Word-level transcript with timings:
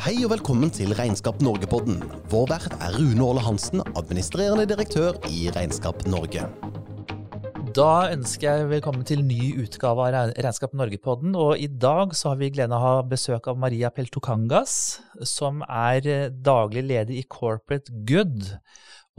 Hei 0.00 0.14
og 0.24 0.30
velkommen 0.32 0.70
til 0.72 0.94
Regnskap 0.96 1.42
Norge-podden. 1.44 1.98
Vår 2.32 2.46
vert 2.48 2.72
er 2.80 2.94
Rune 2.96 3.20
Åle 3.20 3.42
Hansen, 3.44 3.82
administrerende 3.98 4.64
direktør 4.64 5.18
i 5.28 5.50
Regnskap 5.52 6.06
Norge. 6.08 6.46
Da 7.76 7.90
ønsker 8.08 8.46
jeg 8.46 8.70
velkommen 8.70 9.04
til 9.04 9.20
ny 9.28 9.50
utgave 9.60 10.06
av 10.08 10.32
Regnskap 10.32 10.72
Norge-podden. 10.80 11.36
Og 11.36 11.60
i 11.60 11.68
dag 11.68 12.16
så 12.16 12.32
har 12.32 12.40
vi 12.40 12.48
gleden 12.48 12.72
av 12.72 12.80
å 12.80 12.94
ha 12.94 13.04
besøk 13.12 13.52
av 13.52 13.60
Maria 13.60 13.92
Peltokangas, 13.92 14.78
som 15.28 15.60
er 15.68 16.08
eh, 16.08 16.26
daglig 16.32 16.86
leder 16.88 17.20
i 17.20 17.26
Corporate 17.28 17.92
Good. 18.08 18.54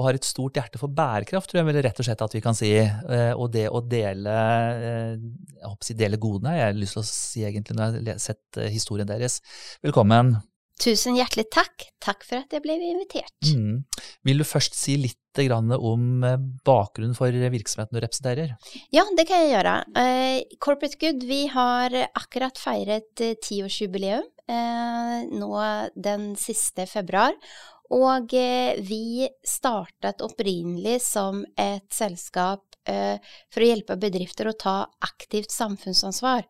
Og 0.02 0.07
har 0.07 0.18
et 0.18 0.25
stort 0.25 0.57
hjerte 0.57 0.82
for 0.82 0.89
bærekraft, 0.89 1.52
tror 1.52 1.61
jeg 1.61 1.70
vel 1.70 1.84
rett 1.86 2.02
og 2.02 2.09
slett 2.09 2.25
at 2.25 2.34
vi 2.34 2.41
kan 2.41 2.57
si. 2.57 2.73
Eh, 2.82 3.34
og 3.36 3.52
det 3.54 3.68
å 3.70 3.86
dele, 3.86 4.39
eh, 4.73 5.18
jeg 5.59 5.68
håper 5.68 5.86
å 5.86 5.93
si 5.93 6.02
dele 6.02 6.25
godene, 6.25 6.57
jeg 6.57 6.71
har 6.71 6.79
lyst 6.82 6.98
til 6.98 7.05
å 7.05 7.11
si 7.13 7.45
egentlig 7.45 7.77
når 7.77 8.02
jeg 8.02 8.16
har 8.16 8.29
sett 8.32 8.66
historien 8.73 9.13
deres. 9.13 9.43
Velkommen. 9.86 10.39
Tusen 10.82 11.18
hjertelig 11.18 11.46
takk. 11.54 11.88
Takk 12.02 12.24
for 12.25 12.42
at 12.42 12.54
jeg 12.56 12.64
ble 12.64 12.78
invitert. 12.79 13.36
Mm. 13.46 13.84
Vil 14.25 14.42
du 14.42 14.48
først 14.48 14.78
si 14.78 14.98
litt 14.98 15.18
om 15.32 16.25
eh, 16.28 16.39
bakgrunnen 16.68 17.16
for 17.16 17.32
virksomheten 17.32 17.96
du 17.96 18.02
representerer? 18.04 18.56
Ja, 18.92 19.06
det 19.15 19.28
kan 19.29 19.46
jeg 19.46 19.54
gjøre. 19.54 19.76
Uh, 19.96 20.57
Corporate 20.60 20.98
Good 21.00 21.24
vi 21.24 21.46
har 21.48 21.96
akkurat 22.10 22.60
feiret 22.60 23.24
uh, 23.24 23.38
tiårsjubileum 23.39 24.28
nå 24.52 25.52
den 25.96 26.34
siste 26.36 26.84
februar. 26.90 27.32
Og 27.96 28.34
vi 28.84 29.29
startet 29.48 30.20
opprinnelig 30.26 30.98
som 31.06 31.46
et 31.56 31.88
selskap 31.96 32.66
for 32.84 33.64
å 33.64 33.70
hjelpe 33.70 33.95
bedrifter 34.02 34.50
å 34.50 34.56
ta 34.59 34.76
aktivt 35.08 35.53
samfunnsansvar. 35.56 36.44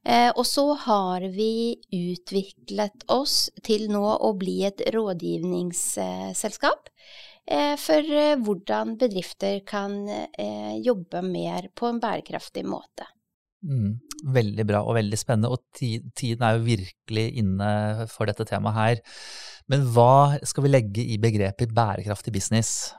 Eh, 0.00 0.30
og 0.32 0.46
så 0.48 0.72
har 0.86 1.24
vi 1.34 1.76
utviklet 1.92 3.04
oss 3.12 3.50
til 3.66 3.90
nå 3.92 4.00
å 4.00 4.32
bli 4.38 4.62
et 4.64 4.80
rådgivningsselskap 4.94 6.88
eh, 7.44 7.76
for 7.80 8.00
eh, 8.00 8.38
hvordan 8.40 8.96
bedrifter 9.00 9.60
kan 9.68 10.08
jobbe 10.80 11.20
mer 11.26 11.68
på 11.76 11.90
en 11.90 12.00
bærekraftig 12.00 12.64
måte. 12.64 13.04
Mm, 13.60 14.00
veldig 14.32 14.64
bra 14.64 14.80
og 14.88 14.96
veldig 14.96 15.18
spennende, 15.20 15.52
og 15.52 15.60
tiden 15.76 16.46
er 16.46 16.56
jo 16.56 16.64
virkelig 16.64 17.26
inne 17.42 18.06
for 18.08 18.24
dette 18.30 18.48
temaet 18.48 18.78
her. 18.78 19.02
Men 19.68 19.84
hva 19.92 20.40
skal 20.48 20.64
vi 20.64 20.72
legge 20.72 21.04
i 21.04 21.20
begrepet 21.20 21.76
bærekraftig 21.76 22.32
business? 22.32 22.94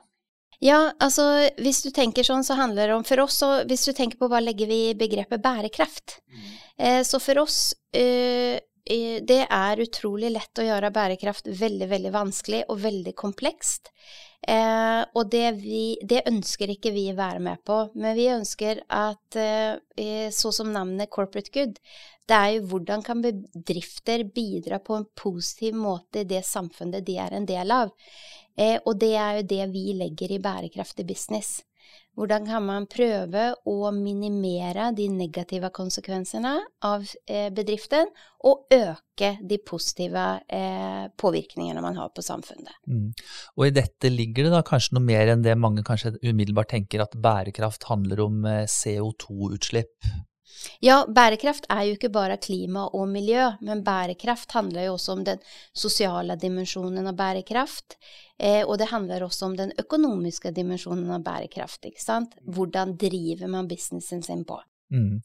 Ja, 0.61 0.91
altså 1.01 1.25
hvis 1.57 1.81
du 1.81 1.89
tenker 1.93 2.25
sånn, 2.25 2.45
så 2.45 2.53
handler 2.59 2.91
det 2.91 2.97
om 2.99 3.05
For 3.07 3.23
oss, 3.23 3.39
så 3.41 3.63
hvis 3.65 3.87
du 3.87 3.95
tenker 3.97 4.19
på 4.21 4.29
hva 4.29 4.43
legger 4.43 4.69
vi 4.69 4.81
i 4.91 4.97
begrepet 4.97 5.41
bærekraft, 5.41 6.19
mm. 6.29 6.51
eh, 6.77 6.99
så 7.07 7.17
for 7.23 7.41
oss 7.41 7.71
eh, 7.97 8.61
det 8.81 9.43
er 9.45 9.81
utrolig 9.81 10.31
lett 10.33 10.59
å 10.59 10.65
gjøre 10.65 10.91
bærekraft 10.93 11.47
veldig, 11.47 11.87
veldig 11.89 12.11
vanskelig 12.13 12.63
og 12.69 12.81
veldig 12.81 13.13
komplekst. 13.17 13.91
Eh, 14.41 15.01
og 15.13 15.29
det, 15.29 15.45
vi, 15.61 15.99
det, 16.01 16.23
ønsker 16.29 16.73
ikke 16.73 16.93
vi 16.95 17.11
være 17.13 17.41
med 17.45 17.61
på, 17.65 17.83
men 17.93 18.17
vi 18.17 18.25
ønsker 18.33 18.81
at 18.89 19.37
eh, 19.37 20.31
så 20.33 20.53
som 20.55 20.71
navnet 20.73 21.11
Corporate 21.13 21.53
Good, 21.53 21.77
det 22.25 22.37
er 22.37 22.55
jo 22.55 22.67
hvordan 22.71 23.03
kan 23.05 23.21
bedrifter 23.21 24.23
bidra 24.33 24.79
på 24.81 24.97
en 24.97 25.07
positiv 25.17 25.77
måte 25.77 26.23
i 26.23 26.29
det 26.29 26.41
samfunnet 26.47 27.05
de 27.05 27.17
er 27.21 27.35
en 27.37 27.45
del 27.45 27.73
av. 27.75 27.93
Eh, 28.57 28.77
og 28.85 28.99
det 29.01 29.13
er 29.15 29.39
jo 29.39 29.49
det 29.55 29.65
vi 29.73 29.91
legger 29.99 30.35
i 30.35 30.41
bærekraftig 30.43 31.07
business. 31.07 31.59
Hvordan 32.19 32.43
kan 32.43 32.63
man 32.67 32.85
prøve 32.91 33.43
å 33.67 33.91
minimere 33.95 34.89
de 34.95 35.05
negative 35.13 35.69
konsekvensene 35.71 36.57
av 36.83 37.05
eh, 37.23 37.47
bedriften, 37.55 38.09
og 38.43 38.73
øke 38.75 39.29
de 39.47 39.59
positive 39.63 40.25
eh, 40.51 41.05
påvirkningene 41.21 41.83
man 41.83 41.95
har 41.99 42.11
på 42.11 42.23
samfunnet. 42.25 42.73
Mm. 42.89 43.13
Og 43.55 43.67
i 43.67 43.75
dette 43.75 44.11
ligger 44.11 44.49
det 44.49 44.53
da 44.57 44.63
kanskje 44.67 44.97
noe 44.97 45.07
mer 45.07 45.31
enn 45.31 45.45
det 45.45 45.55
mange 45.59 45.85
kanskje 45.87 46.17
umiddelbart 46.19 46.73
tenker, 46.73 47.05
at 47.05 47.15
bærekraft 47.15 47.87
handler 47.87 48.25
om 48.25 48.43
eh, 48.49 48.65
CO2-utslipp? 48.67 50.11
Ja, 50.81 51.03
bærekraft 51.07 51.67
er 51.69 51.83
jo 51.87 51.97
ikke 51.97 52.11
bare 52.13 52.37
klima 52.41 52.87
og 52.97 53.07
miljø, 53.11 53.49
men 53.61 53.83
bærekraft 53.85 54.51
handler 54.57 54.87
jo 54.87 54.95
også 54.97 55.15
om 55.17 55.23
den 55.27 55.43
sosiale 55.73 56.37
dimensjonen 56.41 57.07
av 57.07 57.17
bærekraft. 57.19 57.97
Eh, 58.39 58.63
og 58.65 58.77
det 58.81 58.89
handler 58.89 59.27
også 59.27 59.51
om 59.51 59.55
den 59.57 59.73
økonomiske 59.79 60.51
dimensjonen 60.55 61.11
av 61.11 61.23
bærekraft. 61.25 61.85
ikke 61.85 62.01
sant? 62.03 62.35
Hvordan 62.41 62.97
driver 62.97 63.47
man 63.47 63.69
businessen 63.69 64.23
sin 64.23 64.45
på? 64.45 64.61
Mm. 64.91 65.21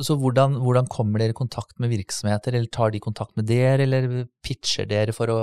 Så 0.00 0.16
hvordan, 0.16 0.56
hvordan, 0.64 0.86
kommer 0.88 1.20
dere 1.20 1.34
i 1.34 1.36
kontakt 1.36 1.76
med 1.82 1.92
virksomheter, 1.92 2.54
eller 2.56 2.70
tar 2.72 2.94
de 2.94 3.00
kontakt 3.02 3.36
med 3.36 3.44
dere, 3.48 3.84
eller 3.84 4.24
pitcher 4.44 4.88
dere 4.88 5.12
for 5.16 5.30
å 5.32 5.40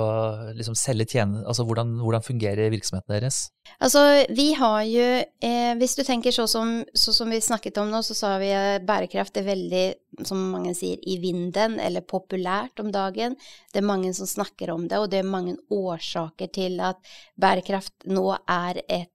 liksom, 0.56 0.74
selge 0.78 1.06
tjenester? 1.12 1.46
Altså 1.46 1.66
hvordan, 1.68 1.94
hvordan, 2.02 2.24
fungerer 2.24 2.72
virksomheten 2.72 3.14
deres? 3.14 3.38
Altså, 3.78 4.00
vi 4.34 4.50
har 4.58 4.82
jo 4.84 5.06
eh, 5.24 5.72
Hvis 5.80 5.96
du 5.96 6.02
tenker 6.04 6.34
sånn 6.34 6.50
som, 6.50 6.74
så 6.94 7.14
som 7.16 7.30
vi 7.32 7.40
snakket 7.42 7.78
om 7.80 7.92
nå, 7.92 8.02
så 8.04 8.16
sa 8.18 8.34
vi 8.42 8.50
at 8.54 8.84
bærekraft 8.86 9.38
er 9.40 9.46
veldig, 9.46 9.84
som 10.26 10.42
mange 10.52 10.74
sier, 10.76 10.98
i 11.06 11.18
vinden, 11.22 11.78
eller 11.80 12.04
populært 12.04 12.82
om 12.82 12.90
dagen. 12.94 13.38
Det 13.72 13.80
er 13.80 13.86
mange 13.86 14.12
som 14.16 14.28
snakker 14.28 14.74
om 14.74 14.88
det, 14.90 14.98
og 14.98 15.10
det 15.12 15.22
er 15.22 15.30
mange 15.30 15.56
årsaker 15.72 16.50
til 16.54 16.80
at 16.82 17.00
bærekraft 17.40 18.10
nå 18.10 18.32
er 18.42 18.82
et 18.84 19.02
eh, 19.02 19.10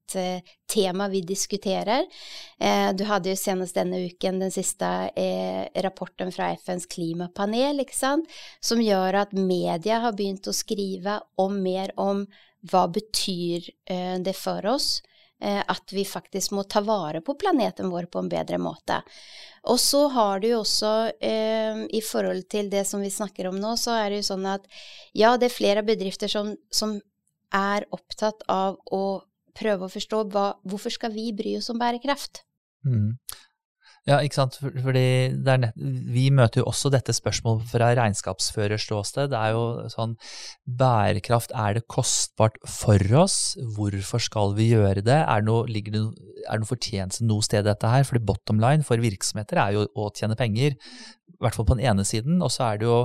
tema 0.70 1.08
vi 1.12 1.22
diskuterer. 1.22 2.06
Eh, 2.60 2.90
du 2.96 3.04
hadde 3.10 3.34
jo 3.34 3.40
senest 3.40 3.78
denne 3.78 4.02
uken 4.10 4.40
den 4.44 4.54
siste 4.54 4.90
eh, 5.16 5.66
rapporten 5.84 6.32
fra 6.32 6.52
FNs 6.58 6.86
klimapanel, 6.92 7.84
som 8.60 8.82
gjør 8.82 9.22
at 9.24 9.34
media 9.34 10.00
har 10.06 10.18
begynt 10.18 10.48
å 10.48 10.56
skrive 10.56 11.20
om 11.40 11.62
mer 11.64 11.94
om 12.00 12.26
hva 12.70 12.88
betyr 12.92 13.70
eh, 13.86 14.18
det 14.20 14.36
for 14.36 14.66
oss 14.68 15.00
eh, 15.42 15.62
at 15.66 15.94
vi 15.94 16.06
faktisk 16.06 16.52
må 16.52 16.64
ta 16.64 16.82
vare 16.82 17.22
på 17.22 17.36
planeten 17.40 17.90
vår 17.90 18.10
på 18.12 18.24
en 18.24 18.32
bedre 18.32 18.60
måte. 18.62 19.02
Og 19.72 19.80
så 19.80 20.06
har 20.14 20.40
du 20.40 20.50
jo 20.52 20.62
også, 20.64 21.12
eh, 21.20 21.86
i 21.96 22.02
forhold 22.02 22.50
til 22.52 22.70
det 22.72 22.86
som 22.88 23.02
vi 23.02 23.12
snakker 23.12 23.50
om 23.50 23.60
nå, 23.60 23.76
så 23.78 23.96
er 24.00 24.10
det 24.10 24.22
jo 24.22 24.30
sånn 24.34 24.48
at 24.50 24.68
ja, 25.14 25.36
det 25.38 25.50
er 25.50 25.58
flere 25.58 25.86
bedrifter 25.88 26.32
som, 26.32 26.56
som 26.72 27.00
er 27.56 27.88
opptatt 27.96 28.44
av 28.52 28.78
å 28.92 29.22
prøve 29.60 29.88
å 29.88 29.92
forstå 29.92 30.24
hva, 30.34 30.48
hvorfor 30.68 30.94
skal 30.96 31.14
vi 31.16 31.30
bry 31.36 31.58
oss 31.60 31.70
om 31.74 31.80
bærekraft. 31.82 32.44
Mm. 32.88 33.18
Ja, 34.08 34.18
ikke 34.24 34.40
sant. 34.40 34.56
Fordi 34.60 35.04
nett, 35.36 35.76
vi 35.78 36.30
møter 36.34 36.62
jo 36.62 36.70
også 36.72 36.90
dette 36.94 37.14
spørsmålet 37.14 37.68
fra 37.70 37.92
regnskapsførerståsted. 38.00 39.30
Det 39.34 39.38
er 39.40 39.54
jo 39.54 39.90
sånn 39.92 40.16
Bærekraft, 40.80 41.54
er 41.54 41.78
det 41.78 41.86
kostbart 41.92 42.58
for 42.64 43.04
oss? 43.20 43.58
Hvorfor 43.76 44.24
skal 44.24 44.56
vi 44.58 44.72
gjøre 44.72 45.04
det? 45.06 45.20
Er 45.20 45.44
det 45.44 45.50
noe, 45.50 45.68
ligger 45.70 46.00
er 46.00 46.62
noe 46.62 46.70
fortjeneste 46.70 47.28
noe 47.28 47.46
sted 47.46 47.66
i 47.66 47.70
dette 47.70 47.92
her? 47.92 48.08
Fordi 48.08 48.24
bottom 48.32 48.64
line 48.64 48.88
for 48.88 49.04
virksomheter 49.04 49.62
er 49.62 49.78
jo 49.78 49.86
å 49.94 50.10
tjene 50.16 50.40
penger. 50.40 50.80
I 50.80 51.44
hvert 51.44 51.60
fall 51.60 51.68
på 51.68 51.78
den 51.78 51.86
ene 51.92 52.08
siden. 52.08 52.40
Og 52.42 52.54
så 52.56 52.72
er 52.72 52.82
det 52.82 52.90
jo 52.90 53.04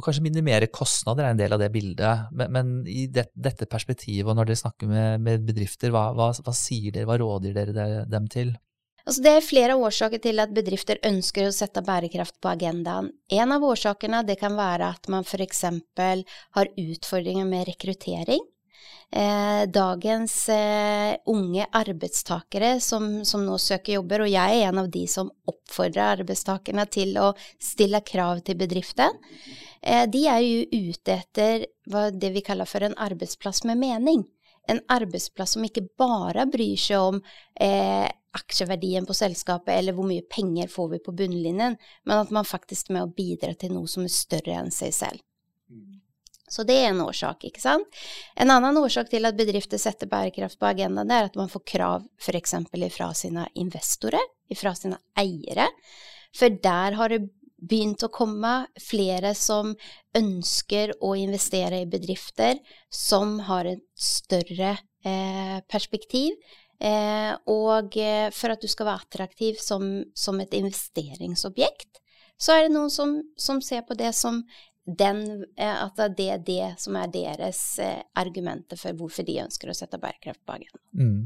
og 0.00 0.06
kanskje 0.06 0.24
minimere 0.24 0.70
kostnader 0.72 1.26
er 1.26 1.34
en 1.34 1.40
del 1.40 1.54
av 1.54 1.60
det 1.60 1.68
bildet. 1.74 2.32
Men, 2.32 2.52
men 2.56 2.72
i 2.88 3.04
det, 3.12 3.28
dette 3.36 3.68
perspektivet, 3.70 4.28
og 4.28 4.38
når 4.38 4.50
dere 4.50 4.62
snakker 4.62 4.90
med, 4.90 5.20
med 5.26 5.46
bedrifter, 5.46 5.92
hva, 5.94 6.08
hva, 6.16 6.32
hva, 6.32 6.56
sier 6.56 6.94
dere, 6.94 7.08
hva 7.10 7.18
råder 7.20 7.56
dere 7.56 8.04
dem 8.08 8.28
til? 8.32 8.54
Altså 9.06 9.24
det 9.24 9.32
er 9.32 9.44
flere 9.44 9.76
årsaker 9.80 10.20
til 10.22 10.42
at 10.42 10.52
bedrifter 10.54 11.00
ønsker 11.08 11.48
å 11.48 11.54
sette 11.54 11.82
bærekraft 11.84 12.36
på 12.40 12.50
agendaen. 12.52 13.10
En 13.32 13.54
av 13.54 13.64
årsakene 13.64 14.22
det 14.28 14.36
kan 14.40 14.56
være 14.58 14.90
at 14.96 15.08
man 15.12 15.24
f.eks. 15.24 15.64
har 16.56 16.72
utfordringer 16.78 17.48
med 17.48 17.68
rekruttering. 17.70 18.44
Eh, 19.10 19.62
dagens 19.66 20.34
eh, 20.54 21.16
unge 21.26 21.66
arbeidstakere 21.74 22.76
som, 22.80 23.24
som, 23.26 23.42
nå 23.46 23.58
søker 23.58 23.96
jobber, 23.98 24.22
og 24.22 24.30
jeg 24.30 24.60
er 24.60 24.68
en 24.68 24.82
av 24.84 24.90
de 24.94 25.02
som 25.10 25.32
oppfordrer 25.50 26.20
arbeidstakerne 26.20 26.86
til 26.86 27.18
å 27.18 27.32
stille 27.58 28.02
krav 28.06 28.44
til 28.46 28.60
bedriften, 28.60 29.18
eh, 29.82 30.04
de 30.06 30.26
er 30.30 30.44
jo 30.46 30.84
ute 30.90 31.16
etter 31.16 31.66
det 32.14 32.30
vi 32.36 32.44
kaller 32.46 32.70
for 32.70 32.86
en 32.86 32.94
arbeidsplass 33.02 33.64
med 33.66 33.82
mening 33.82 34.22
en 34.70 34.80
arbeidsplass 34.88 35.56
som 35.56 35.64
ikke 35.66 35.86
bare 35.98 36.46
bryr 36.50 36.78
seg 36.78 37.02
om 37.02 37.20
eh, 37.60 38.06
aksjeverdien 38.36 39.06
på 39.08 39.16
selskapet 39.16 39.72
eller 39.74 39.96
hvor 39.96 40.06
mye 40.06 40.26
penger 40.30 40.70
får 40.70 40.92
vi 40.92 41.00
på 41.02 41.14
bunnlinjen, 41.16 41.76
men 42.06 42.22
at 42.22 42.30
man 42.34 42.46
faktisk 42.46 42.90
er 42.90 42.98
med 42.98 43.08
å 43.08 43.14
bidra 43.16 43.54
til 43.58 43.74
noe 43.74 43.90
som 43.90 44.06
er 44.06 44.14
større 44.14 44.60
enn 44.60 44.70
seg 44.74 44.94
selv. 44.94 45.24
Så 46.50 46.64
det 46.66 46.76
er 46.80 46.90
en 46.90 47.02
årsak, 47.04 47.46
ikke 47.46 47.62
sant. 47.62 48.00
En 48.34 48.50
annen 48.50 48.78
årsak 48.80 49.10
til 49.12 49.28
at 49.28 49.38
bedrifter 49.38 49.78
setter 49.78 50.10
bærekraft 50.10 50.58
på 50.58 50.66
agendaen, 50.66 51.10
er 51.14 51.28
at 51.28 51.38
man 51.38 51.50
får 51.52 51.62
krav 51.76 52.06
f.eks. 52.18 52.56
fra 52.96 53.12
sine 53.14 53.46
investorer, 53.54 54.24
fra 54.58 54.74
sine 54.74 54.98
eiere. 55.18 55.68
For 56.34 56.50
der 56.50 56.98
har 56.98 57.14
det 57.14 57.28
begynt 57.60 58.02
å 58.02 58.12
komme 58.12 58.54
flere 58.80 59.34
som 59.36 59.74
ønsker 60.16 60.94
å 61.04 61.12
investere 61.18 61.82
i 61.82 61.90
bedrifter 61.90 62.58
som 62.88 63.38
har 63.46 63.68
et 63.68 63.84
større 63.94 64.74
eh, 65.04 65.58
perspektiv. 65.68 66.34
Eh, 66.80 67.32
og 67.52 67.96
eh, 68.00 68.30
for 68.32 68.54
at 68.54 68.62
du 68.62 68.68
skal 68.70 68.88
være 68.88 69.04
attraktiv 69.04 69.60
som, 69.60 69.84
som 70.16 70.40
et 70.40 70.54
investeringsobjekt, 70.56 72.00
så 72.40 72.56
er 72.56 72.64
det 72.64 72.72
noen 72.72 72.88
som, 72.92 73.18
som, 73.36 73.60
ser 73.60 73.84
på 73.84 73.94
det 73.98 74.14
som 74.16 74.40
den, 74.98 75.44
eh, 75.56 75.82
at 75.84 76.00
det 76.16 76.26
er 76.34 76.42
det 76.44 76.66
som 76.82 76.96
er 76.98 77.10
deres 77.12 77.60
eh, 77.82 78.00
argumenter 78.18 78.78
for 78.80 78.96
hvorfor 78.96 79.26
de 79.26 79.38
ønsker 79.42 79.70
å 79.70 79.76
sette 79.76 80.00
bærekraft 80.00 80.40
på 80.46 80.56
agendaen. 80.56 80.82
Mm. 80.92 81.20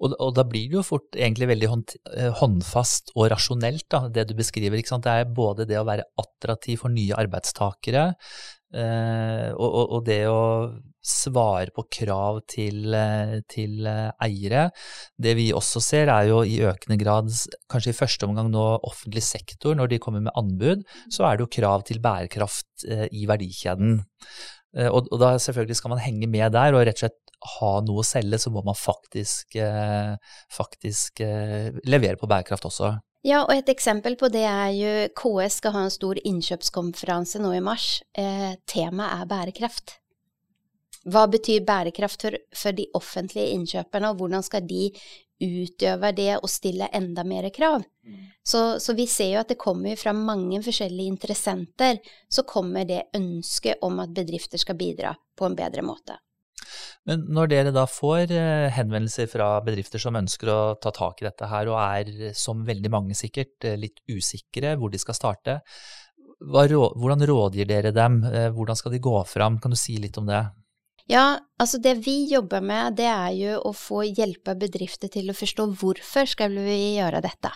Og, 0.00 0.14
og, 0.18 0.30
da 0.36 0.44
blir 0.48 0.70
det 0.70 0.78
jo 0.78 0.86
fort 0.86 1.18
egentlig 1.18 1.50
veldig 1.52 1.70
hånd, 1.72 1.94
eh, 2.14 2.30
håndfast 2.40 3.14
og 3.16 3.28
rasjonelt, 3.34 3.86
da, 3.92 4.04
det 4.12 4.28
du 4.30 4.34
beskriver. 4.38 4.78
ikke 4.78 4.94
sant? 4.94 5.06
Det 5.06 5.14
er 5.14 5.36
både 5.36 5.68
det 5.70 5.78
å 5.80 5.86
være 5.88 6.08
attraktiv 6.20 6.82
for 6.84 6.94
nye 6.94 7.18
arbeidstakere, 7.18 8.08
eh, 8.74 9.48
og, 9.54 9.68
og, 9.68 9.84
og, 9.84 10.00
det 10.08 10.20
å 10.30 10.42
svare 11.04 11.72
på 11.74 11.84
krav 11.92 12.40
til, 12.48 12.94
eh, 12.94 13.40
til, 13.48 13.86
eh, 13.86 14.10
eiere. 14.24 14.70
Det 15.20 15.34
vi 15.36 15.52
også 15.52 15.82
ser 15.82 16.08
er 16.08 16.28
jo 16.28 16.42
i 16.42 16.60
økende 16.64 16.98
grad, 16.98 17.28
kanskje 17.68 17.92
i 17.92 17.98
første 17.98 18.26
omgang 18.26 18.50
nå 18.50 18.80
offentlig 18.82 19.22
sektor, 19.22 19.74
når 19.74 19.88
de 19.88 19.98
kommer 19.98 20.20
med 20.20 20.32
anbud, 20.36 20.84
så 21.10 21.28
er 21.28 21.36
det 21.36 21.44
jo 21.44 21.60
krav 21.60 21.84
til 21.84 22.00
bærekraft 22.00 22.88
eh, 22.88 23.08
i 23.12 23.26
verdikjeden. 23.26 24.00
Og, 24.74 25.06
og, 25.12 25.20
da 25.20 25.36
selvfølgelig 25.38 25.76
skal 25.76 25.90
man 25.90 26.00
henge 26.02 26.26
med 26.26 26.50
der 26.50 26.74
og 26.74 26.82
rett 26.82 26.98
og 26.98 27.04
slett 27.04 27.20
ha 27.60 27.80
noe 27.86 28.02
å 28.02 28.06
selge, 28.06 28.40
så 28.42 28.50
må 28.50 28.64
man 28.64 28.74
faktisk, 28.74 29.54
faktisk 30.50 31.20
levere 31.86 32.18
på 32.18 32.26
bærekraft 32.26 32.66
også. 32.66 32.96
Ja, 33.24 33.40
og 33.46 33.54
et 33.54 33.70
eksempel 33.72 34.18
på 34.20 34.28
det 34.28 34.42
er 34.44 34.72
jo 34.76 34.94
KS 35.16 35.60
skal 35.62 35.72
ha 35.72 35.84
en 35.86 35.92
stor 35.92 36.18
innkjøpskonferanse 36.28 37.40
nå 37.40 37.54
i 37.56 37.62
mars. 37.64 38.02
Eh, 38.12 38.52
Temaet 38.68 39.22
er 39.22 39.30
bærekraft. 39.30 39.94
Hva 41.04 41.26
betyr 41.28 41.64
bærekraft 41.66 42.26
for, 42.26 42.38
for, 42.56 42.76
de 42.76 42.88
offentlige 42.96 43.52
innkjøperne, 43.54 44.10
og 44.10 44.20
hvordan 44.20 44.44
skal 44.44 44.64
de 44.68 44.88
utøve 45.44 46.12
det 46.16 46.30
og 46.38 46.48
stille 46.48 46.88
enda 46.94 47.24
mer 47.28 47.50
krav? 47.52 47.82
Mm. 48.06 48.20
Så, 48.44 48.62
så, 48.80 48.94
vi 48.96 49.06
ser 49.10 49.34
jo 49.34 49.40
at 49.42 49.50
det 49.52 49.60
kommer 49.60 49.98
fra 50.00 50.14
mange 50.16 50.62
forskjellige 50.64 51.12
interessenter, 51.12 52.00
så 52.28 52.46
kommer 52.48 52.86
det 52.88 53.08
ønsket 53.16 53.84
om 53.84 54.00
at 54.04 54.14
bedrifter 54.16 54.60
skal 54.60 54.78
bidra 54.80 55.14
på 55.36 55.48
en 55.48 55.58
bedre 55.58 55.84
måte. 55.84 56.16
Men 57.04 57.26
når 57.36 57.50
dere 57.52 57.72
da 57.74 57.84
får 57.90 58.32
eh, 58.32 58.70
henvendelser 58.72 59.28
fra 59.28 59.58
bedrifter 59.64 60.00
som 60.00 60.16
ønsker 60.16 60.48
å 60.48 60.60
ta 60.80 60.92
tak 60.94 61.20
i 61.20 61.26
dette 61.28 61.48
her, 61.50 61.68
og 61.68 61.76
er, 61.82 62.32
som 62.38 62.64
veldig 62.64 62.92
mange 62.92 63.16
sikkert, 63.18 63.58
eh, 63.68 63.76
litt 63.80 64.00
usikre 64.08 64.72
hvor 64.80 64.92
de 64.92 65.00
skal 65.02 65.18
starte, 65.18 65.58
hvordan 66.44 67.24
rådgir 67.28 67.68
dere 67.68 67.92
dem? 67.94 68.22
Eh, 68.24 68.50
hvordan 68.54 68.76
skal 68.76 68.92
de 68.94 69.02
gå 69.04 69.16
fram? 69.28 69.60
Kan 69.60 69.74
du 69.74 69.78
si 69.80 69.96
litt 70.00 70.16
om 70.20 70.28
det? 70.28 70.42
Ja, 71.10 71.36
altså 71.60 71.78
det 71.84 71.98
vi 72.06 72.24
jobber 72.30 72.64
med, 72.64 72.96
det 72.96 73.08
er 73.10 73.32
jo 73.36 73.58
å 73.68 73.74
få 73.76 74.06
hjelpe 74.06 74.54
bedrifter 74.56 75.10
til 75.12 75.28
å 75.28 75.36
forstå 75.36 75.66
hvorfor 75.76 76.28
skal 76.30 76.56
vi 76.56 76.96
gjøre 76.96 77.20
dette. 77.24 77.52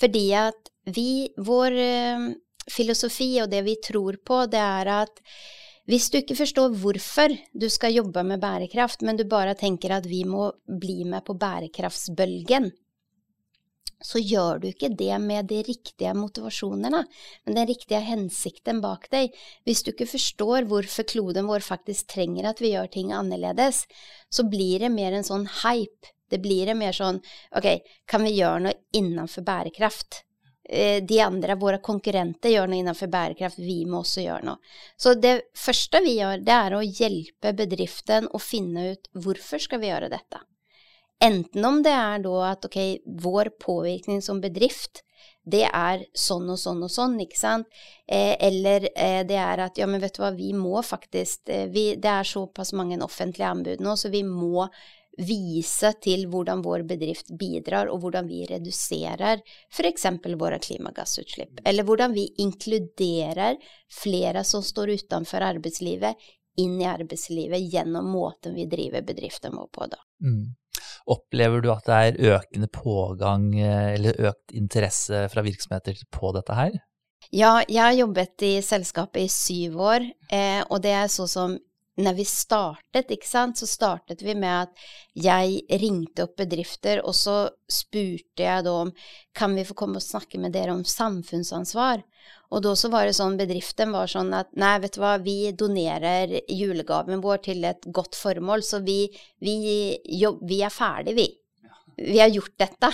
Fordi 0.00 0.24
at 0.36 0.72
vi, 0.92 1.30
vår 1.40 1.78
eh, 1.80 2.26
filosofi 2.70 3.30
og 3.40 3.48
det 3.52 3.62
vi 3.64 3.78
tror 3.80 4.20
på, 4.20 4.44
det 4.52 4.60
er 4.60 4.90
at 5.00 5.22
hvis 5.88 6.10
du 6.12 6.18
ikke 6.20 6.36
forstår 6.36 6.76
hvorfor 6.80 7.32
du 7.52 7.66
skal 7.72 7.92
jobbe 7.92 8.22
med 8.24 8.40
bærekraft, 8.40 9.02
men 9.04 9.16
du 9.16 9.24
bare 9.28 9.56
tenker 9.56 9.92
at 9.92 10.06
vi 10.08 10.22
må 10.28 10.50
bli 10.64 11.04
med 11.08 11.24
på 11.26 11.36
bærekraftsbølgen, 11.40 12.70
så 14.04 14.20
gjør 14.20 14.60
du 14.62 14.68
ikke 14.68 14.90
det 14.92 15.16
med 15.22 15.48
de 15.48 15.62
riktige 15.64 16.12
motivasjonene, 16.16 17.04
men 17.44 17.56
den 17.58 17.68
riktige 17.70 18.02
hensikten 18.04 18.82
bak 18.84 19.08
deg. 19.14 19.32
Hvis 19.64 19.84
du 19.84 19.94
ikke 19.94 20.10
forstår 20.10 20.68
hvorfor 20.68 21.08
kloden 21.08 21.48
vår 21.48 21.64
faktisk 21.64 22.12
trenger 22.12 22.50
at 22.50 22.60
vi 22.60 22.74
gjør 22.74 22.92
ting 22.92 23.14
annerledes, 23.16 23.84
så 24.28 24.44
blir 24.44 24.84
det 24.84 24.92
mer 24.92 25.16
en 25.16 25.26
sånn 25.26 25.48
hype. 25.62 26.12
Det 26.30 26.40
blir 26.42 26.68
det 26.68 26.76
mer 26.76 26.94
sånn 26.96 27.20
OK, 27.56 27.68
kan 28.10 28.24
vi 28.26 28.36
gjøre 28.36 28.66
noe 28.66 28.78
innenfor 28.96 29.44
bærekraft? 29.46 30.24
Eh, 30.64 31.02
de 31.04 31.20
andre, 31.20 31.56
våre 31.60 31.78
konkurrenter, 31.84 32.54
gjør 32.54 32.70
noe 32.70 32.80
innenfor 32.80 33.10
bærekraft, 33.12 33.60
vi 33.60 33.82
må 33.88 34.00
også 34.00 34.24
gjøre 34.24 34.48
noe. 34.48 34.74
Så 34.96 35.12
det 35.20 35.50
første 35.56 36.00
vi 36.04 36.16
gjør, 36.18 36.40
det 36.44 36.56
er 36.56 36.76
å 36.76 36.84
hjelpe 36.84 37.52
bedriften 37.56 38.30
å 38.32 38.40
finne 38.40 38.92
ut 38.94 39.12
hvorfor 39.12 39.60
skal 39.60 39.82
vi 39.84 39.92
gjøre 39.92 40.12
dette. 40.12 40.40
Enten 41.24 41.64
om 41.64 41.80
det 41.82 41.92
er 41.96 42.22
da 42.24 42.36
at 42.50 42.66
ok, 42.68 42.78
vår 43.24 43.54
påvirkning 43.62 44.22
som 44.22 44.42
bedrift, 44.44 45.02
det 45.44 45.66
er 45.68 46.04
sånn 46.16 46.48
og 46.52 46.58
sånn 46.60 46.82
og 46.84 46.90
sånn, 46.92 47.16
ikke 47.20 47.38
sant? 47.38 47.68
Eh, 48.06 48.34
eller 48.46 48.88
eh, 48.92 49.22
det 49.28 49.38
er 49.40 49.62
at 49.66 49.78
ja, 49.80 49.88
men 49.88 50.02
vet 50.02 50.16
du 50.16 50.22
hva, 50.24 50.32
vi 50.36 50.52
må 50.56 50.80
faktisk 50.84 51.48
eh, 51.52 51.66
vi, 51.72 51.94
Det 52.00 52.10
er 52.10 52.28
såpass 52.28 52.72
mange 52.76 52.98
offentlige 53.04 53.48
anbud 53.48 53.84
nå, 53.84 53.96
så 53.96 54.10
vi 54.12 54.24
må 54.24 54.66
vise 55.14 55.92
til 56.02 56.24
hvordan 56.30 56.62
vår 56.64 56.82
bedrift 56.88 57.28
bidrar, 57.38 57.88
og 57.92 58.02
hvordan 58.02 58.26
vi 58.26 58.40
reduserer 58.50 59.44
f.eks. 59.70 60.08
våre 60.40 60.58
klimagassutslipp. 60.58 61.60
Eller 61.64 61.86
hvordan 61.86 62.16
vi 62.16 62.26
inkluderer 62.42 63.60
flere 64.02 64.42
som 64.44 64.64
står 64.64 64.96
utenfor 64.98 65.44
arbeidslivet, 65.44 66.18
inn 66.58 66.80
i 66.80 66.86
arbeidslivet 66.86 67.62
gjennom 67.72 68.10
måten 68.14 68.54
vi 68.54 68.66
driver 68.70 69.02
bedriften 69.06 69.54
vår 69.54 69.70
på. 69.74 69.86
da. 69.90 70.02
Mm. 70.22 70.54
Opplever 71.10 71.60
du 71.60 71.68
at 71.72 71.84
det 71.84 71.96
er 72.00 72.38
økende 72.38 72.70
pågang 72.72 73.50
eh, 73.58 73.94
eller 73.96 74.20
økt 74.30 74.54
interesse 74.56 75.26
fra 75.32 75.44
virksomheter 75.44 75.98
på 76.14 76.32
dette 76.36 76.56
her? 76.56 76.78
Ja, 77.32 77.58
jeg 77.68 77.82
har 77.82 77.96
jobbet 77.96 78.44
i 78.44 78.54
selskapet 78.64 79.24
i 79.24 79.32
syv 79.32 79.78
år, 79.80 80.04
eh, 80.32 80.62
og 80.68 80.82
det 80.84 80.92
er 80.96 81.12
så 81.12 81.26
som 81.30 81.56
når 82.00 82.16
vi 82.18 82.24
startet, 82.26 83.12
ikke 83.14 83.28
sant, 83.28 83.60
så 83.60 83.68
startet 83.70 84.22
vi 84.26 84.34
med 84.34 84.66
at 84.66 84.86
jeg 85.14 85.60
ringte 85.82 86.26
opp 86.26 86.34
bedrifter, 86.40 87.02
og 87.06 87.14
så 87.14 87.36
spurte 87.70 88.42
jeg 88.42 88.64
da 88.66 88.72
om 88.86 88.90
kan 89.36 89.54
vi 89.54 89.66
få 89.66 89.76
komme 89.78 90.00
og 90.00 90.06
snakke 90.06 90.40
med 90.42 90.56
dere 90.56 90.74
om 90.74 90.82
samfunnsansvar. 90.82 92.02
Og 92.54 92.64
da 92.64 92.74
så 92.78 92.90
var 92.90 93.06
det 93.06 93.14
sånn, 93.16 93.38
bedriften 93.38 93.94
var 93.94 94.10
sånn 94.10 94.34
at 94.34 94.50
nei, 94.58 94.74
vet 94.82 94.96
du 94.96 95.02
hva, 95.04 95.14
vi 95.22 95.38
donerer 95.54 96.34
julegaven 96.50 97.22
vår 97.22 97.46
til 97.46 97.64
et 97.68 97.86
godt 97.94 98.18
formål, 98.18 98.66
så 98.66 98.82
vi, 98.82 99.04
vi, 99.42 99.56
jo, 100.18 100.36
vi 100.42 100.62
er 100.66 100.74
ferdig, 100.74 101.16
vi. 101.18 101.28
Vi 101.96 102.18
har 102.20 102.32
gjort 102.32 102.56
dette. 102.60 102.90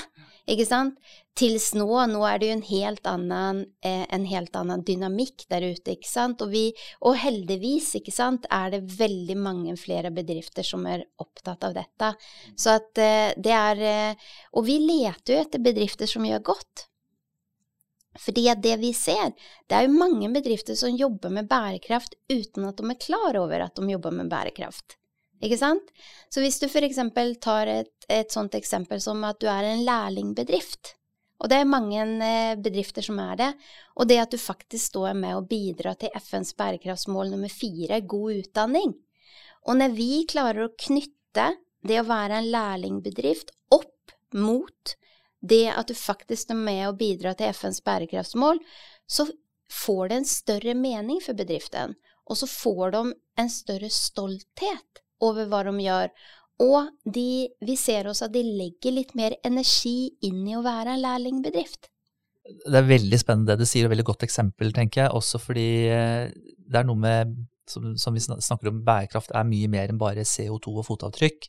Ikke 0.50 0.67
sant? 0.67 0.97
Tils 1.38 1.70
nå, 1.76 1.87
nå 2.11 2.20
er 2.26 2.41
det 2.41 2.49
jo 2.49 2.55
en 2.56 2.64
helt 2.67 3.06
annen, 3.06 3.61
eh, 3.87 4.02
en 4.12 4.25
helt 4.26 4.56
annen 4.58 4.82
dynamikk 4.85 5.47
der 5.52 5.64
ute, 5.69 5.94
ikke 5.94 6.11
sant. 6.11 6.43
Og, 6.43 6.50
vi, 6.52 6.64
og, 7.00 7.14
heldigvis, 7.23 7.93
ikke 8.00 8.14
sant, 8.14 8.49
er 8.50 8.75
det 8.75 8.82
veldig 8.99 9.37
mange 9.38 9.76
flere 9.81 10.11
bedrifter 10.14 10.67
som 10.67 10.87
er 10.91 11.06
opptatt 11.23 11.69
av 11.69 11.76
dette. 11.79 12.12
Så 12.58 12.76
at 12.81 13.00
eh, 13.00 13.32
det 13.38 13.56
er 13.56 13.85
eh, 13.87 14.31
Og 14.58 14.67
vi 14.67 14.81
leter 14.82 15.37
jo 15.37 15.43
etter 15.44 15.62
bedrifter 15.62 16.11
som 16.11 16.26
gjør 16.26 16.43
godt. 16.52 16.87
Fordi 18.19 18.49
det 18.58 18.76
vi 18.82 18.91
ser, 18.97 19.31
det 19.70 19.76
er 19.76 19.87
jo 19.87 19.94
mange 19.94 20.29
bedrifter 20.35 20.75
som 20.75 20.97
jobber 20.97 21.31
med 21.31 21.47
bærekraft 21.49 22.19
uten 22.32 22.67
at 22.67 22.81
de 22.81 22.91
er 22.91 22.99
klar 22.99 23.38
over 23.38 23.62
at 23.69 23.78
de 23.78 23.92
jobber 23.95 24.16
med 24.16 24.33
bærekraft. 24.33 25.00
Ikke 25.40 25.56
sant? 25.56 25.92
Så 26.28 26.42
hvis 26.44 26.61
du 26.61 26.68
f.eks. 26.68 27.00
tar 27.40 27.70
et, 27.73 27.92
et 28.09 28.32
sånt 28.32 28.54
eksempel 28.59 29.00
som 29.00 29.23
at 29.25 29.40
du 29.40 29.49
er 29.49 29.70
en 29.70 29.85
lærlingbedrift, 29.87 30.94
og 31.40 31.49
det 31.49 31.62
er 31.62 31.68
mange 31.68 32.02
eh, 32.26 32.56
bedrifter 32.61 33.04
som 33.04 33.20
er 33.23 33.38
det, 33.40 33.50
og 33.97 34.09
det 34.11 34.18
at 34.20 34.35
du 34.35 34.40
faktisk 34.40 34.92
står 34.92 35.16
med 35.16 35.38
og 35.38 35.49
bidrar 35.49 35.97
til 36.00 36.12
FNs 36.20 36.52
bærekraftsmål 36.59 37.32
nummer 37.32 37.52
fire, 37.52 38.02
god 38.04 38.42
utdanning. 38.42 38.92
Og 39.68 39.80
når 39.80 39.97
vi 39.97 40.11
klarer 40.28 40.66
å 40.66 40.75
knytte 40.76 41.49
det 41.88 42.00
å 42.00 42.09
være 42.09 42.40
en 42.40 42.50
lærlingbedrift 42.52 43.54
opp 43.73 44.12
mot 44.37 44.97
det 45.40 45.70
at 45.73 45.88
du 45.88 45.97
faktisk 45.97 46.52
er 46.52 46.61
med 46.61 46.82
og 46.90 46.99
bidrar 47.00 47.38
til 47.38 47.54
FNs 47.56 47.80
bærekraftsmål, 47.87 48.61
så 49.09 49.25
får 49.73 50.11
det 50.11 50.18
en 50.20 50.28
større 50.28 50.75
mening 50.76 51.23
for 51.25 51.38
bedriften, 51.38 51.97
og 52.28 52.37
så 52.37 52.49
får 52.50 52.92
de 52.92 53.04
en 53.40 53.52
større 53.52 53.88
stolthet 53.88 55.00
over 55.25 55.49
hva 55.50 55.62
de 55.69 55.75
gjør. 55.85 56.12
Og 56.61 56.91
de, 57.09 57.49
vi 57.65 57.77
ser 57.81 58.11
også 58.11 58.29
at 58.29 58.35
de 58.35 58.43
legger 58.45 58.93
litt 58.93 59.15
mer 59.17 59.37
energi 59.47 60.12
inn 60.27 60.43
i 60.49 60.57
å 60.59 60.65
være 60.65 60.95
en 60.95 61.05
lærlingbedrift. 61.05 61.89
Det 62.50 62.77
er 62.77 62.89
veldig 62.89 63.21
spennende 63.21 63.55
det 63.55 63.65
du 63.65 63.69
sier, 63.69 63.87
og 63.87 63.95
veldig 63.95 64.09
godt 64.11 64.27
eksempel, 64.27 64.73
tenker 64.77 65.05
jeg. 65.05 65.15
Også 65.17 65.41
fordi 65.41 65.71
eh, 65.93 66.27
det 66.33 66.81
er 66.81 66.89
noe 66.89 67.00
med, 67.00 67.33
som, 67.71 67.93
som 68.00 68.17
vi 68.17 68.25
snakker 68.25 68.73
om, 68.73 68.83
bærekraft 68.85 69.33
er 69.37 69.49
mye 69.49 69.71
mer 69.73 69.93
enn 69.93 70.00
bare 70.00 70.27
CO2 70.27 70.75
og 70.83 70.87
fotavtrykk. 70.89 71.49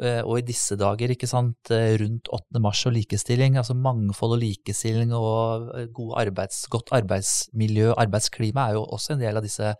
Eh, 0.00 0.22
og 0.24 0.38
i 0.38 0.44
disse 0.48 0.78
dager, 0.80 1.12
ikke 1.12 1.28
sant, 1.28 1.70
eh, 1.76 1.92
rundt 2.00 2.30
8. 2.32 2.60
mars 2.64 2.80
og 2.88 2.94
likestilling, 2.96 3.58
altså 3.60 3.76
mangfold 3.76 4.38
og 4.38 4.40
likestilling 4.40 5.12
og 5.16 5.68
god 5.96 6.14
arbeids, 6.22 6.62
godt 6.72 6.92
arbeidsmiljø 6.96 7.92
arbeidsklima 8.00 8.68
er 8.68 8.78
jo 8.78 8.86
også 8.86 9.14
en 9.14 9.24
del 9.24 9.36
av 9.36 9.44
disse 9.44 9.74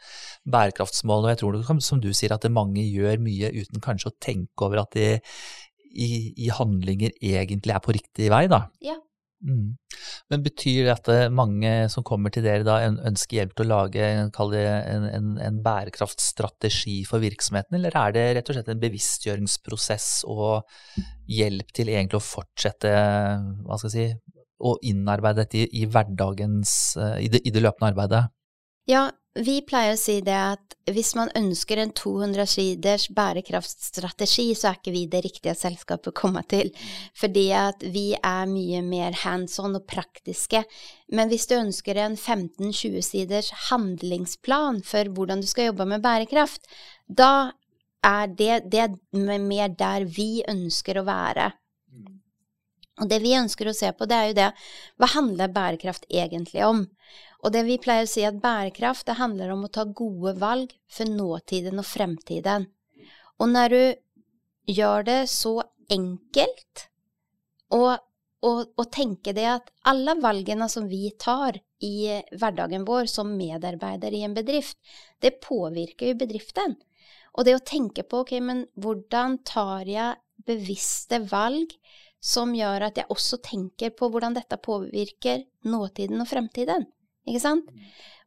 bærekraftsmålene. 0.45 1.31
Og 1.31 1.33
jeg 1.33 1.43
tror 1.43 1.81
som 1.81 2.03
du 2.05 2.11
sier, 2.13 2.35
at 2.37 2.45
mange 2.53 2.85
gjør 2.85 3.23
mye 3.25 3.53
uten 3.57 3.81
kanskje 3.81 4.13
å 4.13 4.19
tenke 4.21 4.69
over 4.69 4.85
at 4.85 4.93
de 4.99 5.15
i, 5.91 6.35
i 6.39 6.51
handlinger 6.55 7.17
egentlig 7.19 7.75
er 7.75 7.83
på 7.83 7.97
riktig 7.97 8.29
vei, 8.31 8.45
da. 8.51 8.67
Ja, 8.85 9.01
Mm. 9.41 9.77
Men 10.29 10.43
betyr 10.45 10.85
det 10.85 10.95
at 10.95 11.33
mange 11.33 11.71
som 11.93 12.05
kommer 12.07 12.33
til 12.33 12.45
dere 12.45 12.65
da 12.67 12.79
ønsker 12.91 13.39
hjelp 13.39 13.55
til 13.57 13.67
å 13.67 13.71
lage 13.71 14.05
en, 14.05 14.33
en, 15.09 15.31
en, 15.41 15.61
bærekraftstrategi 15.65 16.99
for 17.09 17.25
virksomheten, 17.25 17.79
eller 17.79 17.97
er 18.03 18.17
det 18.17 18.27
rett 18.37 18.53
og 18.53 18.59
slett 18.59 18.69
en 18.73 18.83
bevisstgjøringsprosess 18.83 20.11
og 20.29 20.69
hjelp 21.31 21.73
til 21.77 21.93
egentlig 21.95 22.21
å 22.21 22.27
fortsette 22.27 22.93
hva 22.93 23.81
skal 23.81 23.89
jeg 23.89 23.97
si, 23.97 24.37
å 24.61 24.75
innarbeide 24.85 25.47
dette 25.47 25.63
i, 25.63 25.69
i 25.81 25.89
hverdagens 25.89 26.75
i 27.25 27.33
det, 27.33 27.41
i 27.49 27.55
det 27.55 27.65
løpende 27.65 27.95
arbeidet? 27.95 28.27
Ja, 28.91 29.09
vi 29.39 29.61
pleier 29.63 29.95
å 29.95 30.01
si 30.01 30.17
det 30.27 30.35
at 30.35 30.75
hvis 30.91 31.13
man 31.15 31.31
ønsker 31.39 31.79
en 31.79 31.93
200 31.95 32.47
siders 32.51 33.05
bærekraftstrategi, 33.15 34.49
så 34.59 34.71
er 34.71 34.81
ikke 34.81 34.95
vi 34.95 35.05
det 35.13 35.21
riktige 35.23 35.55
selskapet 35.55 36.11
å 36.11 36.17
komme 36.19 36.43
til. 36.51 36.73
Fordi 37.15 37.47
at 37.55 37.85
vi 37.95 38.09
er 38.17 38.51
mye 38.51 38.81
mer 38.83 39.15
hands 39.23 39.61
on 39.63 39.79
og 39.79 39.87
praktiske. 39.91 40.65
Men 41.15 41.31
hvis 41.31 41.47
du 41.47 41.55
ønsker 41.61 42.01
en 42.03 42.19
15-20 42.19 43.07
siders 43.07 43.53
handlingsplan 43.69 44.83
for 44.87 45.13
hvordan 45.15 45.45
du 45.45 45.49
skal 45.51 45.71
jobbe 45.71 45.87
med 45.93 46.03
bærekraft, 46.03 46.67
da 47.07 47.53
er 48.03 48.35
det, 48.35 48.65
det 48.73 48.83
er 48.83 49.43
mer 49.47 49.71
der 49.79 50.11
vi 50.11 50.43
ønsker 50.49 50.99
å 50.99 51.07
være. 51.07 51.53
Og 53.01 53.09
det 53.09 53.21
vi 53.23 53.37
ønsker 53.39 53.71
å 53.71 53.77
se 53.77 53.89
på, 53.97 54.09
det 54.11 54.17
er 54.17 54.31
jo 54.31 54.37
det 54.37 54.49
Hva 55.01 55.09
handler 55.15 55.53
bærekraft 55.55 56.05
egentlig 56.11 56.67
om? 56.67 56.83
Og 57.41 57.55
det 57.55 57.65
vi 57.65 57.79
pleier 57.81 58.05
å 58.05 58.11
si 58.11 58.25
at 58.27 58.41
bærekraft, 58.43 59.07
det 59.09 59.17
handler 59.21 59.55
om 59.55 59.65
å 59.65 59.73
ta 59.73 59.87
gode 59.87 60.35
valg 60.41 60.75
for 60.93 61.09
nåtiden 61.09 61.81
og 61.81 61.89
fremtiden. 61.89 62.69
Og 63.41 63.49
når 63.49 63.75
du 63.75 64.75
gjør 64.77 65.07
det 65.09 65.21
så 65.33 65.55
enkelt, 65.91 66.87
og, 67.73 67.97
og, 68.45 68.61
og 68.77 68.87
tenker 68.93 69.37
det 69.37 69.47
at 69.55 69.73
alle 69.89 70.19
valgene 70.21 70.69
som 70.69 70.89
vi 70.91 71.09
tar 71.19 71.57
i 71.81 72.21
hverdagen 72.37 72.85
vår 72.85 73.09
som 73.09 73.33
medarbeider 73.39 74.13
i 74.13 74.23
en 74.27 74.37
bedrift, 74.37 74.77
det 75.25 75.39
påvirker 75.41 76.13
jo 76.13 76.21
bedriften. 76.21 76.77
Og 77.39 77.47
det 77.47 77.57
å 77.57 77.65
tenke 77.65 78.05
på 78.05 78.25
ok, 78.25 78.37
men 78.45 78.65
hvordan 78.77 79.39
tar 79.49 79.89
jeg 79.89 80.19
bevisste 80.47 81.23
valg 81.31 81.73
som 82.21 82.53
gjør 82.53 82.91
at 82.91 82.99
jeg 83.01 83.09
også 83.13 83.41
tenker 83.45 83.95
på 83.97 84.11
hvordan 84.13 84.37
dette 84.37 84.59
påvirker 84.61 85.47
nåtiden 85.65 86.21
og 86.21 86.29
fremtiden. 86.29 86.85
Ikke 87.29 87.43
sant? 87.43 87.73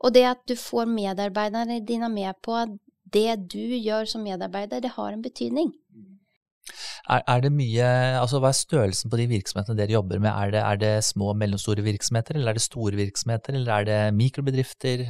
Og 0.03 0.13
det 0.15 0.25
at 0.27 0.41
du 0.49 0.55
får 0.59 0.89
medarbeiderne 0.89 1.79
dine 1.87 2.09
med 2.11 2.35
på 2.43 2.57
at 2.65 2.73
det 3.13 3.37
du 3.53 3.61
gjør 3.77 4.09
som 4.09 4.25
medarbeider, 4.25 4.81
det 4.81 4.95
har 4.97 5.13
en 5.13 5.23
betydning. 5.23 5.71
Er, 7.11 7.19
er, 7.27 7.41
det 7.43 7.49
mye, 7.51 7.87
altså 8.15 8.39
Hva 8.39 8.53
er 8.53 8.55
størrelsen 8.55 9.11
på 9.11 9.17
de 9.19 9.25
virksomhetene 9.27 9.75
dere 9.75 9.97
jobber 9.97 10.21
med? 10.23 10.29
Er 10.31 10.53
det, 10.53 10.61
er 10.63 10.77
det, 10.79 10.91
små 11.03 11.33
og 11.33 11.39
mellomstore 11.41 11.83
virksomheter, 11.83 12.37
eller 12.39 12.53
er 12.53 12.59
det 12.59 12.63
store 12.63 12.95
virksomheter, 12.95 13.57
eller 13.59 13.73
er 13.73 13.87
det 13.89 13.97
mikrobedrifter? 14.15 15.03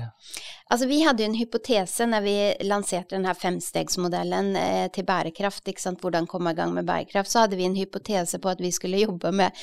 Altså 0.73 0.87
Vi 0.89 1.03
hadde 1.05 1.21
jo 1.21 1.29
en 1.29 1.37
hypotese 1.37 2.07
når 2.09 2.25
vi 2.25 2.35
lanserte 2.65 3.13
denne 3.13 3.35
femstegsmodellen 3.37 4.55
eh, 4.57 4.87
til 4.95 5.05
bærekraft, 5.05 5.67
ikke 5.69 5.85
sant? 5.85 6.01
hvordan 6.01 6.25
komme 6.29 6.55
i 6.55 6.57
gang 6.57 6.73
med 6.73 6.89
bærekraft, 6.89 7.29
så 7.29 7.45
hadde 7.45 7.61
vi 7.61 7.69
en 7.69 7.77
hypotese 7.77 8.41
på 8.41 8.49
at 8.49 8.63
vi 8.63 8.73
skulle 8.73 9.05
jobbe 9.05 9.31
med 9.31 9.53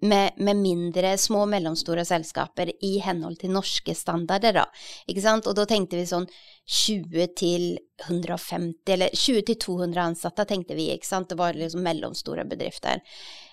med, 0.00 0.36
med, 0.36 0.56
mindre, 0.56 1.14
små 1.18 1.44
og 1.44 1.50
mellomstore 1.52 2.04
selskaper 2.06 2.72
i 2.84 2.96
henhold 3.04 3.38
til 3.40 3.54
norske 3.54 3.94
standarder, 3.96 4.56
da. 4.58 4.64
Ikke 5.10 5.24
sant? 5.24 5.48
Og 5.50 5.56
da 5.58 5.66
tenkte 5.68 5.98
vi 6.00 6.06
sånn 6.08 6.26
20 6.64 7.32
til 7.38 7.66
150, 8.08 8.74
eller 8.96 9.14
20 9.14 9.46
til 9.50 9.58
200 9.66 10.02
ansatte, 10.04 10.46
tenkte 10.48 10.76
vi, 10.78 10.90
ikke 10.94 11.08
sant. 11.08 11.30
Det 11.30 11.38
var 11.40 11.56
liksom 11.58 11.84
mellomstore 11.86 12.46
bedrifter. 12.48 13.02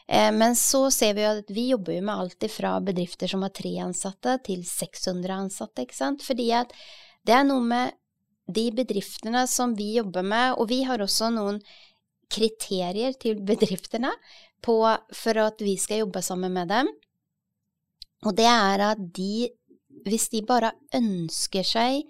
Eh, 0.07 0.31
men 0.35 0.55
så 0.59 0.85
ser 0.91 1.15
vi 1.17 1.25
jo 1.25 1.31
at 1.37 1.53
vi 1.53 1.69
jobber 1.71 1.95
jo 1.97 2.03
med 2.09 2.25
alt 2.25 2.49
fra 2.51 2.75
bedrifter 2.83 3.31
som 3.31 3.45
har 3.45 3.53
tre 3.55 3.75
ansatte, 3.85 4.37
til 4.47 4.65
600 4.67 5.37
ansatte, 5.45 5.85
ikke 5.85 5.97
sant. 5.97 6.25
Fordi 6.25 6.51
at 6.63 6.75
det 7.27 7.37
er 7.37 7.47
noe 7.47 7.63
med 7.63 7.97
de 8.51 8.67
bedriftene 8.75 9.45
som 9.47 9.75
vi 9.77 9.93
jobber 9.99 10.25
med, 10.25 10.57
og 10.57 10.67
vi 10.71 10.81
har 10.87 11.03
også 11.03 11.29
noen 11.31 11.61
kriterier 12.31 13.15
til 13.19 13.41
bedriftene 13.43 14.11
på 14.63 14.77
for 15.15 15.41
at 15.41 15.61
vi 15.63 15.77
skal 15.79 16.03
jobbe 16.05 16.21
sammen 16.25 16.53
med 16.53 16.71
dem. 16.71 16.91
Og 18.25 18.35
det 18.37 18.47
er 18.47 18.83
at 18.91 19.01
de, 19.15 19.49
hvis 20.05 20.29
de 20.33 20.43
bare 20.45 20.73
ønsker 20.95 21.65
seg 21.65 22.05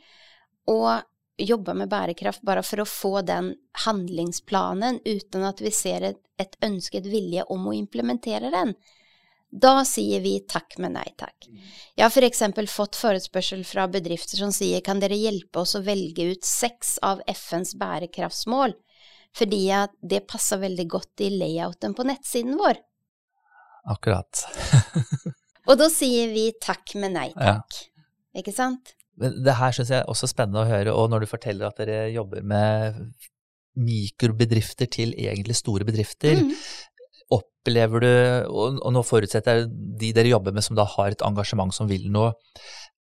å 0.70 1.00
jobbe 1.41 1.74
med 1.74 1.89
bærekraft 1.89 2.43
bare 2.46 2.63
for 2.65 2.84
å 2.84 2.88
få 2.88 3.13
den 3.25 3.53
handlingsplanen 3.86 5.00
uten 5.05 5.46
at 5.48 5.62
vi 5.63 5.72
ser 5.74 6.05
et, 6.12 6.20
et 6.38 6.58
ønsket 6.65 7.08
vilje 7.10 7.46
om 7.50 7.70
å 7.70 7.75
implementere 7.77 8.51
den, 8.53 8.75
da 9.51 9.81
sier 9.84 10.22
vi 10.24 10.38
takk, 10.48 10.77
men 10.79 10.96
nei 10.96 11.10
takk. 11.20 11.48
Jeg 11.98 12.05
har 12.05 12.12
f.eks. 12.12 12.43
fått 12.72 12.96
forespørsel 12.96 13.65
fra 13.67 13.88
bedrifter 13.91 14.39
som 14.39 14.53
sier 14.55 14.84
kan 14.86 15.01
dere 15.01 15.17
hjelpe 15.20 15.65
oss 15.65 15.75
å 15.75 15.84
velge 15.84 16.29
ut 16.31 16.48
seks 16.48 16.98
av 17.03 17.24
FNs 17.27 17.75
bærekraftsmål 17.79 18.77
fordi 19.38 19.66
at 19.76 19.94
det 20.02 20.26
passer 20.30 20.60
veldig 20.62 20.88
godt 20.92 21.24
i 21.26 21.32
layouten 21.34 21.96
på 21.98 22.06
nettsiden 22.08 22.58
vår. 22.60 22.82
Akkurat. 23.92 24.44
og 25.70 25.78
da 25.80 25.88
sier 25.92 26.34
vi 26.34 26.50
takk, 26.62 26.96
men 27.02 27.16
nei 27.18 27.30
takk. 27.34 27.78
Ja. 27.80 28.42
Ikke 28.42 28.54
sant? 28.56 28.94
Det 29.22 29.58
her 29.58 29.74
syns 29.76 29.92
jeg 29.92 30.02
er 30.02 30.10
også 30.10 30.30
spennende 30.30 30.64
å 30.64 30.70
høre, 30.70 30.94
og 30.96 31.12
når 31.12 31.24
du 31.24 31.32
forteller 31.32 31.68
at 31.68 31.82
dere 31.82 32.06
jobber 32.14 32.46
med 32.48 33.02
mikrobedrifter 33.82 34.90
til 34.92 35.14
egentlig 35.16 35.56
store 35.60 35.86
bedrifter, 35.88 36.40
mm. 36.44 36.54
opplever 37.38 38.04
du, 38.04 38.14
og 38.52 38.90
nå 38.96 39.04
forutsetter 39.08 39.62
jeg 39.62 39.70
de 40.02 40.14
dere 40.16 40.32
jobber 40.32 40.56
med 40.56 40.66
som 40.66 40.80
da 40.80 40.88
har 40.96 41.14
et 41.14 41.26
engasjement 41.28 41.76
som 41.76 41.90
vil 41.92 42.08
noe, 42.14 42.34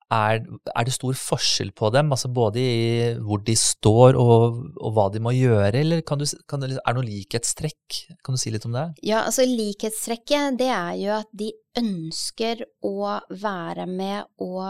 er, 0.10 0.42
er, 0.74 0.86
det 0.88 0.94
stor 0.96 1.14
forskjell 1.18 1.70
på 1.78 1.92
dem, 1.94 2.10
altså 2.14 2.32
både 2.34 2.62
i 2.62 3.10
hvor 3.22 3.44
de 3.46 3.56
står 3.58 4.18
og, 4.18 4.58
og 4.82 4.96
hva 4.96 5.08
de 5.14 5.22
må 5.22 5.34
gjøre, 5.38 5.84
eller 5.84 6.02
kan 6.02 6.22
du, 6.22 6.26
kan 6.50 6.66
er 6.66 6.74
det 6.74 6.96
noe 6.98 7.06
likhetstrekk? 7.06 8.00
Kan 8.26 8.38
du 8.38 8.42
si 8.42 8.54
litt 8.54 8.66
om 8.66 8.74
det? 8.74 8.88
Ja, 9.06 9.24
altså 9.28 9.46
likhetstrekket 9.46 10.58
det 10.60 10.72
er 10.74 10.96
jo 10.98 11.14
at 11.20 11.30
de 11.38 11.52
ønsker 11.78 12.64
å 12.86 13.20
være 13.30 13.86
med 13.90 14.26
og 14.42 14.64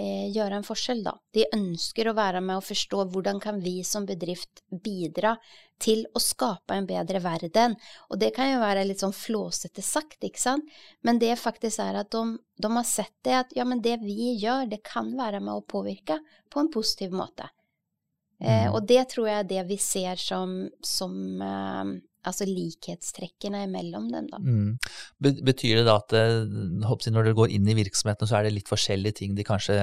eh, 0.00 0.30
gjøre 0.32 0.58
en 0.58 0.66
forskjell, 0.66 1.02
da. 1.04 1.12
De 1.34 1.44
ønsker 1.52 2.08
å 2.08 2.16
være 2.16 2.40
med 2.44 2.60
og 2.60 2.66
forstå 2.66 3.04
hvordan 3.12 3.40
kan 3.42 3.60
vi 3.62 3.82
som 3.84 4.06
bedrift 4.08 4.62
bidra 4.70 5.36
til 5.82 6.04
å 6.14 6.22
skape 6.22 6.76
en 6.76 6.86
bedre 6.88 7.20
verden. 7.22 7.76
Og 8.10 8.20
det 8.22 8.32
kan 8.36 8.52
jo 8.52 8.62
være 8.62 8.84
litt 8.88 9.02
sånn 9.02 9.14
flåsete 9.16 9.84
sagt, 9.84 10.20
ikke 10.24 10.40
sant, 10.40 10.68
men 11.02 11.20
det 11.22 11.34
faktisk 11.40 11.82
er 11.84 12.00
at 12.00 12.12
de, 12.14 12.38
de 12.62 12.70
har 12.76 12.86
sett 12.88 13.14
det 13.26 13.38
at 13.42 13.56
ja, 13.58 13.66
men 13.68 13.82
det 13.84 13.98
vi 14.04 14.36
gjør, 14.40 14.70
det 14.70 14.82
kan 14.86 15.12
være 15.18 15.42
med 15.42 15.58
å 15.58 15.66
påvirke 15.66 16.20
på 16.52 16.62
en 16.62 16.72
positiv 16.72 17.14
måte. 17.16 17.50
Eh, 18.42 18.66
mm. 18.66 18.72
og 18.74 18.86
det 18.88 19.04
tror 19.12 19.28
jeg 19.28 19.42
er 19.42 19.50
det 19.50 19.66
vi 19.68 19.78
ser 19.78 20.18
som, 20.18 20.56
som 20.82 21.14
eh, 21.44 21.92
altså 22.28 22.46
likhetstrekkene 22.48 23.64
mellom 23.70 24.08
dem. 24.12 24.28
Da. 24.30 24.40
Mm. 24.42 24.76
Betyr 25.22 25.80
det 25.80 25.86
da 25.88 25.98
at 26.00 26.14
eh, 26.16 26.44
når 26.46 27.18
dere 27.22 27.36
går 27.38 27.54
inn 27.56 27.68
i 27.68 27.78
virksomheten, 27.78 28.28
så 28.28 28.38
er 28.38 28.48
det 28.48 28.56
litt 28.56 28.70
forskjellige 28.70 29.20
ting 29.22 29.36
de 29.38 29.46
kanskje 29.46 29.78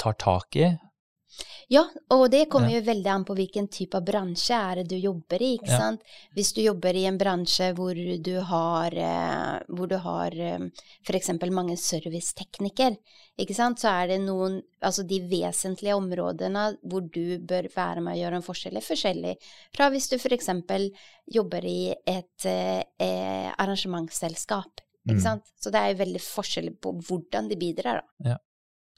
tar 0.00 0.18
tak 0.20 0.58
i? 0.60 0.72
Ja, 1.72 1.86
og 2.12 2.26
det 2.32 2.46
kommer 2.52 2.72
jo 2.74 2.82
veldig 2.84 3.08
an 3.08 3.24
på 3.24 3.34
hvilken 3.36 3.68
type 3.72 3.96
av 3.96 4.04
bransje 4.04 4.56
er 4.56 4.80
det 4.80 4.90
du 4.90 4.96
jobber 5.00 5.42
i. 5.42 5.54
ikke 5.56 5.70
ja. 5.70 5.78
sant? 5.80 6.02
Hvis 6.36 6.52
du 6.56 6.60
jobber 6.64 6.96
i 6.98 7.06
en 7.08 7.18
bransje 7.20 7.70
hvor 7.78 7.96
du 7.96 8.34
har, 8.50 8.92
eh, 8.92 9.54
hvor 9.72 9.88
du 9.88 9.96
har 10.02 10.36
eh, 10.36 10.66
f.eks. 11.06 11.32
mange 11.48 11.78
servicetekniker, 11.80 12.98
ikke 13.40 13.56
sant? 13.56 13.80
så 13.80 13.94
er 14.02 14.12
det 14.12 14.20
noen 14.26 14.60
Altså 14.82 15.04
de 15.06 15.20
vesentlige 15.30 15.94
områdene 15.94 16.64
hvor 16.90 17.04
du 17.14 17.38
bør 17.38 17.68
være 17.70 18.00
med 18.02 18.16
å 18.16 18.18
gjøre 18.18 18.40
en 18.40 18.44
forskjell, 18.44 18.80
er 18.80 18.82
forskjellig 18.82 19.34
fra 19.70 19.86
hvis 19.94 20.08
du 20.10 20.16
f.eks. 20.18 20.48
jobber 21.30 21.66
i 21.70 21.94
et 21.94 22.46
eh, 22.50 23.46
arrangementsselskap. 23.62 24.82
Ikke 25.06 25.20
mm. 25.20 25.22
sant? 25.22 25.52
Så 25.54 25.70
det 25.70 25.78
er 25.78 25.92
jo 25.92 26.00
veldig 26.02 26.22
forskjell 26.24 26.72
på 26.82 26.96
hvordan 27.06 27.46
de 27.50 27.58
bidrar. 27.60 28.02
da. 28.02 28.32
Ja. 28.32 28.40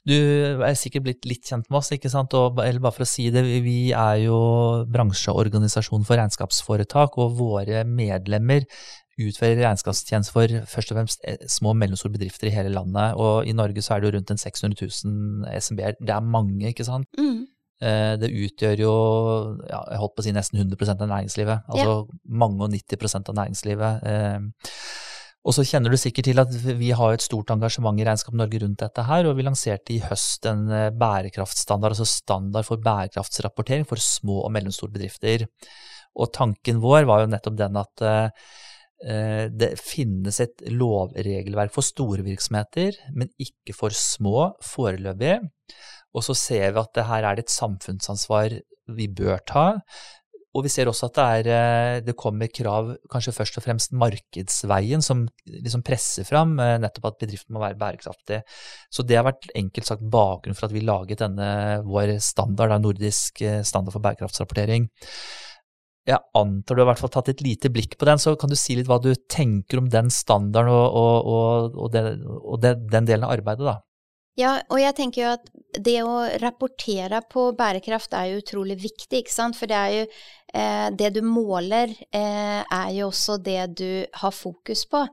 Du 0.05 0.13
er 0.15 0.75
sikkert 0.77 1.07
blitt 1.07 1.25
litt 1.25 1.47
kjent 1.49 1.65
med 1.71 1.79
oss, 1.79 1.89
ikke 1.95 2.11
sant? 2.13 2.33
Og, 2.37 2.59
eller 2.61 2.83
bare 2.83 2.93
for 2.93 3.05
å 3.05 3.09
si 3.09 3.31
det, 3.33 3.41
vi 3.65 3.89
er 3.89 4.19
jo 4.27 4.37
bransjeorganisasjon 4.93 6.05
for 6.05 6.21
regnskapsforetak, 6.21 7.17
og 7.21 7.39
våre 7.39 7.81
medlemmer 7.89 8.67
utfører 9.15 9.61
regnskapstjenester 9.63 10.35
for 10.35 10.53
først 10.69 10.91
og 10.91 10.99
fremst 10.99 11.25
eh, 11.27 11.39
små 11.49 11.71
og 11.71 11.79
mellomstore 11.79 12.17
bedrifter 12.17 12.49
i 12.49 12.53
hele 12.53 12.73
landet. 12.75 13.15
Og 13.17 13.47
i 13.47 13.55
Norge 13.55 13.81
så 13.81 13.95
er 13.95 14.03
det 14.03 14.09
jo 14.09 14.17
rundt 14.17 14.33
en 14.33 14.41
600 14.41 14.77
000 14.81 15.59
SMB-er. 15.61 15.97
Det 16.01 16.15
er 16.15 16.31
mange, 16.35 16.67
ikke 16.69 16.87
sant? 16.87 17.07
Mm. 17.17 17.45
Eh, 17.83 18.13
det 18.19 18.31
utgjør 18.31 18.83
jo 18.85 18.93
ja, 19.67 19.81
jeg 19.91 20.01
holdt 20.03 20.15
på 20.15 20.23
å 20.23 20.27
si 20.27 20.35
nesten 20.35 20.61
100 20.61 20.95
av 20.95 21.09
næringslivet. 21.09 21.65
Altså 21.71 21.89
ja. 21.89 22.19
mange 22.43 22.67
og 22.67 22.75
90% 22.75 23.31
av 23.31 23.39
næringslivet. 23.39 24.07
Eh, 25.45 25.49
og 25.49 25.53
så 25.53 25.65
kjenner 25.65 25.93
du 25.93 25.97
sikkert 25.97 26.25
til 26.25 26.41
at 26.41 26.51
vi 26.79 26.91
har 26.91 27.13
et 27.13 27.23
stort 27.23 27.51
engasjement 27.53 27.99
i 27.99 28.05
Regnskap 28.05 28.33
Norge 28.33 28.59
rundt 28.63 28.81
dette 28.81 29.05
her, 29.05 29.25
og 29.25 29.37
vi 29.37 29.45
lanserte 29.45 29.93
i 29.93 30.01
høst 30.01 30.45
en 30.49 30.69
eh, 30.71 30.91
bærekraftstandard, 30.91 31.93
altså 31.93 32.05
standard 32.05 32.65
for 32.65 32.81
bærekraftsrapportering 32.81 33.85
for 33.85 34.01
små 34.01 34.43
og 34.45 34.51
mellomstore 34.51 34.91
bedrifter. 34.91 35.47
Og 36.15 36.31
tanken 36.33 36.79
vår 36.81 37.05
var 37.05 37.21
jo 37.21 37.31
nettopp 37.33 37.57
den 37.59 37.75
at 37.75 38.03
uh, 38.07 39.47
det 39.51 39.73
finnes 39.75 40.37
et 40.39 40.61
lovregelverk 40.71 41.73
for 41.75 41.83
store 41.83 42.23
virksomheter, 42.23 42.95
men 43.11 43.27
ikke 43.35 43.75
for 43.75 43.91
små 43.91 44.53
foreløpig. 44.63 45.41
Og 46.15 46.23
så 46.23 46.37
ser 46.39 46.71
vi 46.71 46.79
at 46.79 47.01
her 47.09 47.27
er 47.27 47.35
det 47.35 47.43
et 47.43 47.51
samfunnsansvar 47.51 48.55
vi 48.95 49.09
bør 49.11 49.43
ta, 49.43 49.65
og 50.55 50.63
vi 50.63 50.71
ser 50.71 50.87
også 50.87 51.09
at 51.09 51.17
det, 51.17 51.25
er, 51.25 51.47
eh, 51.51 52.01
det, 52.05 52.15
kommer 52.19 52.47
krav, 52.47 52.93
kanskje 53.11 53.33
først 53.35 53.57
og 53.59 53.65
fremst 53.65 53.95
markedsveien, 53.99 55.03
som 55.03 55.25
liksom 55.51 55.83
presser 55.85 56.27
fram 56.27 56.53
eh, 56.63 56.77
nettopp 56.79 57.09
at 57.09 57.17
bedriften 57.25 57.55
må 57.55 57.63
være 57.63 57.77
bærekraftig. 57.79 58.39
Så 58.87 59.03
det 59.03 59.19
har 59.19 59.27
vært 59.27 59.49
enkelt 59.51 59.89
sagt 59.89 60.05
bakgrunnen 60.11 60.55
for 60.55 60.69
at 60.69 60.75
vi 60.75 60.85
laget 60.85 61.23
denne 61.25 61.49
vår 61.83 62.15
standard, 62.23 62.71
da, 62.71 62.79
nordisk 62.79 63.43
eh, 63.43 63.59
standard 63.67 63.97
for 63.97 64.05
bærekraftsrapportering. 64.05 64.87
Jeg 66.05 66.21
antar 66.37 66.77
du 66.77 66.83
har 66.83 66.85
i 66.85 66.91
hvert 66.93 67.01
fall 67.01 67.13
tatt 67.17 67.33
et 67.33 67.43
lite 67.43 67.71
blikk 67.73 67.97
på 67.99 68.07
den, 68.07 68.21
så 68.21 68.37
kan 68.39 68.51
du 68.51 68.55
si 68.59 68.77
litt 68.77 68.87
hva 68.87 69.01
du 69.01 69.11
tenker 69.27 69.81
om 69.81 69.89
den 69.91 70.13
standarden 70.13 70.71
og, 70.71 70.87
og, 70.95 71.75
og, 71.75 71.83
og 72.45 72.63
det, 72.63 72.77
den 72.93 73.09
delen 73.09 73.27
av 73.27 73.35
arbeidet, 73.35 73.65
da? 73.65 73.79
Ja, 74.35 74.57
og 74.67 74.81
jeg 74.81 74.95
tenker 74.97 75.21
jo 75.21 75.27
at 75.37 75.45
det 75.79 75.99
å 76.03 76.15
rapportere 76.41 77.21
på 77.31 77.49
bærekraft 77.55 78.15
er 78.15 78.33
jo 78.33 78.41
utrolig 78.41 78.75
viktig, 78.81 79.21
ikke 79.21 79.31
sant. 79.31 79.55
For 79.55 79.71
det 79.71 79.77
er 79.79 79.93
jo 79.93 80.01
eh, 80.03 80.87
det 80.99 81.11
du 81.15 81.21
måler, 81.23 81.93
eh, 82.11 82.59
er 82.59 82.89
jo 82.97 83.07
også 83.07 83.37
det 83.43 83.61
du 83.79 84.03
har 84.19 84.35
fokus 84.35 84.83
på. 84.91 85.05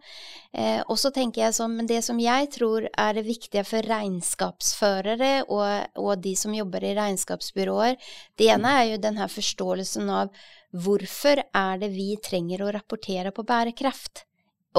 Eh, 0.50 0.80
og 0.82 0.98
så 0.98 1.12
tenker 1.14 1.44
jeg 1.44 1.56
som 1.58 1.78
det 1.86 2.00
som 2.02 2.18
jeg 2.22 2.50
tror 2.56 2.88
er 2.90 3.14
det 3.18 3.24
viktige 3.28 3.62
for 3.68 3.86
regnskapsførere 3.94 5.32
og, 5.46 6.02
og 6.02 6.26
de 6.26 6.34
som 6.38 6.58
jobber 6.58 6.90
i 6.90 6.96
regnskapsbyråer, 6.98 7.96
det 8.42 8.50
ene 8.56 8.74
er 8.80 8.90
jo 8.90 9.00
den 9.06 9.22
her 9.22 9.30
forståelsen 9.30 10.10
av 10.10 10.34
hvorfor 10.82 11.46
er 11.46 11.78
det 11.78 11.94
vi 11.94 12.10
trenger 12.22 12.66
å 12.66 12.74
rapportere 12.74 13.30
på 13.30 13.46
bærekraft. 13.46 14.26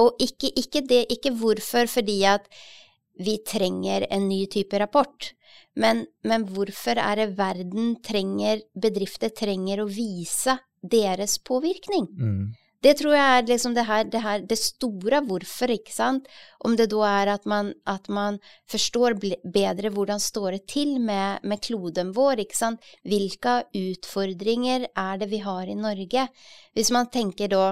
Og 0.04 0.16
ikke, 0.20 0.52
ikke 0.58 0.84
det, 0.84 1.04
ikke 1.16 1.32
hvorfor 1.38 1.88
fordi 1.88 2.24
at 2.28 2.48
vi 3.18 3.38
trenger 3.46 4.06
en 4.10 4.28
ny 4.28 4.44
type 4.50 4.78
rapport. 4.78 5.32
Men, 5.74 6.04
men, 6.22 6.46
hvorfor 6.54 6.98
er 6.98 7.18
det 7.18 7.38
verden 7.38 7.94
trenger, 8.02 8.62
bedrifter 8.74 9.32
trenger 9.34 9.82
å 9.82 9.90
vise 9.90 10.58
deres 10.82 11.38
påvirkning? 11.42 12.06
Mm. 12.18 12.52
Det 12.84 12.92
tror 12.98 13.14
jeg 13.16 13.36
er 13.38 13.46
liksom 13.48 13.74
det, 13.74 13.84
her, 13.88 14.02
det, 14.12 14.20
her, 14.20 14.42
det 14.44 14.58
store 14.60 15.22
hvorfor, 15.24 15.72
ikke 15.72 15.92
sant. 15.94 16.26
Om 16.68 16.74
det 16.76 16.90
da 16.92 17.06
er 17.08 17.30
at 17.32 17.46
man, 17.48 17.72
at 17.88 18.10
man 18.12 18.36
forstår 18.70 19.16
bedre 19.54 19.92
hvordan 19.94 20.20
står 20.20 20.58
det 20.58 20.66
til 20.74 20.98
med, 21.00 21.40
med, 21.48 21.62
kloden 21.64 22.12
vår, 22.16 22.42
ikke 22.44 22.58
sant. 22.58 22.84
Hvilke 23.08 23.62
utfordringer 23.80 24.90
er 24.90 25.22
det 25.22 25.30
vi 25.32 25.40
har 25.46 25.64
i 25.64 25.78
Norge? 25.78 26.28
Hvis 26.76 26.92
man 26.92 27.08
tenker 27.14 27.48
da 27.54 27.64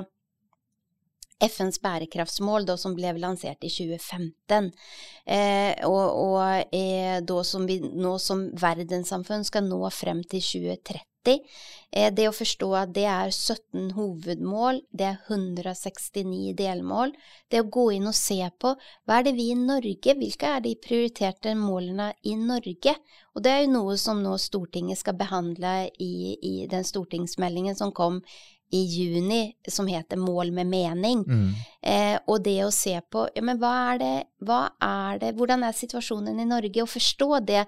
FNs 1.43 1.81
bærekraftsmål 1.83 2.67
da, 2.69 2.77
som 2.79 2.97
ble 2.97 3.13
lansert 3.19 3.65
i 3.65 3.71
2015. 3.73 4.73
Eh, 5.27 5.87
og, 5.89 6.03
og 6.25 6.75
eh, 6.75 7.21
da 7.25 7.39
som 7.47 7.67
vi 7.69 7.79
nå 7.83 8.17
som 8.23 8.49
verdenssamfunn 8.59 9.47
skal 9.49 9.67
nå 9.69 9.81
frem 9.95 10.23
til 10.27 10.45
2030. 10.45 11.09
Eh, 11.93 12.09
det 12.15 12.29
å 12.29 12.35
forstå 12.35 12.69
at 12.79 12.95
det 12.97 13.05
er 13.07 13.31
17 13.31 13.93
hovedmål, 13.97 14.81
det 14.91 15.07
er 15.11 15.19
169 15.29 16.55
delmål. 16.59 17.13
Det 17.51 17.61
å 17.63 17.69
gå 17.69 17.89
inn 17.97 18.09
og 18.11 18.17
se 18.17 18.41
på 18.59 18.75
hva 18.75 19.19
er 19.19 19.29
det 19.29 19.37
vi 19.39 19.51
i 19.53 19.59
Norge, 19.59 20.17
hvilke 20.19 20.57
er 20.57 20.65
de 20.65 20.75
prioriterte 20.81 21.55
målene 21.59 22.13
i 22.27 22.35
Norge? 22.39 22.97
Og 23.37 23.45
det 23.45 23.53
er 23.53 23.63
jo 23.65 23.77
noe 23.77 23.99
som 24.01 24.23
nå 24.25 24.35
Stortinget 24.41 25.01
skal 25.01 25.17
behandle 25.21 25.77
i, 26.01 26.39
i 26.43 26.55
den 26.71 26.85
stortingsmeldingen 26.85 27.79
som 27.79 27.95
kom 27.95 28.21
i 28.73 28.83
juni 28.89 29.57
som 29.69 29.87
heter 29.87 30.17
Mål 30.17 30.53
med 30.53 30.67
mening. 30.67 31.25
Mm. 31.29 31.49
Eh, 31.83 32.19
og 32.27 32.43
det 32.45 32.59
å 32.65 32.73
se 32.73 32.95
på 33.11 33.27
ja, 33.35 33.43
men 33.45 33.61
hva 33.61 33.73
er, 33.93 33.99
det, 34.01 34.13
hva 34.49 34.63
er 34.81 35.21
det, 35.21 35.33
hvordan 35.37 35.67
er 35.67 35.77
situasjonen 35.77 36.41
i 36.41 36.49
Norge, 36.49 36.85
og 36.85 36.89
forstå 36.89 37.29
det, 37.49 37.67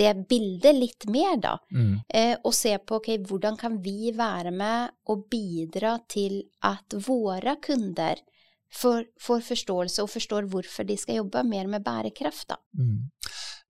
det 0.00 0.12
bildet 0.30 0.78
litt 0.78 1.08
mer, 1.12 1.36
da. 1.42 1.56
Mm. 1.72 1.92
Eh, 2.08 2.32
og 2.40 2.56
se 2.56 2.72
på 2.78 3.02
ok, 3.02 3.10
hvordan 3.28 3.60
kan 3.60 3.76
vi 3.84 4.14
være 4.16 4.54
med 4.54 4.96
og 5.12 5.26
bidra 5.32 5.98
til 6.08 6.40
at 6.64 6.96
våre 7.04 7.58
kunder 7.64 8.24
får, 8.72 9.04
får 9.20 9.44
forståelse 9.50 10.04
og 10.04 10.12
forstår 10.12 10.48
hvorfor 10.52 10.88
de 10.88 10.96
skal 11.00 11.20
jobbe 11.20 11.44
mer 11.48 11.68
med 11.70 11.84
bærekraft, 11.84 12.48
da. 12.54 12.60
Mm. 12.78 13.10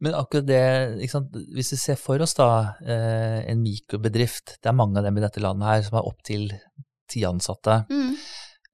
Men 0.04 0.16
akkurat 0.18 0.44
det, 0.44 0.64
hvis 1.56 1.72
vi 1.72 1.78
ser 1.80 1.96
for 1.96 2.20
oss 2.20 2.36
da 2.36 2.48
eh, 2.84 3.38
en 3.48 3.62
mikrobedrift, 3.64 4.58
det 4.60 4.68
er 4.68 4.76
mange 4.76 5.00
av 5.00 5.06
dem 5.08 5.16
i 5.16 5.24
dette 5.24 5.40
landet 5.40 5.70
her 5.70 5.86
som 5.86 5.96
har 5.96 6.10
opptil 6.10 6.50
ti 7.08 7.22
ansatte. 7.24 7.78
Mm. 7.88 8.12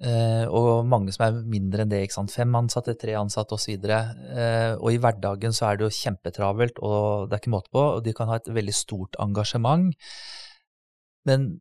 Eh, 0.03 0.45
og 0.51 0.89
mange 0.91 1.13
som 1.15 1.29
er 1.29 1.37
mindre 1.47 1.85
enn 1.85 1.93
det, 1.93 2.01
ikke 2.03 2.17
sant? 2.17 2.35
fem 2.35 2.55
ansatte, 2.59 2.97
tre 2.99 3.15
ansatte 3.21 3.55
osv. 3.55 3.77
Og, 3.79 4.25
eh, 4.35 4.73
og 4.75 4.89
i 4.91 4.99
hverdagen 5.03 5.55
så 5.55 5.69
er 5.69 5.79
det 5.79 5.87
jo 5.87 5.99
kjempetravelt, 6.01 6.83
og 6.83 7.29
det 7.29 7.37
er 7.37 7.45
ikke 7.45 7.55
måte 7.55 7.71
på. 7.75 7.85
Og 7.99 8.03
de 8.07 8.17
kan 8.17 8.33
ha 8.33 8.41
et 8.41 8.51
veldig 8.51 8.75
stort 8.75 9.19
engasjement. 9.23 9.93
Men 11.29 11.53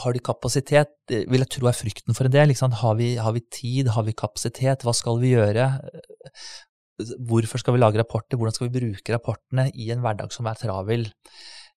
har 0.00 0.16
de 0.16 0.24
kapasitet? 0.24 0.96
Det 1.10 1.24
vil 1.28 1.42
jeg 1.42 1.52
tro 1.52 1.68
er 1.68 1.76
frykten 1.76 2.16
for 2.16 2.30
en 2.30 2.32
del. 2.32 2.54
Har 2.80 2.96
vi, 2.96 3.12
har, 3.20 3.36
vi, 3.36 3.44
tid, 3.52 3.92
har 3.92 4.08
vi 4.08 4.16
kapasitet, 4.16 4.86
hva 4.86 4.96
skal 4.96 5.20
vi 5.20 5.34
gjøre? 5.34 5.68
Hvorfor 7.28 7.62
skal 7.62 7.76
vi 7.76 7.82
lage 7.82 8.00
rapporter, 8.00 8.38
hvordan 8.38 8.56
skal 8.56 8.68
vi 8.68 8.80
bruke 8.80 9.14
rapportene 9.14 9.68
i 9.74 9.90
en 9.94 10.02
hverdag 10.04 10.32
som 10.34 10.48
er 10.50 10.58
travel? 10.60 11.08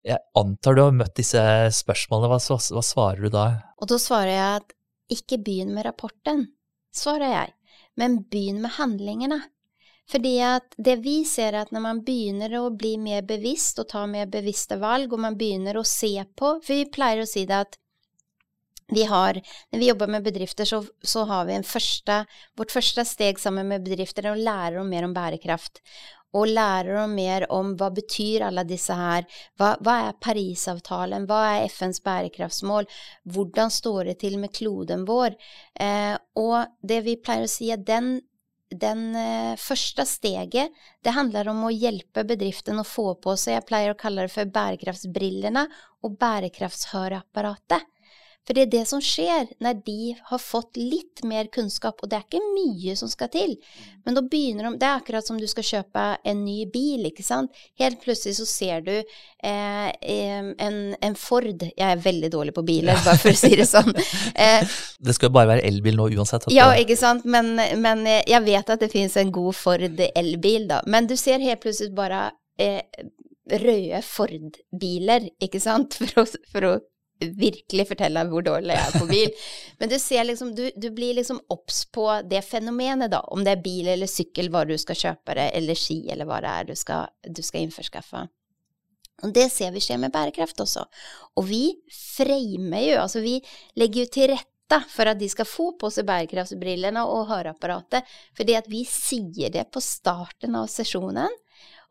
Jeg 0.04 0.20
antar 0.36 0.76
du 0.76 0.84
har 0.84 0.96
møtt 0.96 1.16
disse 1.16 1.42
spørsmålene, 1.80 2.32
hva, 2.34 2.40
hva 2.60 2.84
svarer 2.84 3.24
du 3.24 3.32
da? 3.34 3.46
Og 3.80 3.90
da 3.92 4.00
svarer 4.02 4.34
jeg 4.34 4.62
at 4.62 4.76
ikke 5.14 5.40
begynn 5.46 5.74
med 5.76 5.88
rapporten, 5.88 6.48
svarer 6.96 7.32
jeg, 7.32 7.54
men 8.00 8.24
begynn 8.32 8.62
med 8.64 8.76
handlingene. 8.78 9.40
Fordi 10.12 10.34
at 10.44 10.76
det 10.76 10.98
vi 11.06 11.22
ser 11.28 11.56
at 11.56 11.72
når 11.72 11.84
man 11.86 12.02
begynner 12.04 12.58
å 12.60 12.66
bli 12.76 12.98
mer 13.00 13.24
bevisst 13.28 13.80
og 13.80 13.88
ta 13.94 14.04
mer 14.10 14.28
bevisste 14.32 14.76
valg, 14.82 15.14
og 15.14 15.24
man 15.24 15.38
begynner 15.40 15.80
å 15.80 15.86
se 15.88 16.12
på 16.36 16.58
For 16.60 16.76
vi 16.76 16.90
pleier 16.92 17.24
å 17.24 17.30
si 17.30 17.46
det 17.48 17.62
at 17.64 17.80
vi 18.94 19.06
har, 19.10 19.40
når 19.72 19.82
vi 19.82 19.92
jobber 19.92 20.12
med 20.16 20.26
bedrifter, 20.26 20.68
så, 20.70 20.82
så 21.02 21.26
har 21.30 21.48
vi 21.50 21.58
en 21.58 21.68
første, 21.68 22.24
vårt 22.60 22.74
første 22.74 23.06
steg 23.08 23.40
sammen 23.42 23.70
med 23.70 23.86
bedrifter 23.86 24.28
er 24.28 24.36
å 24.36 24.44
lære 24.50 24.78
dem 24.80 24.92
mer 24.94 25.08
om 25.08 25.16
bærekraft. 25.16 25.82
Og 26.34 26.50
lære 26.50 26.96
dem 26.98 27.12
mer 27.14 27.46
om 27.54 27.76
hva 27.78 27.92
betyr 27.94 28.48
alle 28.48 28.64
disse 28.66 28.96
her, 28.98 29.28
hva, 29.62 29.76
hva 29.86 29.98
er 30.08 30.20
Parisavtalen, 30.24 31.28
hva 31.30 31.44
er 31.52 31.68
FNs 31.70 32.02
bærekraftsmål, 32.06 32.90
hvordan 33.36 33.74
står 33.74 34.10
det 34.10 34.20
til 34.24 34.40
med 34.42 34.54
kloden 34.56 35.06
vår? 35.06 35.38
Eh, 35.78 36.16
og 36.42 36.80
det 36.82 37.04
vi 37.06 37.20
pleier 37.22 37.46
å 37.46 37.54
si, 37.54 37.70
er 37.70 37.86
den 37.86 38.16
den 38.74 39.16
eh, 39.16 39.56
første 39.60 40.06
steget, 40.10 40.74
det 41.04 41.14
handler 41.16 41.50
om 41.52 41.66
å 41.68 41.74
hjelpe 41.74 42.26
bedriften 42.28 42.80
å 42.82 42.88
få 42.88 43.14
på 43.22 43.36
seg, 43.38 43.60
jeg 43.60 43.68
pleier 43.70 43.94
å 43.94 44.00
kalle 44.00 44.26
det 44.26 44.34
for 44.34 44.50
bærekraftsbrillene 44.50 45.68
og 46.04 46.18
bærekraftshøreapparatet. 46.22 47.86
For 48.44 48.56
det 48.56 48.66
er 48.66 48.72
det 48.74 48.84
som 48.90 49.00
skjer 49.04 49.48
når 49.64 49.78
de 49.86 50.14
har 50.28 50.42
fått 50.42 50.76
litt 50.80 51.24
mer 51.28 51.48
kunnskap, 51.54 52.02
og 52.04 52.12
det 52.12 52.18
er 52.18 52.26
ikke 52.26 52.42
mye 52.44 52.96
som 53.00 53.12
skal 53.12 53.32
til. 53.32 53.56
Men 54.04 54.18
da 54.18 54.24
begynner 54.26 54.68
de 54.68 54.82
Det 54.82 54.88
er 54.88 55.00
akkurat 55.00 55.28
som 55.28 55.40
du 55.40 55.46
skal 55.48 55.64
kjøpe 55.64 56.04
en 56.28 56.44
ny 56.44 56.66
bil, 56.72 57.08
ikke 57.08 57.24
sant. 57.24 57.54
Helt 57.80 58.02
plutselig 58.04 58.36
så 58.42 58.48
ser 58.50 58.84
du 58.84 58.94
eh, 58.94 59.90
en, 60.02 60.82
en, 61.00 61.16
Ford 61.16 61.48
Jeg 61.64 61.88
er 61.88 62.04
veldig 62.04 62.32
dårlig 62.34 62.56
på 62.56 62.66
biler, 62.68 63.00
bare 63.06 63.22
for 63.22 63.32
å 63.32 63.40
si 63.40 63.54
det 63.56 63.70
sånn. 63.70 63.94
Eh, 64.44 64.66
det 65.04 65.14
skal 65.16 65.30
jo 65.30 65.36
bare 65.36 65.50
være 65.52 65.66
elbil 65.68 65.96
nå 65.98 66.08
uansett. 66.18 66.48
Ja, 66.52 66.72
ikke 66.80 66.96
sant. 67.00 67.26
Men, 67.30 67.54
men, 67.80 68.02
eh, 68.10 68.24
jeg 68.28 68.44
vet 68.46 68.72
at 68.74 68.82
det 68.82 68.90
finnes 68.92 69.16
en 69.20 69.32
god 69.34 69.56
Ford 69.56 70.02
elbil, 70.10 70.66
da. 70.72 70.82
Men 70.90 71.08
du 71.08 71.16
ser 71.20 71.44
helt 71.44 71.62
plutselig 71.64 71.94
bare 71.96 72.26
eh, 72.62 72.82
røde 73.64 74.02
Ford-biler, 74.08 75.30
ikke 75.44 75.62
sant, 75.64 75.96
for 76.00 76.24
å, 76.24 76.26
for 76.52 76.70
å 76.70 76.74
virkelig 77.38 77.88
fortelle 77.90 78.26
hvor 78.30 78.46
dårlig 78.46 78.76
jeg 78.76 78.84
er 78.90 79.00
på 79.00 79.08
bil. 79.10 79.34
Men 79.80 79.92
du 79.92 79.98
ser 80.02 80.28
liksom, 80.28 80.54
du, 80.58 80.66
du 80.76 80.90
blir 80.96 81.18
liksom 81.18 81.42
obs 81.54 81.84
på 81.94 82.08
det 82.30 82.44
fenomenet, 82.48 83.12
da. 83.14 83.24
Om 83.34 83.44
det 83.46 83.56
er 83.56 83.66
bil 83.66 83.90
eller 83.96 84.10
sykkel, 84.12 84.52
hva 84.54 84.64
du 84.70 84.76
skal 84.82 85.00
kjøpe 85.00 85.38
det, 85.40 85.50
eller 85.58 85.80
ski, 85.80 86.00
eller 86.14 86.30
hva 86.30 86.40
det 86.44 86.54
er 86.54 86.72
du 86.72 86.76
skal, 86.80 87.12
du 87.28 87.44
skal 87.46 87.66
innforskaffe. 87.66 88.26
Og 89.24 89.36
det 89.36 89.48
ser 89.54 89.72
vi 89.74 89.82
skjer 89.84 90.02
med 90.02 90.14
bærekraft 90.14 90.60
også. 90.64 90.84
Og 91.40 91.48
vi 91.48 91.68
framer 91.94 92.90
jo, 92.90 92.98
altså 93.04 93.24
vi 93.24 93.38
legger 93.80 94.04
jo 94.04 94.12
til 94.12 94.34
rette 94.34 94.80
for 94.90 95.12
at 95.12 95.20
de 95.20 95.30
skal 95.30 95.48
få 95.48 95.70
på 95.80 95.90
seg 95.94 96.08
bærekraftsbrillene 96.08 97.04
og 97.06 97.28
høreapparatet, 97.30 98.08
fordi 98.38 98.58
at 98.58 98.68
vi 98.72 98.82
sier 98.90 99.54
det 99.54 99.68
på 99.72 99.84
starten 99.84 100.58
av 100.58 100.70
sesjonen. 100.72 101.32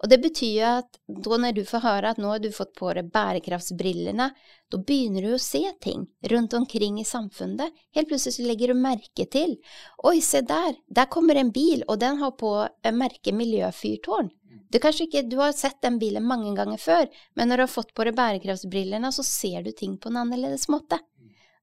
Og 0.02 0.10
det 0.10 0.18
betyr 0.18 0.54
jo 0.56 0.68
at 0.80 0.96
da 1.06 1.36
når 1.38 1.54
du 1.54 1.62
får 1.66 1.84
høre 1.84 2.10
at 2.10 2.18
nå 2.18 2.32
har 2.32 2.40
du 2.42 2.48
fått 2.54 2.72
på 2.78 2.90
deg 2.96 3.10
bærekraftsbrillene, 3.14 4.28
da 4.34 4.80
begynner 4.88 5.22
du 5.22 5.36
å 5.36 5.42
se 5.42 5.62
ting 5.84 6.08
rundt 6.32 6.56
omkring 6.58 6.98
i 6.98 7.06
samfunnet. 7.06 7.70
Helt 7.94 8.10
plutselig 8.10 8.34
så 8.40 8.46
legger 8.48 8.72
du 8.72 8.80
merke 8.82 9.28
til 9.30 9.54
Oi, 10.02 10.18
se 10.24 10.42
der, 10.42 10.74
der 10.90 11.10
kommer 11.12 11.38
en 11.38 11.54
bil, 11.54 11.86
og 11.86 12.00
den 12.02 12.18
har 12.18 12.34
på 12.34 12.50
merket 12.90 13.38
miljøfyrtårn. 13.38 14.32
Du, 14.72 14.80
ikke, 14.80 15.22
du 15.28 15.36
har 15.38 15.54
sett 15.54 15.78
den 15.84 16.00
bilen 16.00 16.26
mange 16.26 16.50
ganger 16.56 16.80
før, 16.80 17.06
men 17.36 17.48
når 17.48 17.60
du 17.60 17.66
har 17.66 17.74
fått 17.76 17.94
på 17.94 18.06
deg 18.08 18.18
bærekraftsbrillene, 18.18 19.12
så 19.12 19.22
ser 19.22 19.62
du 19.62 19.70
ting 19.76 19.98
på 20.00 20.10
en 20.10 20.22
annerledes 20.24 20.66
måte. 20.72 20.98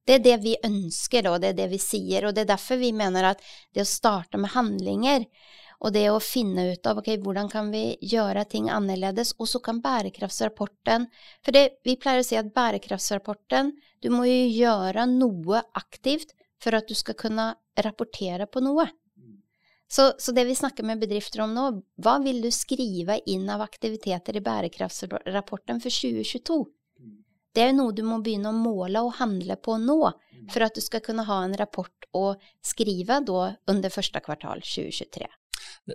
Det 0.06 0.16
er 0.16 0.22
det 0.24 0.36
vi 0.42 0.56
ønsker, 0.64 1.26
og 1.28 1.42
det 1.42 1.52
er 1.52 1.58
det 1.58 1.72
vi 1.74 1.80
sier, 1.82 2.24
og 2.24 2.34
det 2.34 2.46
er 2.46 2.54
derfor 2.54 2.80
vi 2.80 2.94
mener 2.96 3.34
at 3.34 3.42
det 3.74 3.84
å 3.84 3.90
starte 3.90 4.40
med 4.40 4.54
handlinger 4.54 5.26
Og 5.80 5.94
det 5.94 6.04
å 6.12 6.20
finne 6.20 6.66
ut 6.74 6.86
av 6.86 7.00
ok, 7.00 7.14
hvordan 7.24 7.48
kan 7.52 7.70
vi 7.72 7.96
gjøre 8.04 8.44
ting 8.50 8.68
annerledes, 8.72 9.32
og 9.40 9.48
så 9.48 9.62
kan 9.64 9.80
bærekraftsrapporten 9.80 11.06
For 11.40 11.56
det, 11.56 11.80
vi 11.88 11.96
pleier 12.00 12.20
å 12.20 12.26
si 12.26 12.36
at 12.36 12.52
bærekraftsrapporten 12.52 13.72
Du 14.04 14.10
må 14.12 14.26
jo 14.28 14.42
gjøre 14.60 15.06
noe 15.08 15.62
aktivt 15.80 16.34
for 16.60 16.76
at 16.76 16.88
du 16.88 16.96
skal 16.96 17.16
kunne 17.16 17.54
rapportere 17.80 18.44
på 18.44 18.60
noe. 18.60 18.84
Så, 19.90 20.12
så, 20.18 20.32
det 20.36 20.44
vi 20.44 20.54
snakker 20.54 20.84
med 20.86 21.00
bedrifter 21.00 21.40
om 21.42 21.54
nå, 21.56 21.64
hva 22.04 22.18
vil 22.22 22.42
du 22.44 22.50
skrive 22.54 23.16
inn 23.32 23.48
av 23.50 23.64
aktiviteter 23.64 24.36
i 24.36 24.42
bærekraftsrapporten 24.44 25.80
for 25.82 25.90
2022? 25.90 26.58
Det 27.50 27.64
er 27.64 27.72
jo 27.72 27.78
noe 27.80 27.96
du 27.96 28.04
må 28.06 28.20
begynne 28.22 28.52
å 28.52 28.54
måle 28.54 29.02
og 29.02 29.16
handle 29.18 29.56
på 29.58 29.80
nå, 29.82 29.98
for 30.52 30.66
at 30.66 30.76
du 30.76 30.84
skal 30.84 31.02
kunne 31.02 31.24
ha 31.26 31.40
en 31.42 31.56
rapport 31.58 32.06
å 32.14 32.36
skrive 32.62 33.18
da 33.26 33.48
under 33.72 33.90
første 33.90 34.22
kvartal 34.22 34.62
2023. 34.62 35.26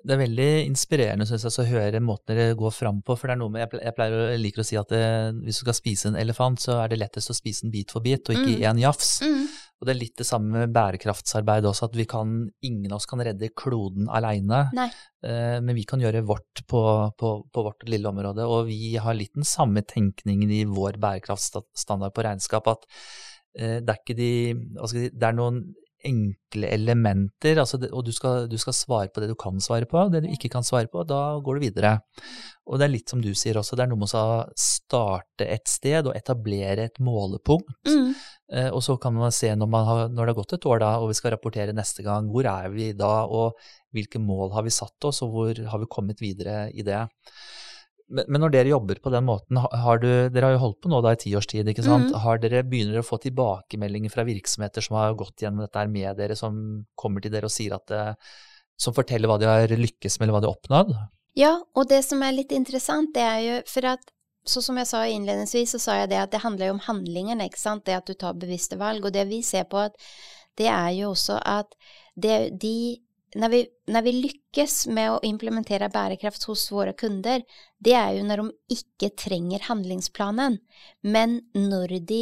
Det 0.04 0.16
er 0.16 0.22
veldig 0.22 0.50
inspirerende 0.66 1.28
synes 1.30 1.46
jeg, 1.46 1.54
å 1.62 1.70
høre 1.70 2.02
måten 2.04 2.36
dere 2.36 2.58
går 2.58 2.74
fram 2.74 3.02
på. 3.06 3.16
for 3.16 3.30
det 3.30 3.36
er 3.36 3.42
noe 3.42 3.54
med, 3.54 3.78
Jeg 3.82 3.96
pleier 3.96 4.16
å 4.16 4.40
liker 4.42 4.64
å 4.64 4.68
si 4.68 4.80
at 4.80 4.92
det, 4.92 5.06
hvis 5.46 5.62
du 5.62 5.66
skal 5.66 5.78
spise 5.78 6.10
en 6.10 6.18
elefant, 6.20 6.60
så 6.62 6.80
er 6.82 6.92
det 6.92 7.00
lettest 7.02 7.32
å 7.32 7.38
spise 7.38 7.66
den 7.66 7.74
bit 7.74 7.94
for 7.94 8.06
bit, 8.06 8.28
og 8.28 8.36
ikke 8.36 8.58
i 8.58 8.64
mm. 8.64 8.68
én 8.72 8.82
jafs. 8.84 9.20
Mm. 9.26 9.46
Og 9.76 9.88
det 9.88 9.94
er 9.94 10.00
litt 10.00 10.20
det 10.22 10.28
samme 10.28 10.64
med 10.64 10.74
bærekraftsarbeid 10.76 11.68
også, 11.68 11.90
at 11.90 11.98
vi 12.00 12.06
kan, 12.08 12.36
ingen 12.64 12.94
av 12.94 13.02
oss 13.02 13.10
kan 13.12 13.22
redde 13.24 13.52
kloden 13.58 14.08
aleine. 14.08 14.62
Eh, 15.26 15.58
men 15.60 15.76
vi 15.76 15.84
kan 15.88 16.02
gjøre 16.02 16.24
vårt 16.28 16.64
på, 16.70 16.82
på, 17.20 17.32
på, 17.52 17.66
vårt 17.68 17.84
lille 17.92 18.10
område. 18.10 18.48
Og 18.48 18.70
vi 18.70 18.96
har 19.02 19.18
litt 19.18 19.36
den 19.36 19.48
samme 19.48 19.84
tenkningen 19.86 20.52
i 20.52 20.64
vår 20.70 21.00
bærekraftsstandard 21.04 22.16
på 22.16 22.26
regnskap, 22.26 22.72
at 22.72 22.88
eh, 23.60 23.82
det 23.84 23.98
er 24.00 24.20
de, 24.22 24.32
si, 24.90 25.10
det 25.12 25.28
er 25.28 25.36
noen 25.36 25.66
enkle 26.06 26.70
elementer, 26.72 27.60
altså 27.62 27.80
det, 27.82 27.90
og 27.96 28.06
du 28.08 28.12
skal, 28.16 28.46
du 28.52 28.56
skal, 28.62 28.76
svare 28.78 29.10
på 29.14 29.24
det 29.24 29.30
du 29.32 29.36
kan 29.40 29.58
svare 29.64 29.88
på. 29.90 30.04
Det 30.14 30.24
du 30.26 30.30
ikke 30.32 30.52
kan 30.54 30.66
svare 30.66 30.90
på, 30.92 31.04
da 31.08 31.38
går 31.44 31.58
du 31.58 31.66
videre. 31.66 31.96
Og 32.66 32.80
det 32.80 32.88
er 32.88 32.94
litt 32.94 33.12
som 33.12 33.22
du 33.22 33.32
sier 33.38 33.60
også, 33.60 33.78
det 33.78 33.86
er 33.86 33.92
noe 33.92 34.02
med 34.02 34.14
å 34.18 34.26
starte 34.60 35.48
et 35.48 35.68
sted 35.70 36.08
og 36.08 36.16
etablere 36.18 36.88
et 36.90 37.02
målepunkt. 37.04 37.76
Mm. 37.90 38.14
Eh, 38.54 38.70
og 38.70 38.82
så 38.86 38.98
kan 39.02 39.16
man 39.18 39.34
se 39.34 39.50
når, 39.58 39.70
man 39.72 39.86
har, 39.90 40.02
når, 40.10 40.22
det 40.22 40.34
har 40.34 40.40
gått 40.42 40.58
et 40.58 40.70
år 40.70 40.82
da, 40.84 40.94
og 41.02 41.10
vi 41.12 41.18
skal 41.18 41.36
rapportere 41.36 41.76
neste 41.76 42.06
gang, 42.06 42.30
hvor 42.32 42.48
er 42.50 42.70
vi 42.74 42.92
da, 42.98 43.14
og 43.26 43.60
hvilke 43.96 44.22
mål 44.22 44.54
har 44.56 44.66
vi 44.66 44.74
satt 44.74 45.10
oss, 45.10 45.24
og 45.26 45.34
hvor 45.34 45.62
har 45.72 45.82
vi 45.82 45.92
kommet 45.92 46.22
videre 46.22 46.66
i 46.74 46.86
det. 46.86 47.06
Men, 48.06 48.28
men, 48.30 48.42
når 48.44 48.54
dere 48.54 48.70
jobber 48.70 49.00
på 49.02 49.12
den 49.14 49.26
måten, 49.26 49.58
har 49.58 50.02
du, 50.02 50.10
dere 50.30 50.50
har 50.50 50.56
jo 50.56 50.62
holdt 50.62 50.82
på 50.84 50.92
nå 50.92 51.00
da 51.02 51.16
i 51.16 51.20
ti 51.24 51.32
års 51.38 51.48
tid, 51.50 51.68
ikke 51.72 51.86
sant. 51.86 52.12
Mm. 52.12 52.20
Har 52.22 52.42
dere, 52.44 52.62
begynner 52.68 52.98
dere 52.98 53.06
å 53.06 53.08
få 53.08 53.18
tilbakemeldinger 53.24 54.14
fra 54.14 54.28
virksomheter 54.28 54.86
som 54.86 55.00
har 55.00 55.18
gått 55.18 55.42
gjennom 55.42 55.66
dette 55.66 55.88
med 55.90 56.20
dere, 56.20 56.38
som 56.38 56.60
kommer 57.00 57.26
til 57.26 57.34
dere 57.34 57.50
og 57.50 57.56
sier 57.56 57.74
at 57.78 57.88
det, 57.90 58.04
som 58.78 58.94
forteller 58.94 59.32
hva 59.32 59.40
de 59.42 59.50
har 59.50 59.74
lykkes 59.74 60.20
med, 60.20 60.28
eller 60.28 60.38
hva 60.38 60.44
de 60.44 60.52
har 60.52 60.60
oppnådd? 60.60 60.94
Ja, 61.36 61.54
og 61.76 61.90
det 61.90 62.04
som 62.06 62.22
er 62.24 62.36
litt 62.36 62.54
interessant, 62.56 63.12
det 63.16 63.26
er 63.26 63.42
jo 63.44 63.58
for 63.72 63.90
at 63.96 64.12
så 64.46 64.62
som 64.62 64.78
jeg 64.78 64.88
sa 64.88 65.02
innledningsvis, 65.10 65.74
så 65.74 65.82
sa 65.82 65.98
jeg 66.04 66.12
det 66.12 66.22
at 66.22 66.34
det 66.36 66.44
handler 66.44 66.70
jo 66.70 66.76
om 66.76 66.84
handlingene, 66.86 67.48
ikke 67.50 67.58
sant. 67.58 67.86
Det 67.88 67.96
at 67.98 68.06
du 68.06 68.14
tar 68.14 68.38
bevisste 68.38 68.78
valg. 68.78 69.02
Og 69.02 69.14
det 69.14 69.26
vi 69.32 69.42
ser 69.42 69.66
på, 69.72 69.82
at 69.82 69.98
det 70.60 70.68
er 70.70 70.92
jo 71.00 71.10
også 71.16 71.40
at 71.42 71.74
det, 72.14 72.54
de 72.62 73.02
når 73.36 73.52
vi, 73.52 73.60
når 73.92 74.06
vi, 74.06 74.14
lykkes 74.26 74.76
med 74.96 75.12
å 75.12 75.20
implementere 75.28 75.90
bærekraft 75.92 76.48
hos 76.50 76.64
våre 76.72 76.96
kunder, 76.98 77.44
det 77.84 77.96
er 78.00 78.16
jo 78.18 78.24
når 78.28 78.44
de 78.44 78.78
ikke 78.78 79.12
trenger 79.20 79.68
handlingsplanen, 79.68 80.60
men 81.04 81.42
når 81.54 81.98
de 82.08 82.22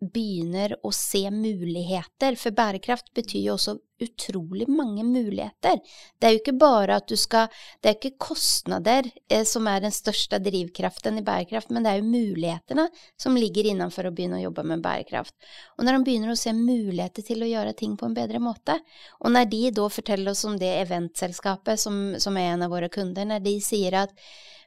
begynner 0.00 0.72
å 0.82 0.90
se 0.96 1.26
muligheter, 1.30 2.36
for 2.40 2.56
bærekraft 2.56 3.12
betyr 3.14 3.42
jo 3.44 3.54
også 3.58 3.76
utrolig 4.00 4.64
mange 4.68 5.04
muligheter. 5.04 5.80
Det 6.16 6.26
er 6.26 6.32
jo 6.32 6.40
ikke 6.40 6.54
bare 6.56 6.96
at 7.00 7.08
du 7.10 7.18
skal 7.20 7.50
Det 7.82 7.90
er 7.90 7.96
ikke 7.98 8.22
kostnader 8.30 9.10
eh, 9.28 9.44
som 9.44 9.66
er 9.68 9.82
den 9.84 9.92
største 9.92 10.38
drivkraften 10.40 11.18
i 11.20 11.24
bærekraft, 11.24 11.70
men 11.70 11.84
det 11.84 11.92
er 11.92 12.00
jo 12.00 12.08
mulighetene 12.08 12.86
som 13.20 13.36
ligger 13.36 13.68
innenfor 13.68 14.08
å 14.08 14.12
begynne 14.14 14.38
å 14.40 14.44
jobbe 14.46 14.64
med 14.72 14.84
bærekraft. 14.84 15.34
Og 15.76 15.84
når 15.84 15.98
de 15.98 16.04
begynner 16.08 16.32
å 16.32 16.38
se 16.38 16.54
muligheter 16.56 17.26
til 17.26 17.44
å 17.44 17.50
gjøre 17.50 17.76
ting 17.76 17.96
på 18.00 18.08
en 18.08 18.16
bedre 18.16 18.40
måte, 18.40 18.78
og 19.20 19.34
når 19.34 19.50
de 19.52 19.62
da 19.76 19.88
forteller 19.92 20.32
oss 20.32 20.46
om 20.48 20.56
det 20.60 20.72
eventselskapet 20.86 21.80
som, 21.80 22.00
som 22.20 22.40
er 22.40 22.54
en 22.54 22.64
av 22.64 22.72
våre 22.72 22.88
kunder, 22.92 23.28
når 23.28 23.44
de 23.44 23.58
sier 23.64 24.00
at 24.06 24.16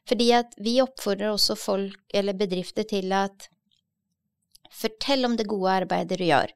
fordi 0.09 0.33
at 0.35 0.55
vi 0.59 0.81
oppfordrer 0.83 1.31
også 1.31 1.55
folk 1.55 2.13
eller 2.13 2.35
bedrifter 2.35 2.83
til 2.83 3.13
at 3.15 3.47
Fortell 4.73 5.25
om 5.27 5.37
det 5.37 5.45
gode 5.51 5.71
arbeidet 5.83 6.17
du 6.19 6.25
gjør. 6.27 6.53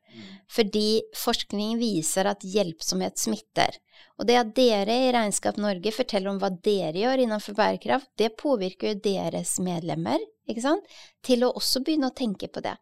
Fordi 0.52 1.02
forskning 1.18 1.76
viser 1.82 2.30
at 2.32 2.46
hjelpsomhet 2.48 3.20
smitter. 3.20 3.76
Og 4.18 4.30
det 4.30 4.38
at 4.40 4.56
dere 4.58 4.96
i 5.08 5.12
Regnskap 5.14 5.60
Norge 5.62 5.94
forteller 5.94 6.32
om 6.32 6.40
hva 6.42 6.50
dere 6.52 7.04
gjør 7.04 7.26
innenfor 7.26 7.58
bærekraft, 7.58 8.10
det 8.18 8.36
påvirker 8.40 8.94
jo 8.94 9.04
deres 9.10 9.58
medlemmer 9.64 10.22
ikke 10.48 10.64
sant? 10.64 10.98
til 11.28 11.44
å 11.44 11.50
også 11.60 11.82
begynne 11.84 12.08
å 12.08 12.16
tenke 12.16 12.48
på 12.48 12.62
det. 12.64 12.78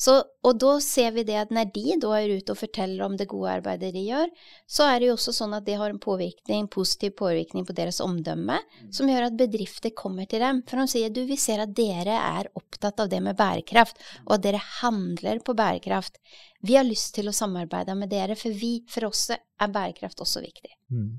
Så, 0.00 0.16
og 0.42 0.56
da 0.58 0.72
ser 0.82 1.12
vi 1.14 1.22
det 1.26 1.36
at 1.38 1.52
når 1.54 1.68
de 1.70 1.96
da 2.02 2.10
er 2.18 2.32
ute 2.40 2.54
og 2.56 2.58
forteller 2.58 3.04
om 3.06 3.14
det 3.14 3.28
gode 3.30 3.52
arbeidet 3.60 3.92
de 3.94 4.02
gjør, 4.08 4.32
så 4.66 4.88
er 4.90 4.98
det 4.98 5.08
jo 5.08 5.14
også 5.14 5.34
sånn 5.36 5.54
at 5.54 5.66
det 5.68 5.76
har 5.78 5.94
en 5.94 6.00
påvirkning, 6.02 6.66
positiv 6.74 7.14
påvirkning 7.20 7.68
på 7.68 7.76
deres 7.78 8.00
omdømme, 8.02 8.58
som 8.90 9.10
gjør 9.10 9.28
at 9.28 9.38
bedrifter 9.38 9.94
kommer 9.94 10.26
til 10.26 10.42
dem. 10.42 10.64
For 10.66 10.82
de 10.82 10.90
sier 10.90 11.14
du, 11.14 11.22
vi 11.28 11.38
ser 11.38 11.62
at 11.62 11.76
dere 11.78 12.18
er 12.18 12.50
opptatt 12.58 13.04
av 13.04 13.12
det 13.12 13.22
med 13.22 13.38
bærekraft, 13.38 14.02
og 14.26 14.34
at 14.40 14.48
dere 14.48 14.64
handler 14.80 15.38
på 15.46 15.54
bærekraft. 15.54 16.18
Vi 16.64 16.76
har 16.78 16.86
lyst 16.86 17.12
til 17.16 17.28
å 17.28 17.34
samarbeide 17.36 17.96
med 17.98 18.08
dere, 18.12 18.36
for 18.40 18.54
vi, 18.56 18.78
for 18.90 19.10
oss 19.10 19.26
er 19.34 19.72
bærekraft 19.72 20.22
også 20.24 20.40
viktig. 20.44 20.72
Mm. 20.94 21.10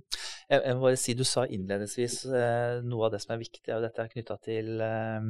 Jeg, 0.49 0.61
jeg 0.61 0.77
må 0.77 0.87
bare 0.87 1.01
si, 1.01 1.13
Du 1.17 1.25
sa 1.27 1.45
innledningsvis 1.45 2.21
eh, 2.29 2.79
noe 2.85 3.07
av 3.07 3.13
det 3.13 3.21
som 3.23 3.35
er 3.35 3.43
viktig, 3.43 3.67
og 3.75 3.85
dette 3.85 4.01
er 4.01 4.13
knytta 4.13 4.39
til 4.45 4.81
eh, 4.81 5.29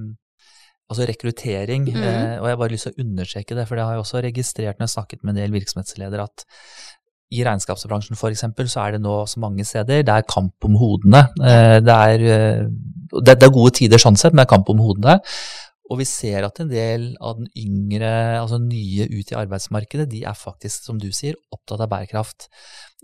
altså 0.92 1.08
rekruttering. 1.10 1.88
Mm. 1.90 2.02
Eh, 2.02 2.36
og 2.40 2.48
jeg 2.48 2.56
har 2.56 2.62
bare 2.62 2.76
lyst 2.76 2.90
til 2.90 2.96
å 2.96 3.06
understreke 3.06 3.58
det, 3.58 3.68
for 3.68 3.80
det 3.80 3.88
har 3.88 3.98
jeg 3.98 4.06
også 4.06 4.24
registrert 4.26 4.80
når 4.80 4.86
jeg 4.86 4.92
har 4.92 4.96
snakket 4.96 5.24
med 5.24 5.36
en 5.36 5.42
del 5.42 5.56
virksomhetsledere, 5.56 6.28
at 6.28 6.46
i 7.34 7.42
regnskapsbransjen 7.46 8.18
f.eks. 8.18 8.46
så 8.72 8.84
er 8.84 8.96
det 8.96 9.02
nå 9.04 9.16
så 9.28 9.42
mange 9.42 9.66
steder 9.66 10.04
det 10.06 10.14
er 10.14 10.28
kamp 10.30 10.68
om 10.68 10.78
hodene. 10.80 11.26
Eh, 11.42 11.78
det, 11.84 11.96
er, 11.96 12.26
eh, 12.36 12.66
det, 13.18 13.36
er, 13.36 13.54
gode 13.54 13.74
tider 13.80 14.02
sånn 14.02 14.20
sett, 14.20 14.34
men 14.34 14.44
det 14.44 14.48
er 14.48 14.54
kamp 14.56 14.70
om 14.72 14.84
hodene. 14.86 15.20
Og 15.92 16.00
vi 16.00 16.08
ser 16.10 16.46
at 16.48 16.60
en 16.62 16.70
del 16.72 17.12
av 17.22 17.38
den 17.38 17.50
yngre, 17.62 18.10
altså 18.40 18.58
nye 18.62 19.06
ut 19.12 19.32
i 19.32 19.38
arbeidsmarkedet, 19.38 20.08
de 20.10 20.24
er 20.26 20.38
faktisk, 20.38 20.88
som 20.88 20.98
du 21.02 21.12
sier, 21.14 21.38
opptatt 21.54 21.84
av 21.86 21.92
bærekraft. 21.92 22.48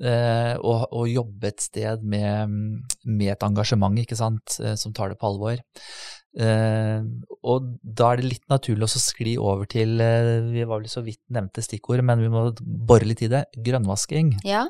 Eh, 0.01 0.55
og, 0.57 0.87
og 0.89 1.11
jobbe 1.11 1.51
et 1.51 1.61
sted 1.61 2.01
med, 2.01 2.55
med, 3.05 3.27
et 3.35 3.45
engasjement, 3.45 4.01
ikke 4.01 4.17
sant, 4.17 4.57
eh, 4.63 4.73
som 4.81 4.95
tar 4.97 5.13
det 5.13 5.19
på 5.21 5.29
alvor. 5.29 5.61
Eh, 6.41 7.05
og 7.43 7.69
da 7.83 8.09
er 8.09 8.21
det 8.21 8.31
litt 8.31 8.49
naturlig 8.49 8.87
å 8.87 9.03
skli 9.03 9.35
over 9.37 9.69
til, 9.69 10.01
eh, 10.01 10.41
vi 10.49 10.65
var 10.65 10.81
vel 10.81 10.89
så 10.89 11.05
vidt 11.05 11.21
nevnte 11.29 11.61
stikkord, 11.65 12.01
men 12.07 12.23
vi 12.23 12.33
må 12.33 12.47
bore 12.57 13.05
litt 13.05 13.21
i 13.27 13.29
det, 13.29 13.45
grønnvasking. 13.61 14.39
Ja. 14.47 14.65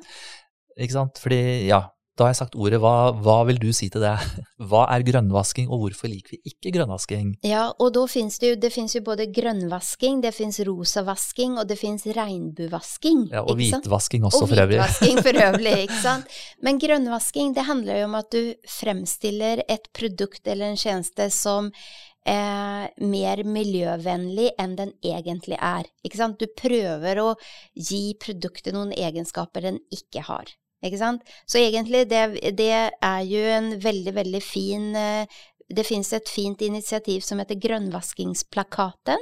Ikke 0.76 0.98
sant, 1.00 1.22
fordi, 1.22 1.42
ja, 1.70 1.86
da 2.22 2.28
har 2.28 2.36
jeg 2.36 2.42
sagt 2.44 2.56
ordet, 2.60 2.78
hva, 2.84 3.12
hva, 3.18 3.40
vil 3.50 3.58
du 3.62 3.72
si 3.74 3.90
til 3.90 4.04
det? 4.04 4.14
Hva 4.72 4.84
er 4.94 5.02
grønnvasking, 5.08 5.72
og 5.74 5.82
hvorfor 5.82 6.12
liker 6.12 6.36
vi 6.36 6.52
ikke 6.52 6.74
grønnvasking? 6.76 7.32
Ja, 7.48 7.64
og 7.82 7.96
da 7.96 8.04
finnes 8.12 8.38
det 8.42 8.52
jo, 8.52 8.60
det 8.62 8.70
finnes 8.76 8.94
jo 8.94 9.02
både 9.08 9.26
grønnvasking, 9.34 10.20
det 10.22 10.34
finnes 10.38 10.62
rosavasking, 10.68 11.58
og 11.58 11.66
det 11.72 11.80
finnes 11.82 12.06
regnbuevasking. 12.06 13.26
Ja, 13.34 13.42
og 13.42 13.58
hvitvasking 13.58 14.28
også, 14.30 14.46
for 14.46 14.62
øvrig. 14.62 14.78
Og 14.78 14.86
hvitvasking 14.86 15.26
for 15.26 15.42
øvrig, 15.48 15.76
ikke 15.88 16.00
sant. 16.04 16.38
Men 16.62 16.80
grønnvasking, 16.86 17.58
det 17.58 17.66
handler 17.72 18.04
jo 18.04 18.08
om 18.12 18.22
at 18.22 18.30
du 18.38 18.54
fremstiller 18.70 19.66
et 19.66 19.90
produkt 19.98 20.46
eller 20.46 20.76
en 20.76 20.82
tjeneste 20.86 21.32
som 21.34 21.74
Eh, 22.22 22.84
mer 23.02 23.40
miljøvennlig 23.50 24.52
enn 24.62 24.76
den 24.78 24.92
egentlig 25.02 25.58
er. 25.58 25.88
Ikke 26.06 26.20
sant? 26.20 26.38
Du 26.38 26.46
prøver 26.54 27.18
å 27.18 27.32
gi 27.74 28.12
produktet 28.22 28.76
noen 28.76 28.94
egenskaper 28.94 29.66
den 29.66 29.80
ikke 29.90 30.22
har. 30.28 30.52
Ikke 30.82 30.98
sant? 30.98 31.26
Så 31.46 31.60
egentlig, 31.62 32.08
det, 32.10 32.24
det 32.58 32.72
er 32.90 33.24
jo 33.30 33.42
en 33.54 33.72
veldig, 33.84 34.16
veldig 34.18 34.42
fin 34.42 34.96
eh, 34.98 35.42
det 35.76 35.86
fins 35.88 36.12
et 36.14 36.30
fint 36.30 36.62
initiativ 36.62 37.24
som 37.26 37.40
heter 37.42 37.60
Grønnvaskingsplakaten, 37.62 39.22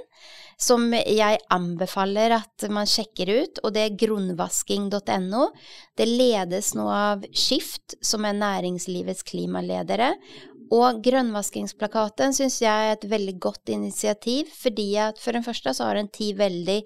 som 0.60 0.89
jeg 0.93 1.39
anbefaler 1.54 2.36
at 2.39 2.67
man 2.74 2.89
sjekker 2.89 3.32
ut, 3.32 3.62
og 3.63 3.74
det 3.76 3.86
er 3.86 3.98
grunnvasking.no. 4.02 5.50
Det 5.98 6.08
ledes 6.10 6.74
nå 6.78 6.88
av 6.91 7.28
Skift, 7.30 8.00
som 8.02 8.28
er 8.28 8.39
næringslivets 8.39 9.26
klimaledere. 9.30 10.13
Og 10.76 11.00
Grønnvaskingsplakaten 11.06 12.36
syns 12.38 12.60
jeg 12.62 12.89
er 12.89 12.98
et 12.98 13.08
veldig 13.10 13.38
godt 13.41 13.72
initiativ, 13.74 14.52
fordi 14.54 14.91
at 15.02 15.22
for 15.22 15.34
den 15.34 15.45
første 15.45 15.74
så 15.74 15.88
har 15.88 15.98
den 15.98 16.12
ti 16.13 16.34
veldig 16.38 16.84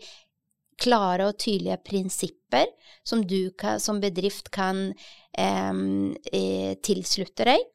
klare 0.79 1.29
og 1.29 1.37
tydelige 1.41 1.79
prinsipper 1.85 2.69
som 3.03 3.23
du 3.27 3.51
kan, 3.57 3.79
som 3.79 4.01
bedrift 4.03 4.51
kan 4.53 4.89
eh, 5.37 6.73
tilslutte 6.83 7.47
deg. 7.49 7.69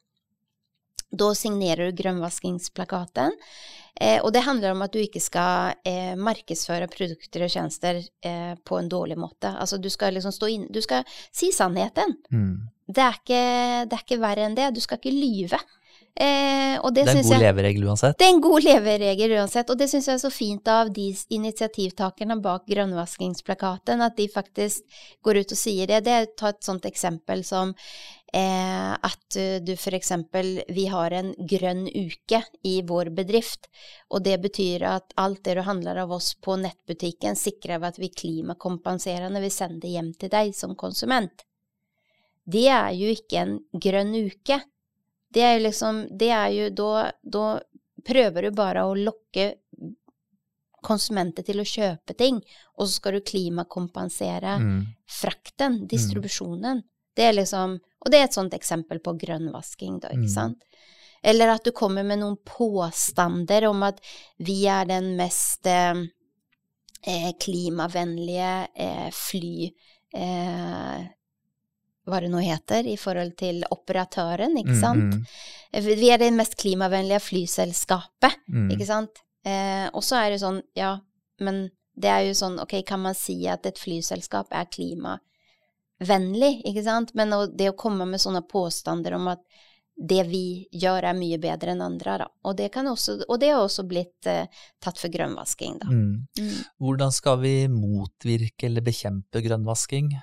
Da 1.09 1.31
signerer 1.33 1.89
du 1.89 1.97
grønnvaskingsplakaten. 1.97 3.33
Eh, 3.99 4.21
og 4.23 4.31
det 4.33 4.45
handler 4.45 4.75
om 4.75 4.83
at 4.85 4.93
du 4.93 5.01
ikke 5.01 5.21
skal 5.21 5.73
eh, 5.87 6.13
markedsføre 6.15 6.87
produkter 6.91 7.43
og 7.43 7.51
tjenester 7.51 7.99
eh, 7.99 8.53
på 8.55 8.77
en 8.79 8.91
dårlig 8.91 9.17
måte. 9.19 9.51
Altså 9.51 9.79
du 9.81 9.89
skal 9.91 10.15
liksom 10.15 10.31
stå 10.35 10.51
inne 10.53 10.69
Du 10.71 10.79
skal 10.85 11.03
si 11.35 11.51
sannheten. 11.55 12.15
Mm. 12.31 12.69
det 12.87 13.03
er, 13.03 13.17
ikke, 13.19 13.41
det 13.89 13.97
er 13.97 14.05
ikke 14.05 14.21
verre 14.21 14.45
enn 14.47 14.55
det. 14.57 14.69
Du 14.75 14.81
skal 14.85 15.01
ikke 15.01 15.15
lyve. 15.17 15.59
Eh, 16.19 16.75
det, 16.91 17.03
det, 17.05 17.11
er 17.11 17.15
en 17.15 17.23
god 17.23 17.31
jeg, 17.31 17.41
leveregel 17.45 17.83
uansett? 17.87 18.17
Det 18.19 18.25
er 18.27 18.33
en 18.33 18.41
god 18.43 18.65
leveregel 18.65 19.33
uansett, 19.37 19.69
og 19.71 19.79
det 19.79 19.85
syns 19.87 20.09
jeg 20.09 20.17
er 20.17 20.21
så 20.25 20.31
fint 20.33 20.67
av 20.67 20.89
de 20.91 21.05
initiativtakerne 21.31 22.35
bak 22.43 22.65
grønnvaskingsplakaten, 22.67 24.01
at 24.03 24.17
de 24.17 24.25
faktisk 24.31 24.97
går 25.23 25.39
ut 25.39 25.53
og 25.55 25.59
sier 25.61 25.87
det. 25.87 26.01
Det 26.03 26.17
ta 26.35 26.51
et 26.51 26.65
sånt 26.67 26.83
eksempel 26.89 27.45
som 27.47 27.71
eh, 27.71 28.91
at 28.91 29.37
du 29.63 29.71
for 29.79 29.95
eksempel 29.95 30.59
Vi 30.75 30.89
har 30.91 31.15
en 31.15 31.29
grønn 31.39 31.85
uke 31.87 32.41
i 32.67 32.73
vår 32.89 33.13
bedrift, 33.15 33.69
og 34.11 34.25
det 34.27 34.41
betyr 34.43 34.83
at 34.89 35.15
alt 35.15 35.45
det 35.47 35.55
du 35.55 35.61
handler 35.69 36.01
av 36.03 36.11
oss 36.17 36.33
på 36.35 36.57
nettbutikken, 36.59 37.39
sikrer 37.39 37.79
vi 37.79 37.93
at 37.93 38.01
vi 38.01 38.09
klimakompenserer 38.11 39.31
når 39.31 39.47
vi 39.47 39.53
sender 39.55 39.95
hjem 39.95 40.11
til 40.19 40.35
deg 40.35 40.51
som 40.57 40.75
konsument. 40.75 41.45
Det 42.43 42.67
er 42.67 42.91
jo 42.97 43.07
ikke 43.13 43.39
en 43.45 43.55
grønn 43.71 44.11
uke 44.19 44.59
det 45.33 45.43
er 45.45 45.59
liksom 45.61 46.07
Det 46.19 46.29
er 46.33 46.49
jo 46.55 46.69
Da, 46.73 47.11
da 47.21 47.47
prøver 48.05 48.47
du 48.47 48.55
bare 48.55 48.85
å 48.87 48.95
lokke 48.97 49.51
konsumenter 50.85 51.43
til 51.43 51.59
å 51.59 51.67
kjøpe 51.67 52.15
ting, 52.15 52.37
og 52.79 52.87
så 52.87 52.93
skal 52.93 53.17
du 53.17 53.25
klimakompensere 53.27 54.53
mm. 54.61 54.77
frakten, 55.11 55.81
mm. 55.81 55.89
distribusjonen. 55.91 56.79
Det 57.15 57.25
er 57.27 57.35
liksom 57.35 57.75
Og 57.99 58.11
det 58.13 58.21
er 58.21 58.29
et 58.29 58.37
sånt 58.37 58.53
eksempel 58.55 59.01
på 59.03 59.11
grønnvasking, 59.19 59.97
da, 59.99 60.13
ikke 60.15 60.29
mm. 60.29 60.31
sant? 60.31 60.63
Eller 61.21 61.51
at 61.51 61.65
du 61.67 61.73
kommer 61.75 62.05
med 62.07 62.21
noen 62.21 62.37
påstander 62.47 63.67
om 63.67 63.83
at 63.83 63.99
vi 64.39 64.61
er 64.71 64.87
den 64.87 65.17
mest 65.19 65.67
eh, 65.67 66.05
eh 67.03 67.31
klimavennlige 67.43 68.53
eh, 68.71 69.09
fly 69.11 69.67
eh, 70.15 71.01
hva 72.11 72.21
det 72.23 72.31
nå 72.33 72.41
heter, 72.43 72.87
i 72.87 72.97
forhold 72.99 73.35
til 73.39 73.63
operatøren, 73.71 74.57
ikke 74.59 74.75
mm, 74.75 74.81
sant. 74.81 75.17
Mm, 75.19 75.25
mm. 75.73 75.89
Vi 75.99 76.09
er 76.13 76.21
det 76.21 76.31
mest 76.35 76.57
klimavennlige 76.59 77.21
flyselskapet, 77.23 78.39
mm. 78.47 78.69
ikke 78.75 78.87
sant. 78.89 79.23
Eh, 79.47 79.87
og 79.93 80.03
så 80.05 80.19
er 80.21 80.33
det 80.33 80.41
sånn, 80.41 80.61
ja, 80.77 80.95
men 81.45 81.67
det 81.99 82.11
er 82.11 82.27
jo 82.27 82.35
sånn, 82.37 82.59
ok, 82.63 82.79
kan 82.87 83.01
man 83.03 83.17
si 83.17 83.41
at 83.51 83.65
et 83.67 83.79
flyselskap 83.79 84.53
er 84.55 84.69
klimavennlig, 84.71 86.53
ikke 86.69 86.85
sant. 86.85 87.15
Men 87.17 87.35
det 87.55 87.71
å 87.71 87.79
komme 87.79 88.07
med 88.09 88.23
sånne 88.23 88.45
påstander 88.47 89.17
om 89.19 89.31
at 89.35 89.43
det 89.99 90.21
vi 90.29 90.43
gjør 90.71 91.09
er 91.09 91.17
mye 91.17 91.37
bedre 91.43 91.73
enn 91.73 91.83
andre, 91.83 92.15
da. 92.21 92.27
Og 92.47 92.55
det, 92.55 92.69
også, 92.71 93.17
og 93.27 93.39
det 93.41 93.49
har 93.51 93.65
også 93.65 93.83
blitt 93.87 94.29
eh, 94.31 94.47
tatt 94.79 94.99
for 95.01 95.11
grønnvasking, 95.11 95.75
da. 95.81 95.91
Mm. 95.91 96.13
Mm. 96.39 96.53
Hvordan 96.79 97.11
skal 97.11 97.41
vi 97.43 97.53
motvirke 97.73 98.69
eller 98.69 98.85
bekjempe 98.85 99.43
grønnvasking? 99.43 100.13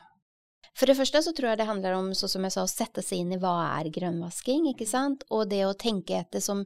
For 0.76 0.88
det 0.90 0.98
første 0.98 1.22
så 1.24 1.32
tror 1.32 1.50
jeg 1.50 1.60
det 1.62 1.68
handler 1.70 1.96
om, 1.96 2.10
så 2.12 2.28
som 2.28 2.44
jeg 2.44 2.52
sa, 2.52 2.64
å 2.66 2.70
sette 2.70 3.00
seg 3.04 3.22
inn 3.22 3.32
i 3.32 3.40
hva 3.40 3.54
er 3.78 3.88
grønnvasking, 3.94 4.68
ikke 4.74 4.88
sant, 4.88 5.24
og 5.32 5.48
det 5.48 5.62
å 5.64 5.76
tenke 5.78 6.18
etter 6.18 6.42
som, 6.44 6.64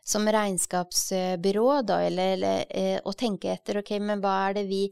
som 0.00 0.24
regnskapsbyrå, 0.24 1.66
da, 1.84 2.00
eller, 2.08 2.36
eller 2.38 2.64
eh, 2.68 2.96
å 3.04 3.12
tenke 3.12 3.52
etter, 3.52 3.82
ok, 3.82 3.98
men 4.00 4.24
hva 4.24 4.36
er 4.48 4.60
det 4.60 4.68
vi 4.70 4.84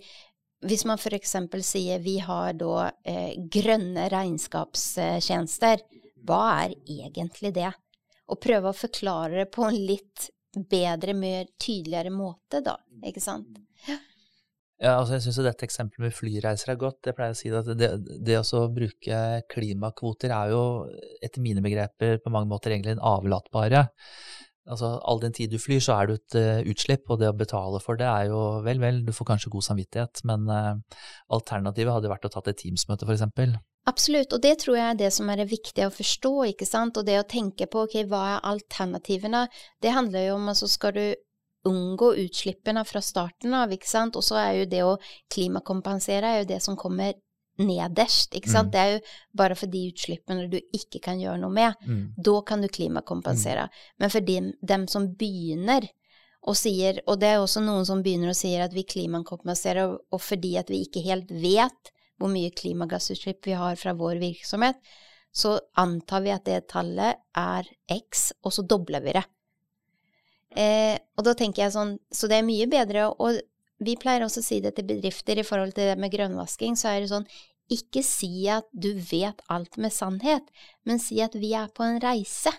hvis 0.66 0.82
man 0.90 0.98
for 0.98 1.14
eksempel 1.14 1.62
sier 1.62 2.00
vi 2.02 2.16
har 2.18 2.56
da 2.58 2.88
eh, 3.06 3.36
grønne 3.38 4.08
regnskapstjenester, 4.10 5.84
hva 6.26 6.40
er 6.64 6.74
egentlig 6.82 7.52
det? 7.54 7.70
Og 8.28 8.40
prøve 8.42 8.72
å 8.72 8.76
forklare 8.76 9.44
det 9.44 9.46
på 9.54 9.64
en 9.68 9.78
litt 9.78 10.28
bedre, 10.58 11.14
mer 11.14 11.46
tydeligere 11.60 12.10
måte, 12.10 12.60
da, 12.64 12.74
ikke 13.06 13.22
sant? 13.22 13.60
Ja. 13.86 14.00
Ja, 14.78 14.92
altså 14.94 15.16
jeg 15.16 15.24
syns 15.24 15.40
dette 15.42 15.66
eksempelet 15.66 16.06
med 16.06 16.14
flyreiser 16.14 16.70
er 16.70 16.78
godt. 16.78 17.08
Jeg 17.08 17.16
pleier 17.18 17.34
å 17.34 17.38
si 17.38 17.50
at 17.50 17.70
det, 17.78 17.88
det 18.22 18.36
å 18.38 18.60
bruke 18.70 19.22
klimakvoter 19.50 20.34
er 20.34 20.52
jo 20.52 20.60
etter 21.24 21.42
mine 21.42 21.64
begreper 21.64 22.20
på 22.22 22.30
mange 22.30 22.50
måter 22.50 22.74
egentlig 22.76 22.94
en 22.94 23.06
avlatbare. 23.10 23.88
Altså 24.68 24.92
all 25.08 25.18
den 25.22 25.34
tid 25.34 25.50
du 25.50 25.58
flyr, 25.58 25.80
så 25.82 25.96
er 25.96 26.08
du 26.08 26.14
et 26.14 26.36
uh, 26.38 26.60
utslipp, 26.70 27.08
og 27.08 27.18
det 27.22 27.30
å 27.30 27.36
betale 27.36 27.80
for 27.82 27.98
det 27.98 28.06
er 28.06 28.28
jo 28.30 28.42
vel, 28.66 28.78
vel, 28.82 29.00
du 29.06 29.14
får 29.16 29.30
kanskje 29.32 29.52
god 29.54 29.64
samvittighet, 29.64 30.22
men 30.28 30.44
uh, 30.52 31.00
alternativet 31.34 31.96
hadde 31.96 32.12
vært 32.12 32.28
å 32.28 32.32
tatt 32.34 32.50
et 32.52 32.60
Teams-møte, 32.60 33.08
f.eks. 33.08 33.56
Absolutt, 33.88 34.34
og 34.36 34.42
det 34.44 34.58
tror 34.60 34.76
jeg 34.76 34.92
er 34.92 34.98
det 35.00 35.08
som 35.16 35.30
er 35.32 35.40
det 35.40 35.48
viktige 35.48 35.88
å 35.88 35.94
forstå, 35.94 36.34
ikke 36.50 36.68
sant, 36.68 37.00
og 37.00 37.08
det 37.08 37.16
å 37.16 37.26
tenke 37.26 37.66
på 37.72 37.86
ok, 37.86 38.02
hva 38.10 38.20
er 38.34 38.44
alternativene, 38.50 39.46
det 39.80 39.94
handler 39.96 40.28
jo 40.28 40.36
om 40.36 40.52
altså 40.52 40.68
skal 40.68 40.94
du 40.94 41.06
unngå 41.66 42.12
utslippene 42.24 42.84
fra 42.86 43.02
starten 43.02 43.54
av, 43.54 43.72
ikke 43.74 43.88
sant. 43.88 44.16
Og 44.18 44.24
så 44.24 44.38
er 44.40 44.52
jo 44.60 44.68
det 44.70 44.84
å 44.86 44.98
klimakompensere 45.32 46.34
er 46.34 46.42
jo 46.42 46.50
det 46.52 46.60
som 46.64 46.78
kommer 46.78 47.16
nederst, 47.58 48.34
ikke 48.38 48.50
sant. 48.50 48.70
Mm. 48.70 48.72
Det 48.72 48.80
er 48.80 48.92
jo 48.92 49.00
bare 49.40 49.58
for 49.58 49.72
de 49.72 49.84
utslippene 49.90 50.46
du 50.50 50.58
ikke 50.60 51.00
kan 51.04 51.20
gjøre 51.20 51.40
noe 51.42 51.54
med. 51.54 51.86
Mm. 51.86 52.02
Da 52.28 52.36
kan 52.46 52.62
du 52.62 52.68
klimakompensere. 52.70 53.66
Mm. 53.66 53.86
Men 53.98 54.14
for 54.14 54.28
dem, 54.28 54.52
dem, 54.62 54.86
som 54.90 55.10
begynner 55.18 55.88
og 56.48 56.56
sier, 56.56 57.02
og 57.10 57.18
det 57.20 57.32
er 57.32 57.42
også 57.42 57.62
noen 57.64 57.86
som 57.88 58.02
begynner 58.04 58.32
og 58.32 58.38
sier 58.38 58.62
at 58.64 58.74
vi 58.76 58.86
klimakompenserer, 58.86 59.96
og 59.98 60.22
fordi 60.22 60.54
at 60.60 60.70
vi 60.70 60.84
ikke 60.86 61.02
helt 61.06 61.32
vet 61.34 61.92
hvor 62.18 62.30
mye 62.30 62.54
klimagassutslipp 62.54 63.46
vi 63.46 63.58
har 63.58 63.76
fra 63.78 63.94
vår 63.98 64.22
virksomhet, 64.22 64.78
så 65.34 65.58
antar 65.78 66.22
vi 66.24 66.32
at 66.34 66.46
det 66.46 66.62
tallet 66.70 67.18
er 67.36 67.66
X, 67.94 68.30
og 68.42 68.54
så 68.54 68.64
dobler 68.66 69.02
vi 69.04 69.14
det. 69.18 69.26
Eh, 70.56 70.96
og 71.18 71.26
da 71.26 71.34
tenker 71.36 71.64
jeg 71.64 71.74
sånn, 71.74 71.96
så 72.14 72.28
det 72.30 72.38
er 72.38 72.46
mye 72.46 72.64
bedre 72.72 73.10
Og 73.20 73.36
vi 73.84 73.98
pleier 74.00 74.24
også 74.24 74.40
å 74.40 74.46
si 74.46 74.56
det 74.64 74.72
til 74.74 74.86
bedrifter 74.88 75.38
i 75.38 75.44
forhold 75.46 75.74
til 75.76 75.90
det 75.90 75.98
med 76.00 76.10
grønnvasking, 76.14 76.74
så 76.78 76.90
er 76.90 77.04
det 77.04 77.12
sånn 77.12 77.28
ikke 77.68 78.00
si 78.06 78.48
at 78.48 78.64
du 78.72 78.94
vet 78.96 79.42
alt 79.52 79.76
med 79.76 79.92
sannhet, 79.92 80.48
men 80.88 80.98
si 81.02 81.20
at 81.20 81.36
vi 81.36 81.52
er 81.54 81.68
på 81.68 81.84
en 81.84 82.00
reise 82.00 82.50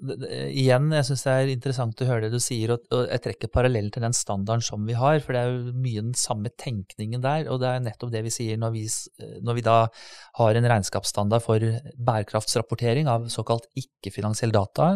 igjen, 0.00 0.88
jeg 0.96 1.06
syns 1.08 1.24
det 1.26 1.32
er 1.34 1.52
interessant 1.52 2.02
å 2.02 2.08
høre 2.08 2.26
det 2.26 2.32
du 2.32 2.42
sier, 2.42 2.72
og, 2.74 2.84
jeg 3.10 3.22
trekker 3.24 3.52
parallell 3.52 3.90
til 3.92 4.04
den 4.04 4.16
standarden 4.16 4.64
som 4.64 4.86
vi 4.88 4.96
har, 4.98 5.20
for 5.24 5.36
det 5.36 5.42
er 5.42 5.50
jo 5.52 5.74
mye 5.76 6.04
den 6.06 6.14
samme 6.18 6.52
tenkningen 6.60 7.24
der. 7.24 7.48
Og 7.52 7.60
det 7.62 7.68
er 7.70 7.82
nettopp 7.84 8.12
det 8.14 8.24
vi 8.26 8.32
sier 8.34 8.60
når 8.60 8.74
vi, 8.76 8.84
når 9.44 9.58
vi 9.58 9.66
da 9.66 9.78
har 10.40 10.60
en 10.60 10.70
regnskapsstandard 10.72 11.44
for 11.44 11.66
bærekraftsrapportering 12.10 13.10
av 13.12 13.28
såkalt 13.32 13.68
ikke-finansiell 13.78 14.54
data, 14.54 14.94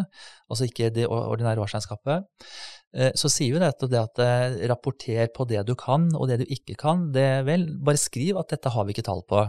altså 0.49 0.69
ikke 0.69 0.91
det 0.95 1.05
ordinære 1.09 1.61
årsregnskapet. 1.65 2.25
Eh, 2.95 3.11
så 3.19 3.29
sier 3.31 3.55
vi 3.55 3.61
nettopp 3.61 3.91
det 3.91 4.01
at 4.01 4.21
eh, 4.23 4.61
rapporter 4.71 5.27
på 5.35 5.47
det 5.49 5.65
du 5.67 5.73
kan 5.79 6.07
og 6.15 6.29
det 6.31 6.39
du 6.41 6.45
ikke 6.47 6.77
kan. 6.79 7.09
Det 7.15 7.43
vel, 7.47 7.67
bare 7.83 7.99
skriv 7.99 8.39
at 8.39 8.53
dette 8.53 8.71
har 8.71 8.87
vi 8.87 8.95
ikke 8.95 9.05
tall 9.05 9.25
på. 9.27 9.43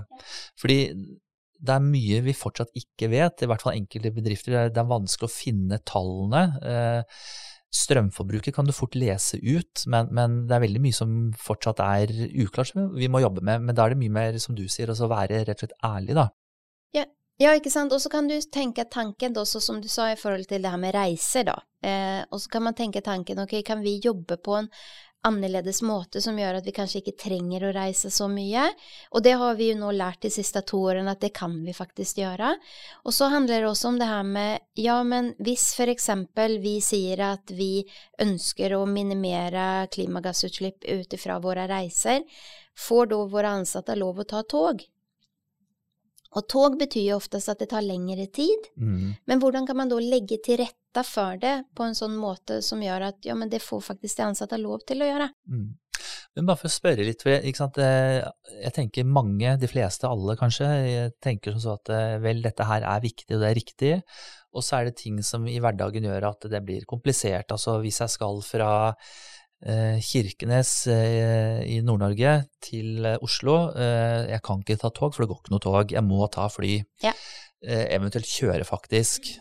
Fordi 0.61 0.81
det 1.59 1.75
er 1.75 1.85
mye 1.85 2.23
vi 2.27 2.35
fortsatt 2.37 2.73
ikke 2.79 3.11
vet, 3.13 3.43
i 3.43 3.49
hvert 3.51 3.65
fall 3.65 3.77
enkelte 3.77 4.13
bedrifter. 4.15 4.71
Det 4.73 4.81
er 4.83 4.89
vanskelig 4.89 5.29
å 5.29 5.33
finne 5.33 5.81
tallene. 5.89 6.43
Eh, 6.63 7.21
strømforbruket 7.77 8.55
kan 8.55 8.69
du 8.69 8.75
fort 8.75 8.97
lese 8.99 9.39
ut, 9.43 9.85
men, 9.91 10.11
men, 10.15 10.39
det 10.49 10.57
er 10.57 10.65
veldig 10.65 10.83
mye 10.85 10.97
som 10.97 11.15
fortsatt 11.41 11.83
er 11.85 12.13
uklart, 12.43 12.73
som 12.73 12.91
vi 12.97 13.11
må 13.13 13.23
jobbe 13.25 13.45
med. 13.45 13.67
Men 13.67 13.77
da 13.77 13.87
er 13.87 13.95
det 13.95 14.03
mye 14.05 14.17
mer, 14.17 14.41
som 14.43 14.57
du 14.57 14.65
sier, 14.71 14.93
å 14.93 15.13
være 15.13 15.45
rett 15.45 15.57
og 15.57 15.67
slett 15.67 15.79
ærlig, 15.87 16.17
da. 16.19 16.29
Ja, 16.97 17.07
ja 17.43 17.55
ikke 17.59 17.73
sant. 17.75 17.95
Og 17.95 18.03
så 18.03 18.13
kan 18.13 18.31
du 18.31 18.37
tenke 18.53 18.87
tanken, 18.91 19.37
også, 19.37 19.63
som 19.65 19.81
du 19.83 19.91
sa 19.93 20.11
i 20.13 20.21
forhold 20.21 20.49
til 20.51 20.63
det 20.65 20.73
her 20.73 20.83
med 20.83 20.97
reiser, 20.97 21.49
da. 21.51 21.59
Eh, 21.87 22.23
og 22.31 22.41
så 22.43 22.53
kan 22.53 22.67
man 22.67 22.79
tenke 22.79 23.05
tanken, 23.05 23.43
ok, 23.45 23.59
kan 23.67 23.85
vi 23.85 23.99
jobbe 24.03 24.41
på 24.43 24.57
en 24.61 24.71
annerledes 25.27 25.83
måte 25.87 26.23
som 26.23 26.39
gjør 26.39 26.61
at 26.61 26.67
vi 26.67 26.75
kanskje 26.77 27.03
ikke 27.03 27.17
trenger 27.27 27.67
å 27.67 27.73
reise 27.77 28.11
så 28.15 28.29
mye. 28.31 28.69
Og 29.13 29.25
det 29.27 29.35
har 29.41 29.59
vi 29.59 29.71
jo 29.73 29.79
nå 29.81 29.93
lært 29.97 30.23
de 30.27 30.33
siste 30.33 30.63
to 30.69 30.81
årene 30.89 31.13
at 31.17 31.23
det 31.25 31.33
kan 31.37 31.55
vi 31.65 31.75
faktisk 31.77 32.23
gjøre. 32.23 32.55
Og 33.05 33.15
så 33.17 33.31
handler 33.33 33.63
det 33.63 33.71
også 33.71 33.93
om 33.93 34.01
det 34.01 34.11
her 34.11 34.27
med 34.27 34.81
ja, 34.81 34.99
men 35.07 35.33
hvis 35.43 35.71
for 35.77 35.91
eksempel 35.93 36.59
vi 36.63 36.79
sier 36.85 37.23
at 37.33 37.53
vi 37.55 37.87
ønsker 38.23 38.77
å 38.77 38.85
minimere 38.89 39.87
klimagassutslipp 39.95 40.87
ut 40.87 41.17
ifra 41.19 41.41
våre 41.43 41.67
reiser, 41.71 42.23
får 42.77 43.11
da 43.13 43.25
våre 43.33 43.57
ansatte 43.63 43.97
lov 43.99 44.23
å 44.23 44.29
ta 44.29 44.45
tog? 44.47 44.85
Og 46.37 46.45
tog 46.53 46.77
betyr 46.77 47.11
jo 47.11 47.21
oftest 47.21 47.49
at 47.49 47.63
det 47.63 47.71
tar 47.71 47.85
lengre 47.85 48.27
tid, 48.29 48.69
mm. 48.77 49.25
men 49.25 49.41
hvordan 49.41 49.67
kan 49.69 49.79
man 49.79 49.89
da 49.89 49.99
legge 50.03 50.37
til 50.45 50.61
rette 50.61 50.86
for 51.05 51.37
det 51.43 51.57
på 51.77 51.85
en 51.85 51.97
sånn 51.99 52.15
måte 52.17 52.63
som 52.65 52.81
gjør 52.83 53.11
at 53.11 53.27
ja, 53.29 53.37
men 53.37 53.51
det 53.53 53.61
får 53.65 53.83
faktisk 53.91 54.21
de 54.21 54.25
ansatte 54.31 54.61
lov 54.61 54.87
til 54.89 55.05
å 55.05 55.11
gjøre? 55.11 55.29
Mm. 55.53 55.69
Men 56.37 56.49
bare 56.49 56.61
for 56.61 56.69
å 56.69 56.73
spørre 56.73 57.05
litt, 57.05 57.23
for 57.25 57.33
jeg, 57.33 57.53
eh, 57.83 58.19
jeg, 58.63 58.73
tenker 58.77 59.09
mange, 59.09 59.55
de 59.61 59.69
fleste, 59.71 60.09
alle 60.09 60.37
kanskje, 60.39 60.67
tenker 61.25 61.57
som 61.57 61.63
så 61.63 61.77
at 61.79 61.93
eh, 61.93 62.17
vel, 62.25 62.43
dette 62.45 62.67
her 62.69 62.85
er 62.85 63.05
viktig 63.05 63.33
og 63.33 63.41
det 63.41 63.49
er 63.49 63.57
riktig, 63.57 63.95
og 64.57 64.65
så 64.65 64.79
er 64.79 64.89
det 64.89 64.99
ting 65.01 65.23
som 65.25 65.49
i 65.49 65.57
hverdagen 65.61 66.05
gjør 66.05 66.31
at 66.31 66.49
det 66.53 66.61
blir 66.65 66.85
komplisert. 66.89 67.51
Altså 67.53 67.79
hvis 67.83 68.01
jeg 68.05 68.13
skal 68.13 68.45
fra 68.45 68.71
Eh, 69.65 69.97
Kirkenes 70.05 70.85
eh, 70.93 71.63
i 71.65 71.79
Nord-Norge 71.81 72.35
til 72.61 73.07
eh, 73.09 73.17
Oslo. 73.25 73.73
Jeg 73.77 74.43
kan 74.45 74.61
ikke 74.61 74.77
ta 74.83 74.91
tog, 74.93 75.15
for 75.15 75.25
det 75.25 75.31
går 75.31 75.41
ikke 75.41 75.55
noe 75.55 75.65
tog. 75.65 75.95
Jeg 75.97 76.05
må 76.05 76.29
ta 76.33 76.49
fly. 76.53 76.77
Ja. 77.05 77.15
Eventuelt 77.67 78.29
kjøre, 78.29 78.67
faktisk. 78.69 79.33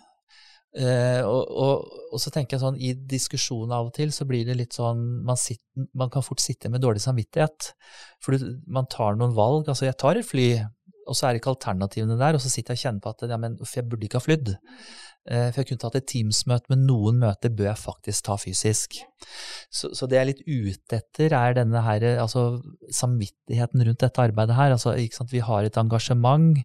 Og, 0.76 1.52
og, 1.56 1.92
og, 2.12 2.18
så 2.20 2.32
tenker 2.36 2.58
jeg 2.58 2.62
sånn, 2.66 2.80
i 2.84 2.90
diskusjonen 3.08 3.72
av 3.72 3.88
og 3.88 3.94
til 3.96 4.10
så 4.12 4.26
blir 4.28 4.44
det 4.44 4.58
litt 4.60 4.76
sånn 4.76 5.06
Man, 5.24 5.40
sitter, 5.40 5.86
man 5.96 6.12
kan 6.12 6.26
fort 6.26 6.44
sitte 6.44 6.68
med 6.68 6.84
dårlig 6.84 7.00
samvittighet. 7.06 7.70
For 8.20 8.36
man 8.68 8.90
tar 8.92 9.16
noen 9.16 9.32
valg. 9.38 9.70
Altså, 9.72 9.88
jeg 9.88 9.96
tar 10.02 10.20
et 10.20 10.28
fly 10.28 10.50
og 11.06 11.18
så 11.18 11.28
er 11.28 11.38
ikke 11.38 11.52
alternativene 11.54 12.18
der, 12.18 12.38
og 12.38 12.42
så 12.42 12.50
sitter 12.52 12.74
jeg 12.74 12.82
og 12.82 12.86
kjenner 12.86 13.04
på 13.04 13.12
at 13.14 13.28
ja, 13.30 13.38
men, 13.42 13.58
jeg 13.62 13.86
burde 13.90 14.08
ikke 14.08 14.18
ha 14.18 14.26
flydd. 14.26 14.52
Eh, 15.26 15.48
for 15.50 15.62
jeg 15.62 15.70
kunne 15.70 15.82
tatt 15.82 15.98
et 16.00 16.08
Teams-møte, 16.10 16.70
men 16.74 16.86
noen 16.90 17.20
møter 17.22 17.54
bør 17.54 17.70
jeg 17.72 17.82
faktisk 17.82 18.26
ta 18.28 18.38
fysisk. 18.42 18.98
Så, 19.70 19.92
så, 19.98 20.10
det 20.10 20.18
jeg 20.18 20.24
er 20.24 20.30
litt 20.32 20.44
ute 20.46 21.00
etter, 21.00 21.34
er 21.38 21.58
denne 21.58 21.82
her, 21.86 22.08
altså 22.24 22.48
samvittigheten 22.94 23.86
rundt 23.88 24.06
dette 24.06 24.26
arbeidet 24.26 24.58
her. 24.58 24.76
Altså? 24.78 24.96
Vi 25.32 25.44
har 25.46 25.66
et 25.66 25.82
engasjement, 25.82 26.58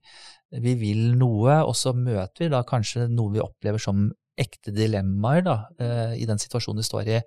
vi 0.50 0.74
vil 0.78 1.02
noe, 1.18 1.60
og 1.62 1.76
så 1.78 1.94
møter 1.94 2.46
vi 2.46 2.52
da 2.52 2.64
kanskje 2.66 3.08
noe 3.10 3.34
vi 3.36 3.42
opplever 3.42 3.82
som 3.82 4.08
ekte 4.40 4.72
dilemmaer 4.74 5.44
da, 5.46 5.58
eh, 5.78 6.16
i 6.22 6.26
den 6.28 6.40
situasjonen 6.40 6.82
vi 6.82 6.88
står 6.88 7.10
i. 7.10 7.20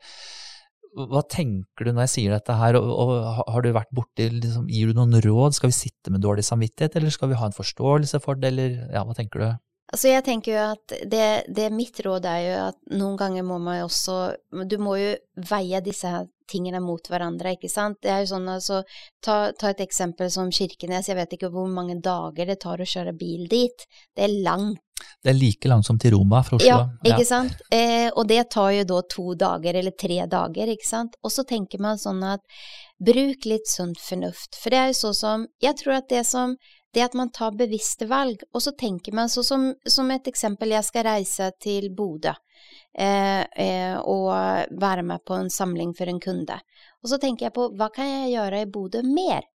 Hva 0.94 1.24
tenker 1.26 1.88
du 1.88 1.94
når 1.94 2.06
jeg 2.06 2.14
sier 2.14 2.36
dette 2.36 2.54
her, 2.58 2.78
og, 2.78 2.90
og 2.90 3.44
har 3.50 3.64
du 3.66 3.72
vært 3.74 3.94
borti 3.96 4.28
liksom, 4.30 4.68
Gir 4.70 4.92
du 4.92 5.00
noen 5.00 5.18
råd? 5.26 5.56
Skal 5.58 5.72
vi 5.72 5.78
sitte 5.80 6.14
med 6.14 6.22
dårlig 6.22 6.46
samvittighet, 6.46 7.00
eller 7.00 7.14
skal 7.14 7.32
vi 7.32 7.40
ha 7.40 7.50
en 7.50 7.56
forståelse 7.56 8.22
for 8.22 8.38
det, 8.38 8.54
eller 8.54 8.76
ja, 8.94 9.02
hva 9.06 9.18
tenker 9.18 9.42
du? 9.42 9.48
Altså 9.94 10.10
jeg 10.10 10.26
tenker 10.26 10.56
jo 10.56 10.62
at 10.74 10.94
det, 11.10 11.26
det 11.54 11.68
mitt 11.74 12.00
råd 12.02 12.26
er 12.26 12.40
jo 12.42 12.54
at 12.72 12.78
noen 12.98 13.18
ganger 13.20 13.46
må 13.46 13.60
man 13.62 13.78
jo 13.78 13.90
også 13.90 14.16
Du 14.66 14.80
må 14.82 14.96
jo 14.98 15.12
veie 15.52 15.82
disse 15.86 16.10
tingene 16.50 16.82
mot 16.84 17.08
hverandre, 17.10 17.56
ikke 17.58 17.72
sant. 17.72 18.00
Det 18.04 18.12
er 18.12 18.24
jo 18.24 18.32
sånn 18.34 18.50
altså 18.52 18.82
ta, 19.24 19.52
ta, 19.58 19.72
et 19.74 19.84
eksempel 19.86 20.32
som 20.34 20.52
Kirkenes. 20.54 21.10
Jeg 21.10 21.20
vet 21.20 21.36
ikke 21.38 21.52
hvor 21.54 21.70
mange 21.72 22.00
dager 22.04 22.50
det 22.50 22.60
tar 22.64 22.82
å 22.82 22.90
kjøre 22.94 23.16
bil 23.18 23.48
dit. 23.52 23.88
Det 24.16 24.28
er 24.28 24.36
langt. 24.46 24.82
Det 25.24 25.34
er 25.34 25.36
like 25.36 25.68
langt 25.68 25.88
som 25.88 25.98
til 26.00 26.14
Roma 26.16 26.40
fra 26.46 26.58
Oslo. 26.60 26.68
Ja, 26.70 26.78
ikke 27.04 27.24
ja. 27.26 27.28
sant. 27.28 27.64
Eh, 27.74 28.08
og 28.14 28.28
det 28.30 28.44
tar 28.56 28.72
jo 28.76 28.86
da 28.88 29.02
to 29.12 29.34
dager 29.40 29.80
eller 29.80 29.96
tre 30.00 30.22
dager, 30.32 30.72
ikke 30.72 30.88
sant. 30.88 31.18
Og 31.24 31.34
så 31.34 31.44
tenker 31.48 31.82
man 31.84 32.00
sånn 32.00 32.24
at 32.28 32.46
bruk 33.04 33.50
litt 33.50 33.68
sunt 33.68 34.00
fornuft. 34.00 34.56
For 34.62 34.72
det 34.72 34.80
er 34.80 34.94
jo 34.94 35.02
sånn 35.02 35.20
som 35.20 35.46
Jeg 35.64 35.80
tror 35.82 36.00
at 36.00 36.10
det 36.12 36.24
som 36.30 36.56
det 36.94 37.02
at 37.02 37.16
man 37.18 37.32
tar 37.34 37.56
bevisste 37.58 38.06
valg. 38.06 38.44
Og 38.54 38.62
så 38.62 38.72
tenker 38.78 39.16
man 39.18 39.30
så 39.30 39.44
som, 39.44 39.72
som 39.90 40.12
et 40.14 40.28
eksempel, 40.30 40.76
jeg 40.76 40.86
skal 40.86 41.08
reise 41.08 41.50
til 41.64 41.90
Bodø 41.96 42.36
eh, 42.94 43.44
eh, 43.66 43.96
og 44.00 44.30
være 44.82 45.04
med 45.04 45.24
på 45.26 45.38
en 45.38 45.50
samling 45.50 45.94
for 45.98 46.10
en 46.10 46.22
kunde. 46.24 46.60
Og 47.04 47.12
så 47.12 47.20
tenker 47.22 47.48
jeg 47.48 47.56
på 47.56 47.70
hva 47.78 47.90
kan 47.94 48.10
jeg 48.10 48.36
gjøre 48.36 48.62
i 48.64 48.70
Bodø 48.70 49.04
mer? 49.08 49.50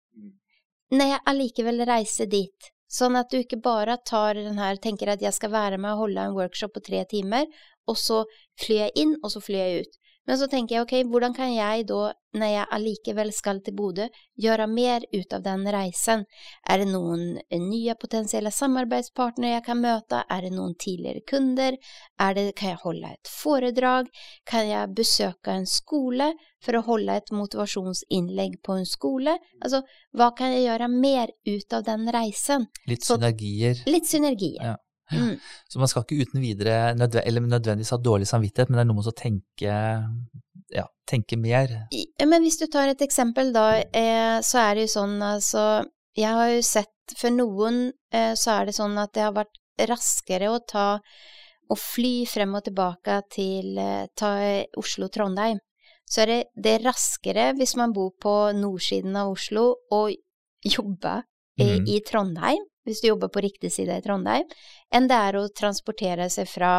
Når 0.94 1.10
jeg 1.10 1.26
allikevel 1.30 1.84
reiser 1.88 2.30
dit. 2.30 2.70
Sånn 2.94 3.16
at 3.18 3.32
du 3.32 3.40
ikke 3.40 3.58
bare 3.58 3.96
tar 4.06 4.38
den 4.38 4.58
her, 4.60 4.76
tenker 4.78 5.10
at 5.10 5.22
jeg 5.24 5.34
skal 5.34 5.50
være 5.50 5.80
med 5.80 5.96
og 5.96 6.04
holde 6.04 6.26
en 6.28 6.36
workshop 6.36 6.76
på 6.76 6.82
tre 6.84 7.00
timer, 7.10 7.48
og 7.90 7.96
så 7.98 8.20
flyr 8.60 8.84
jeg 8.84 8.92
inn, 9.02 9.16
og 9.22 9.32
så 9.34 9.42
flyr 9.42 9.58
jeg 9.58 9.86
ut. 9.86 9.96
Men 10.26 10.38
så 10.40 10.48
tenker 10.48 10.76
jeg 10.76 10.84
ok, 10.84 10.94
hvordan 11.12 11.34
kan 11.36 11.52
jeg 11.52 11.84
da, 11.88 12.12
når 12.34 12.50
jeg 12.50 12.68
allikevel 12.76 13.32
skal 13.36 13.60
til 13.64 13.74
Bodø, 13.76 14.06
gjøre 14.40 14.66
mer 14.70 15.04
ut 15.12 15.34
av 15.36 15.42
den 15.44 15.66
reisen? 15.74 16.24
Er 16.68 16.80
det 16.80 16.88
noen 16.88 17.36
nye 17.52 17.96
potensielle 18.00 18.52
samarbeidspartnere 18.54 19.58
jeg 19.58 19.66
kan 19.66 19.82
møte? 19.82 20.22
Er 20.32 20.46
det 20.46 20.54
noen 20.56 20.72
tidligere 20.80 21.24
kunder? 21.28 21.76
Er 22.16 22.38
det, 22.38 22.46
kan 22.56 22.72
jeg 22.72 22.82
holde 22.86 23.12
et 23.12 23.30
foredrag? 23.30 24.08
Kan 24.48 24.70
jeg 24.70 24.94
besøke 24.96 25.58
en 25.58 25.68
skole 25.68 26.32
for 26.64 26.78
å 26.78 26.84
holde 26.88 27.18
et 27.20 27.34
motivasjonsinnlegg 27.34 28.62
på 28.64 28.78
en 28.80 28.88
skole? 28.88 29.36
Altså, 29.60 29.84
hva 30.16 30.32
kan 30.36 30.56
jeg 30.56 30.64
gjøre 30.70 30.88
mer 30.88 31.36
ut 31.50 31.76
av 31.76 31.84
den 31.84 32.08
reisen? 32.16 32.70
Litt 32.88 33.04
synergier. 33.04 33.84
litt 33.90 34.08
synergier. 34.08 34.72
Ja. 34.72 34.78
Mm. 35.12 35.36
Så 35.68 35.78
man 35.78 35.90
skal 35.90 36.04
ikke 36.04 36.24
uten 36.24 36.40
videre 36.40 36.94
eller 36.94 37.44
nødvendigvis 37.44 37.92
ha 37.92 38.00
dårlig 38.00 38.28
samvittighet, 38.28 38.70
men 38.70 38.78
det 38.78 38.84
er 38.84 38.88
noe 38.88 38.98
med 38.98 39.10
å 39.10 39.16
tenke, 39.18 39.74
ja, 40.72 40.86
tenke 41.08 41.38
mer. 41.40 41.74
Men 42.24 42.44
hvis 42.44 42.58
du 42.62 42.66
tar 42.72 42.92
et 42.92 43.04
eksempel, 43.04 43.52
da, 43.54 43.66
eh, 43.84 44.38
så 44.44 44.62
er 44.64 44.74
det 44.74 44.88
jo 44.88 44.94
sånn 44.98 45.20
altså 45.22 45.84
Jeg 46.14 46.30
har 46.30 46.50
jo 46.52 46.62
sett 46.62 47.16
for 47.18 47.34
noen 47.34 47.88
eh, 48.14 48.32
så 48.38 48.60
er 48.60 48.68
det 48.68 48.76
sånn 48.76 48.94
at 49.02 49.12
det 49.16 49.24
har 49.26 49.34
vært 49.34 49.58
raskere 49.90 50.52
å 50.52 50.60
ta 50.62 50.88
å 51.68 51.76
fly 51.76 52.22
frem 52.28 52.54
og 52.54 52.64
tilbake 52.68 53.18
til 53.34 53.78
eh, 53.80 54.06
ta 54.14 54.36
Oslo-Trondheim. 54.78 55.58
Så 56.06 56.22
er 56.22 56.30
det, 56.30 56.40
det 56.54 56.76
er 56.76 56.86
raskere 56.86 57.48
hvis 57.58 57.74
man 57.80 57.92
bor 57.96 58.12
på 58.20 58.34
nordsiden 58.54 59.16
av 59.16 59.32
Oslo 59.32 59.70
og 59.90 60.12
jobber 60.64 61.24
mm. 61.58 61.88
i 61.90 61.98
Trondheim 62.06 62.62
hvis 62.84 63.02
du 63.02 63.08
jobber 63.10 63.32
på 63.32 63.42
riktig 63.44 63.72
side 63.72 63.98
i 63.98 64.04
Trondheim, 64.04 64.48
enn 64.94 65.08
det 65.10 65.20
er 65.28 65.38
å 65.38 65.48
transportere 65.48 66.28
seg 66.32 66.48
fra 66.50 66.74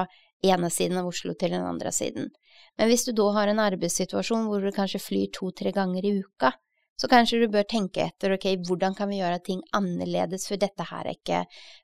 ene 0.45 0.69
siden 0.69 0.99
av 1.01 1.09
Oslo 1.09 1.33
til 1.33 1.55
den 1.55 1.65
andre 1.65 1.91
siden. 1.95 2.29
Men 2.77 2.91
hvis 2.91 3.05
du 3.07 3.13
da 3.15 3.31
har 3.37 3.49
en 3.49 3.63
arbeidssituasjon 3.63 4.47
hvor 4.49 4.63
du 4.63 4.71
kanskje 4.75 5.01
flyr 5.01 5.31
to-tre 5.33 5.73
ganger 5.75 6.05
i 6.05 6.13
uka, 6.19 6.51
så 6.95 7.09
kanskje 7.11 7.41
du 7.41 7.49
bør 7.51 7.65
tenke 7.67 8.05
etter 8.05 8.35
ok, 8.37 8.45
hvordan 8.67 8.95
kan 8.95 9.09
vi 9.11 9.19
gjøre 9.19 9.41
ting 9.43 9.59
annerledes, 9.75 10.47
for 10.47 10.59
dette 10.59 10.85
her 10.87 11.09
er 11.09 11.17
ikke 11.17 11.41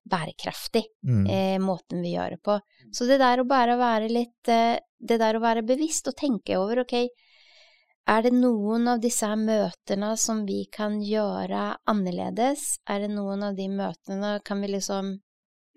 bærekraftig, 0.08 0.86
mm. 1.04 1.26
eh, 1.28 1.58
måten 1.60 2.04
vi 2.04 2.14
gjør 2.16 2.38
det 2.38 2.40
på. 2.46 2.56
Så 2.96 3.08
det 3.10 3.20
der 3.20 3.42
å 3.42 3.48
bare 3.48 3.76
være 3.80 4.08
litt 4.12 4.52
eh, 4.52 4.80
Det 5.02 5.18
der 5.18 5.34
å 5.34 5.42
være 5.42 5.64
bevisst 5.66 6.06
og 6.12 6.14
tenke 6.14 6.60
over 6.62 6.84
ok, 6.84 6.94
er 8.10 8.24
det 8.26 8.32
noen 8.34 8.88
av 8.90 9.02
disse 9.02 9.28
møtene 9.38 10.16
som 10.18 10.46
vi 10.48 10.64
kan 10.74 11.00
gjøre 11.06 11.76
annerledes? 11.90 12.80
Er 12.90 13.06
det 13.06 13.12
noen 13.14 13.44
av 13.46 13.58
de 13.58 13.68
møtene 13.70 14.40
kan 14.46 14.62
vi 14.64 14.72
liksom 14.74 15.14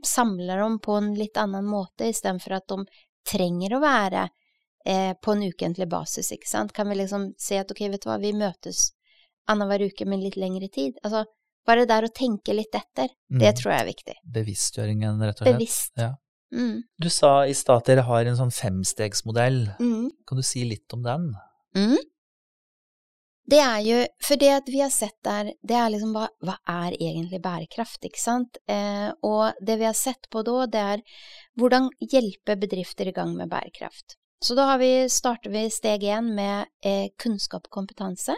samle 0.04 0.56
dem 0.58 0.78
på 0.84 0.96
en 0.98 1.12
litt 1.16 1.36
annen 1.40 1.66
måte, 1.68 2.08
istedenfor 2.08 2.58
at 2.58 2.66
de 2.68 2.84
trenger 3.28 3.76
å 3.76 3.82
være 3.84 4.24
eh, 4.84 5.12
på 5.20 5.36
en 5.36 5.46
ukentlig 5.46 5.88
basis, 5.88 6.32
ikke 6.34 6.48
sant? 6.48 6.74
Kan 6.76 6.90
vi 6.90 6.98
liksom 7.02 7.30
si 7.40 7.60
at 7.60 7.70
ok, 7.70 7.86
vet 7.92 8.04
du 8.04 8.10
hva, 8.10 8.18
vi 8.20 8.34
møtes 8.36 8.90
annenhver 9.48 9.86
uke 9.88 10.08
med 10.08 10.24
litt 10.24 10.40
lengre 10.40 10.68
tid? 10.72 10.98
Altså, 11.04 11.24
bare 11.64 11.86
der 11.88 12.08
å 12.08 12.12
tenke 12.12 12.56
litt 12.56 12.76
etter, 12.76 13.08
mm. 13.32 13.40
det 13.40 13.54
tror 13.60 13.72
jeg 13.72 13.84
er 13.84 13.88
viktig. 13.88 14.16
Bevisstgjøringen, 14.36 15.22
rett 15.24 15.40
og 15.40 15.46
slett. 15.46 15.60
Bevisst. 15.60 15.94
Ja. 16.00 16.12
Mm. 16.54 16.82
Du 17.00 17.08
sa 17.10 17.32
i 17.48 17.54
stad 17.56 17.82
at 17.82 17.88
dere 17.90 18.04
har 18.06 18.28
en 18.28 18.36
sånn 18.38 18.52
femstegsmodell. 18.54 19.62
Mm. 19.80 20.10
Kan 20.28 20.40
du 20.40 20.44
si 20.46 20.64
litt 20.68 20.92
om 20.94 21.02
den? 21.04 21.32
Mm. 21.76 21.96
Det 23.44 23.60
er 23.60 23.80
jo 23.84 23.96
For 24.24 24.40
det 24.40 24.70
vi 24.72 24.80
har 24.80 24.92
sett 24.92 25.18
der, 25.26 25.52
det 25.60 25.76
er 25.76 25.90
liksom 25.92 26.14
hva, 26.16 26.28
hva 26.40 26.56
er 26.70 26.96
egentlig 26.96 27.42
bærekraft, 27.44 28.00
ikke 28.08 28.20
sant? 28.20 28.56
Eh, 28.70 29.10
og 29.20 29.60
det 29.60 29.76
vi 29.82 29.88
har 29.88 29.96
sett 29.98 30.30
på 30.32 30.42
da, 30.46 30.64
det 30.64 30.84
er 30.94 31.02
hvordan 31.60 31.90
hjelpe 32.00 32.56
bedrifter 32.56 33.10
i 33.10 33.16
gang 33.16 33.34
med 33.36 33.52
bærekraft. 33.52 34.16
Så 34.44 34.56
da 34.56 34.74
vi, 34.80 35.08
starter 35.12 35.52
vi 35.52 35.68
steg 35.72 36.02
én 36.08 36.32
med 36.36 36.72
eh, 36.84 37.12
kunnskap 37.20 37.68
og 37.68 37.78
kompetanse. 37.82 38.36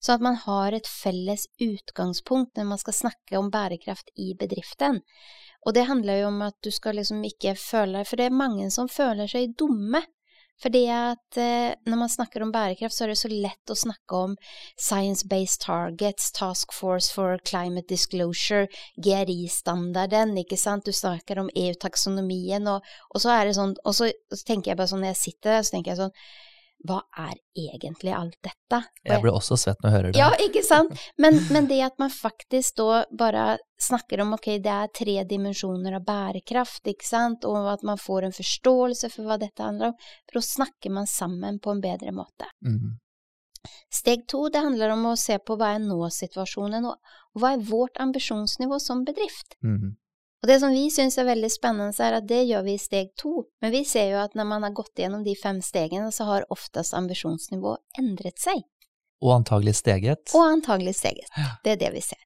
Sånn 0.00 0.18
at 0.18 0.24
man 0.24 0.38
har 0.42 0.74
et 0.74 0.88
felles 0.88 1.46
utgangspunkt 1.60 2.56
når 2.56 2.68
man 2.72 2.80
skal 2.80 2.96
snakke 2.96 3.38
om 3.38 3.50
bærekraft 3.52 4.10
i 4.18 4.32
bedriften. 4.38 5.02
Og 5.66 5.76
det 5.76 5.86
handler 5.90 6.22
jo 6.22 6.30
om 6.30 6.42
at 6.46 6.56
du 6.64 6.70
skal 6.72 6.96
liksom 6.96 7.20
ikke 7.26 7.52
føle 7.58 8.06
For 8.08 8.16
det 8.16 8.30
er 8.30 8.38
mange 8.38 8.70
som 8.72 8.88
føler 8.88 9.28
seg 9.28 9.52
dumme 9.60 10.00
fordi 10.62 10.82
at 10.92 11.38
eh, 11.40 11.72
når 11.88 12.00
man 12.02 12.12
snakker 12.12 12.44
om 12.44 12.52
bærekraft, 12.52 12.94
så 12.96 13.04
er 13.04 13.12
det 13.12 13.20
så 13.20 13.30
lett 13.32 13.72
å 13.72 13.78
snakke 13.78 14.20
om 14.26 14.36
science-based 14.76 15.64
targets, 15.64 16.30
task 16.36 16.74
force 16.76 17.12
for 17.14 17.40
climate 17.48 17.88
disclosure, 17.88 18.68
GRI-standarden, 19.00 20.36
ikke 20.42 20.60
sant, 20.60 20.84
du 20.84 20.96
snakker 20.96 21.40
om 21.42 21.50
EU-taksonomien, 21.54 22.68
og, 22.68 22.86
og, 23.10 23.18
så 23.24 23.34
er 23.38 23.48
det 23.48 23.56
sånn, 23.58 23.74
og 23.84 23.96
så, 23.96 24.10
og 24.10 24.36
så 24.38 24.46
tenker 24.46 24.72
jeg 24.72 24.80
bare 24.80 24.92
sånn, 24.92 25.04
når 25.04 25.14
jeg 25.14 25.22
sitter 25.24 25.56
der, 25.56 25.66
så 25.66 25.76
tenker 25.76 25.94
jeg 25.94 26.02
sånn, 26.04 26.16
hva 26.88 27.00
er 27.18 27.34
egentlig 27.58 28.12
alt 28.16 28.36
dette? 28.44 28.78
Jeg 29.04 29.20
blir 29.22 29.34
også 29.36 29.58
svett 29.60 29.82
når 29.82 29.90
jeg 29.90 29.96
hører 29.96 30.14
det. 30.14 30.20
Ja, 30.20 30.28
ikke 30.40 30.62
sant? 30.64 30.94
Men, 31.20 31.36
men, 31.52 31.68
det 31.68 31.80
at 31.84 31.98
man 32.00 32.12
faktisk 32.12 32.78
da 32.80 33.02
bare 33.10 33.58
snakker 33.80 34.22
om 34.24 34.34
ok, 34.36 34.48
det 34.64 34.72
er 34.72 34.94
tre 34.96 35.16
dimensjoner 35.28 35.98
av 35.98 36.06
bærekraft, 36.08 36.82
ikke 36.88 37.06
sant, 37.06 37.44
og 37.48 37.68
at 37.74 37.84
man 37.86 38.00
får 38.00 38.28
en 38.28 38.36
forståelse 38.36 39.12
for 39.12 39.28
hva 39.28 39.38
dette 39.40 39.64
handler 39.64 39.92
om, 39.92 40.10
for 40.28 40.40
da 40.40 40.46
snakker 40.48 40.96
man 40.96 41.08
sammen 41.10 41.60
på 41.60 41.74
en 41.74 41.84
bedre 41.84 42.16
måte. 42.16 42.48
Mm. 42.64 42.98
Steg 43.92 44.24
to, 44.30 44.46
det 44.48 44.62
handler 44.64 44.94
om 44.94 45.10
å 45.10 45.16
se 45.20 45.36
på 45.36 45.56
hva 45.60 45.74
er 45.74 45.82
nå-situasjonen, 45.84 46.86
og 46.88 47.40
hva 47.40 47.54
er 47.54 47.66
vårt 47.68 48.00
ambisjonsnivå 48.00 48.80
som 48.80 49.04
bedrift? 49.04 49.58
Mm. 49.64 49.98
Og 50.40 50.48
det 50.48 50.56
som 50.62 50.72
vi 50.72 50.86
syns 50.88 51.18
er 51.20 51.28
veldig 51.28 51.50
spennende, 51.52 51.92
er 52.00 52.16
at 52.16 52.28
det 52.28 52.40
gjør 52.48 52.64
vi 52.64 52.74
i 52.78 52.80
steg 52.80 53.12
to. 53.20 53.44
Men 53.60 53.74
vi 53.74 53.82
ser 53.84 54.14
jo 54.14 54.22
at 54.22 54.36
når 54.38 54.48
man 54.48 54.64
har 54.64 54.72
gått 54.76 55.02
gjennom 55.02 55.24
de 55.26 55.34
fem 55.36 55.60
stegene, 55.64 56.08
så 56.16 56.24
har 56.30 56.48
oftest 56.54 56.96
ambisjonsnivået 56.96 58.00
endret 58.00 58.40
seg. 58.40 58.64
Og 59.20 59.34
antagelig 59.36 59.76
steget. 59.82 60.32
Og 60.32 60.46
antagelig 60.46 60.96
steget. 60.96 61.28
Ja. 61.36 61.52
Det 61.64 61.74
er 61.74 61.80
det 61.82 61.90
vi 61.98 62.04
ser. 62.08 62.22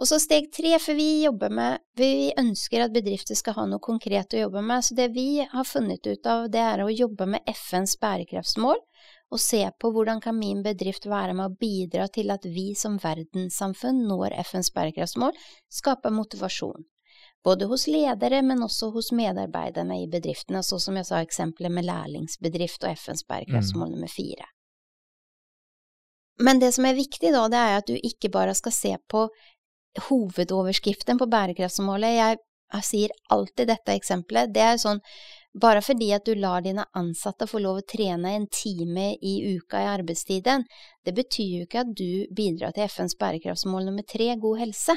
Og 0.00 0.08
så 0.08 0.16
steg 0.16 0.48
tre, 0.56 0.70
for 0.80 0.96
vi 0.96 1.22
jobber 1.22 1.52
med 1.52 1.82
Vi 2.00 2.32
ønsker 2.40 2.86
at 2.86 2.94
bedrifter 2.94 3.36
skal 3.36 3.54
ha 3.58 3.66
noe 3.68 3.84
konkret 3.84 4.32
å 4.32 4.40
jobbe 4.46 4.62
med. 4.64 4.80
Så 4.86 4.96
det 4.96 5.10
vi 5.12 5.44
har 5.44 5.68
funnet 5.68 6.08
ut 6.08 6.26
av, 6.26 6.48
det 6.50 6.62
er 6.62 6.80
å 6.80 6.88
jobbe 6.88 7.28
med 7.34 7.44
FNs 7.52 7.98
bærekraftsmål. 8.00 8.80
Og 9.32 9.40
se 9.40 9.60
på 9.80 9.90
hvordan 9.92 10.24
kan 10.24 10.38
min 10.38 10.64
bedrift 10.64 11.04
være 11.08 11.36
med 11.36 11.52
å 11.52 11.60
bidra 11.60 12.08
til 12.08 12.32
at 12.32 12.48
vi 12.48 12.72
som 12.76 12.96
verdenssamfunn 13.00 14.02
når 14.08 14.40
FNs 14.40 14.72
bærekraftsmål, 14.72 15.36
skaper 15.68 16.16
motivasjon 16.16 16.88
både 17.44 17.66
hos 17.70 17.86
ledere, 17.90 18.42
men 18.42 18.62
også 18.62 18.90
hos 18.94 19.10
medarbeiderne 19.12 20.02
i 20.02 20.08
bedriftene, 20.10 20.62
så 20.62 20.78
som 20.78 20.96
jeg 20.98 21.08
sa 21.08 21.22
eksempelet 21.22 21.72
med 21.74 21.86
lærlingsbedrift 21.88 22.84
og 22.86 22.98
FNs 22.98 23.24
bærekraftsmål 23.28 23.88
mm. 23.88 23.94
nummer 23.96 24.12
fire. 24.12 24.46
Men 26.42 26.62
det 26.62 26.72
som 26.74 26.86
er 26.88 26.98
viktig 26.98 27.32
da, 27.34 27.42
det 27.50 27.58
er 27.58 27.76
at 27.80 27.90
du 27.90 27.98
ikke 27.98 28.30
bare 28.32 28.54
skal 28.54 28.74
se 28.74 28.94
på 29.10 29.26
hovedoverskriften 30.08 31.18
på 31.20 31.28
bærekraftsmålet, 31.30 32.16
jeg, 32.16 32.40
jeg 32.72 32.88
sier 32.88 33.14
alltid 33.34 33.68
dette 33.68 33.94
eksempelet, 33.98 34.54
det 34.54 34.64
er 34.64 34.80
sånn 34.80 35.02
bare 35.60 35.82
fordi 35.84 36.08
at 36.16 36.24
du 36.24 36.32
lar 36.34 36.62
dine 36.64 36.86
ansatte 36.96 37.44
få 37.44 37.60
lov 37.60 37.82
å 37.82 37.88
trene 37.92 38.30
en 38.32 38.46
time 38.48 39.10
i 39.20 39.34
uka 39.52 39.82
i 39.82 39.88
arbeidstiden, 39.90 40.64
det 41.04 41.12
betyr 41.12 41.58
jo 41.58 41.66
ikke 41.66 41.82
at 41.82 41.90
du 41.92 42.24
bidrar 42.32 42.72
til 42.72 42.88
FNs 42.88 43.18
bærekraftsmål 43.20 43.90
nummer 43.90 44.06
tre, 44.08 44.30
god 44.40 44.62
helse. 44.64 44.96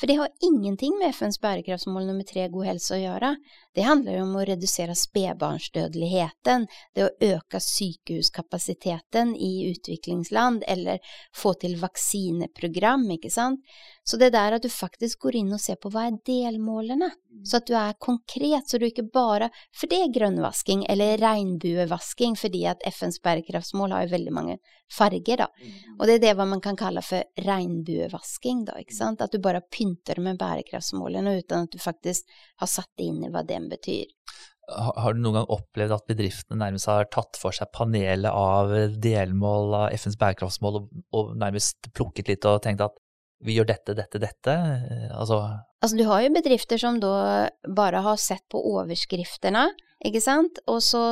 For 0.00 0.10
det 0.10 0.16
har 0.18 0.28
ingenting 0.42 0.96
med 0.98 1.14
FNs 1.14 1.38
bærekraftsmål 1.40 2.06
nummer 2.08 2.26
tre, 2.26 2.48
god 2.50 2.66
helse, 2.66 2.96
å 2.96 2.98
gjøre. 2.98 3.34
Det 3.74 3.86
handler 3.86 4.16
jo 4.16 4.24
om 4.24 4.34
å 4.38 4.44
redusere 4.48 4.96
spedbarnsdødeligheten, 4.98 6.66
det 6.94 7.06
å 7.06 7.12
øke 7.34 7.60
sykehuskapasiteten 7.62 9.36
i 9.38 9.52
utviklingsland, 9.70 10.66
eller 10.66 10.98
få 11.34 11.54
til 11.62 11.76
vaksineprogram, 11.78 13.06
ikke 13.14 13.30
sant. 13.30 13.62
Så 14.04 14.18
det 14.20 14.32
der 14.34 14.58
at 14.58 14.66
du 14.66 14.68
faktisk 14.68 15.24
går 15.24 15.40
inn 15.40 15.54
og 15.54 15.62
ser 15.62 15.78
på 15.80 15.90
hva 15.94 16.08
er 16.08 16.18
delmålene, 16.26 17.12
så 17.46 17.58
at 17.60 17.70
du 17.70 17.74
er 17.78 17.96
konkret, 18.02 18.68
så 18.68 18.78
du 18.78 18.86
ikke 18.86 19.06
bare 19.14 19.48
For 19.74 19.90
det 19.90 19.98
er 20.00 20.12
grønnvasking 20.14 20.84
eller 20.90 21.18
regnbuevasking, 21.22 22.36
fordi 22.38 22.64
at 22.70 22.82
FNs 22.86 23.20
bærekraftsmål 23.24 23.94
har 23.94 24.04
jo 24.04 24.14
veldig 24.14 24.34
mange 24.34 24.58
farger, 24.92 25.42
da. 25.42 25.48
Og 25.98 26.06
det 26.06 26.18
er 26.18 26.22
det 26.22 26.34
hva 26.38 26.46
man 26.48 26.62
kan 26.62 26.78
kalle 26.78 27.02
for 27.02 27.24
regnbuevasking, 27.46 28.64
da, 28.68 28.78
ikke 28.82 28.96
sant. 28.96 29.24
At 29.24 29.34
du 29.34 29.42
bare 29.42 29.62
pynter 29.66 29.83
med 30.24 30.40
bærekraftsmålene 30.40 31.38
uten 31.40 31.66
at 31.66 31.72
du 31.72 31.78
faktisk 31.82 32.26
har 32.62 32.70
satt 32.70 32.90
det 32.98 33.08
inn 33.10 33.22
i 33.24 33.30
hva 33.32 33.44
den 33.46 33.68
betyr. 33.72 34.10
Har 34.64 35.12
du 35.12 35.20
noen 35.20 35.42
gang 35.42 35.50
opplevd 35.52 35.92
at 35.92 36.06
bedriftene 36.08 36.62
nærmest 36.62 36.88
har 36.88 37.10
tatt 37.12 37.36
for 37.36 37.52
seg 37.52 37.68
panelet 37.76 38.32
av 38.32 38.72
delmål 38.96 39.74
av 39.82 39.96
FNs 39.98 40.16
bærekraftsmål 40.20 40.78
og, 40.80 40.92
og 41.12 41.34
nærmest 41.40 41.92
plukket 41.92 42.32
litt 42.32 42.48
og 42.48 42.62
tenkt 42.64 42.84
at 42.84 42.96
vi 43.44 43.58
gjør 43.58 43.68
dette, 43.68 43.92
dette, 43.98 44.20
dette? 44.22 44.54
Altså 45.12 45.42
Altså, 45.84 45.98
du 46.00 46.06
har 46.08 46.22
jo 46.24 46.32
bedrifter 46.32 46.80
som 46.80 46.96
da 46.96 47.50
bare 47.76 48.00
har 48.06 48.16
sett 48.16 48.40
på 48.48 48.56
overskriftene, 48.70 49.66
ikke 50.08 50.22
sant, 50.24 50.56
og, 50.64 50.78
så, 50.80 51.02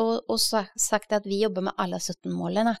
og, 0.00 0.12
og 0.24 0.38
sagt 0.40 1.12
at 1.12 1.26
vi 1.28 1.42
jobber 1.42 1.66
med 1.66 1.76
alle 1.76 1.98
17 2.00 2.32
målene. 2.32 2.72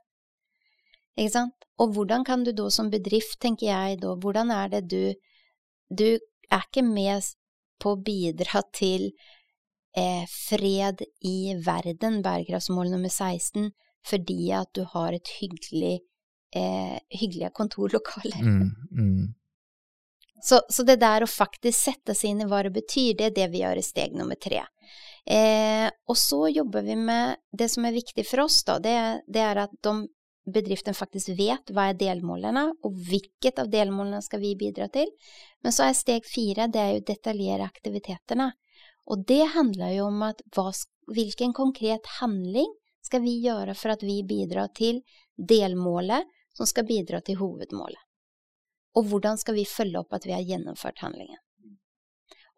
Ikke 1.18 1.34
sant? 1.34 1.66
Og 1.76 1.92
hvordan 1.92 2.24
kan 2.24 2.46
du 2.46 2.54
da 2.56 2.70
som 2.72 2.88
bedrift, 2.92 3.36
tenker 3.44 3.68
jeg 3.68 4.00
da, 4.00 4.14
hvordan 4.16 4.52
er 4.54 4.72
det 4.72 4.82
du 4.88 5.12
Du 5.92 6.08
er 6.08 6.66
ikke 6.66 6.84
med 6.86 7.26
på 7.82 7.94
å 7.94 8.00
bidra 8.00 8.62
til 8.74 9.10
eh, 9.96 10.24
fred 10.30 11.04
i 11.28 11.52
verden, 11.64 12.20
bærekraftsmål 12.24 12.92
nummer 12.94 13.12
16, 13.12 13.70
fordi 14.06 14.40
at 14.56 14.72
du 14.76 14.84
har 14.94 15.14
et 15.16 15.36
hyggelig 15.40 16.00
eh, 16.56 16.98
hyggelige 17.20 17.52
kontorlokaler. 17.54 18.42
Mm, 18.42 18.70
mm. 18.98 19.34
Så, 20.42 20.60
så, 20.68 20.82
det 20.82 20.98
der 21.02 21.22
å 21.22 21.30
faktisk 21.30 21.78
sette 21.78 22.16
seg 22.18 22.32
inn 22.32 22.42
i 22.42 22.48
hva 22.50 22.64
det 22.66 22.72
betyr, 22.74 23.14
det 23.18 23.28
er 23.28 23.36
det 23.36 23.50
vi 23.52 23.62
gjør 23.62 23.78
i 23.78 23.86
steg 23.86 24.16
nummer 24.18 24.38
tre. 24.42 24.64
Eh, 25.22 25.86
og 26.10 26.18
så 26.18 26.48
jobber 26.50 26.82
vi 26.82 26.96
med 26.98 27.38
det 27.54 27.68
som 27.70 27.86
er 27.86 27.94
viktig 27.94 28.24
for 28.26 28.48
oss, 28.48 28.58
da. 28.66 28.80
Det, 28.82 28.96
det 29.30 29.44
er 29.44 29.62
at 29.68 29.76
de 29.86 29.94
bedriften 30.48 30.94
faktisk 30.94 31.32
vet 31.38 31.70
hva 31.70 31.90
er 31.90 31.98
delmålene, 31.98 32.64
og 32.82 32.98
hvilket 33.08 33.60
av 33.62 33.70
delmålene 33.70 34.22
skal 34.24 34.42
vi 34.42 34.54
bidra 34.58 34.88
til. 34.92 35.10
Men 35.62 35.74
så 35.74 35.86
er 35.86 35.98
steg 35.98 36.26
fire 36.26 36.68
det 36.72 36.82
er 36.82 36.94
jo 36.96 37.06
detaljere 37.12 37.68
aktivitetene. 37.68 38.50
Og 39.10 39.24
det 39.26 39.42
handler 39.54 39.94
jo 39.96 40.06
om 40.10 40.22
at 40.26 40.42
hva, 40.54 40.70
hvilken 41.10 41.54
konkret 41.56 42.06
handling 42.20 42.70
skal 43.02 43.22
vi 43.24 43.38
gjøre 43.42 43.74
for 43.78 43.94
at 43.94 44.02
vi 44.06 44.20
bidrar 44.26 44.70
til 44.74 45.02
delmålet 45.36 46.28
som 46.54 46.68
skal 46.68 46.86
bidra 46.86 47.22
til 47.24 47.40
hovedmålet. 47.40 48.00
Og 48.98 49.08
hvordan 49.08 49.38
skal 49.40 49.56
vi 49.56 49.64
følge 49.68 50.02
opp 50.02 50.12
at 50.12 50.26
vi 50.28 50.34
har 50.36 50.44
gjennomført 50.44 51.00
handlingen? 51.02 51.40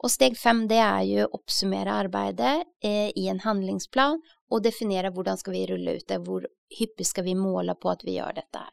Og 0.05 0.13
steg 0.13 0.37
fem 0.37 0.67
det 0.69 0.81
er 0.85 1.03
jo 1.09 1.25
å 1.25 1.39
oppsummere 1.39 1.95
arbeidet 2.05 2.59
eh, 2.85 3.09
i 3.17 3.29
en 3.33 3.41
handlingsplan 3.41 4.19
og 4.53 4.65
definere 4.65 5.13
hvordan 5.15 5.41
skal 5.41 5.57
vi 5.57 5.65
rulle 5.71 5.97
ut 5.97 6.09
det, 6.11 6.21
hvor 6.27 6.45
hyppig 6.79 7.07
skal 7.09 7.25
vi 7.25 7.37
måle 7.39 7.73
på 7.81 7.89
at 7.93 8.05
vi 8.05 8.19
gjør 8.19 8.37
dette 8.37 8.61
her. 8.61 8.73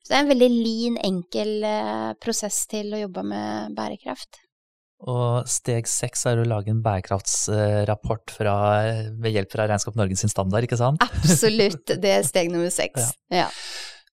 Så 0.00 0.12
det 0.12 0.16
er 0.16 0.24
en 0.24 0.32
veldig 0.32 0.48
lin, 0.54 0.96
enkel 1.02 1.52
eh, 1.66 2.10
prosess 2.22 2.62
til 2.70 2.94
å 2.94 3.02
jobbe 3.04 3.26
med 3.26 3.76
bærekraft. 3.76 4.40
Og 5.04 5.44
steg 5.50 5.88
seks 5.90 6.24
er 6.30 6.40
å 6.40 6.46
lage 6.48 6.72
en 6.72 6.80
bærekraftsrapport 6.84 8.32
fra, 8.32 8.54
ved 9.20 9.34
hjelp 9.34 9.52
fra 9.52 9.66
Regnskap 9.68 9.98
Norge 9.98 10.16
sin 10.16 10.32
standard, 10.32 10.64
ikke 10.64 10.78
sant? 10.80 11.04
Absolutt, 11.04 11.98
det 12.00 12.14
er 12.14 12.24
steg 12.24 12.48
nummer 12.54 12.72
seks. 12.72 13.12
Ja. 13.34 13.44
ja. 13.44 13.50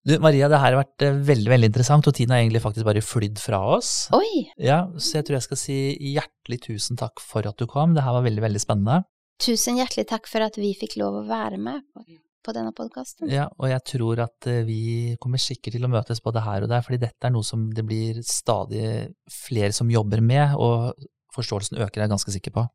Du, 0.04 0.18
Maria, 0.20 0.50
det 0.52 0.60
her 0.60 0.74
har 0.74 0.82
vært 0.82 1.04
eh, 1.06 1.16
veldig 1.30 1.52
veldig 1.54 1.70
interessant, 1.72 2.08
og 2.10 2.16
tiden 2.16 2.34
har 2.36 2.42
egentlig 2.42 2.60
faktisk 2.64 2.88
bare 2.90 3.04
flydd 3.04 3.40
fra 3.40 3.62
oss. 3.78 3.92
Oi! 4.16 4.50
Ja, 4.60 4.82
Så 5.00 5.22
jeg 5.22 5.28
tror 5.28 5.38
jeg 5.38 5.46
skal 5.46 5.62
si 5.62 5.78
hjertelig 6.12 6.60
tusen 6.66 7.00
takk 7.00 7.24
for 7.24 7.48
at 7.48 7.56
du 7.60 7.70
kom. 7.72 7.96
Det 7.96 8.04
her 8.04 8.18
var 8.18 8.26
veldig, 8.26 8.44
veldig 8.44 8.62
spennende. 8.64 9.06
Tusen 9.44 9.80
hjertelig 9.80 10.06
takk 10.12 10.28
for 10.28 10.44
at 10.44 10.60
vi 10.60 10.74
fikk 10.76 10.98
lov 11.00 11.22
å 11.22 11.24
være 11.30 11.56
med 11.62 11.88
på, 11.96 12.04
på 12.44 12.56
denne 12.56 12.76
podkasten. 12.76 13.32
Ja, 13.32 13.48
og 13.56 13.72
jeg 13.72 13.86
tror 13.94 14.26
at 14.26 14.52
eh, 14.52 14.66
vi 14.68 14.82
kommer 15.24 15.40
sikkert 15.40 15.78
til 15.78 15.88
å 15.88 15.94
møtes 15.96 16.20
både 16.26 16.44
her 16.44 16.68
og 16.68 16.74
der, 16.76 16.84
fordi 16.84 17.00
dette 17.06 17.30
er 17.30 17.36
noe 17.38 17.48
som 17.48 17.70
det 17.72 17.88
blir 17.88 18.20
stadig 18.28 19.08
flere 19.32 19.72
som 19.72 19.92
jobber 19.92 20.20
med, 20.20 20.58
og 20.60 20.92
forståelsen 21.34 21.80
øker, 21.80 22.04
jeg 22.04 22.10
er 22.10 22.16
ganske 22.18 22.36
sikker 22.36 22.60
på. 22.60 22.68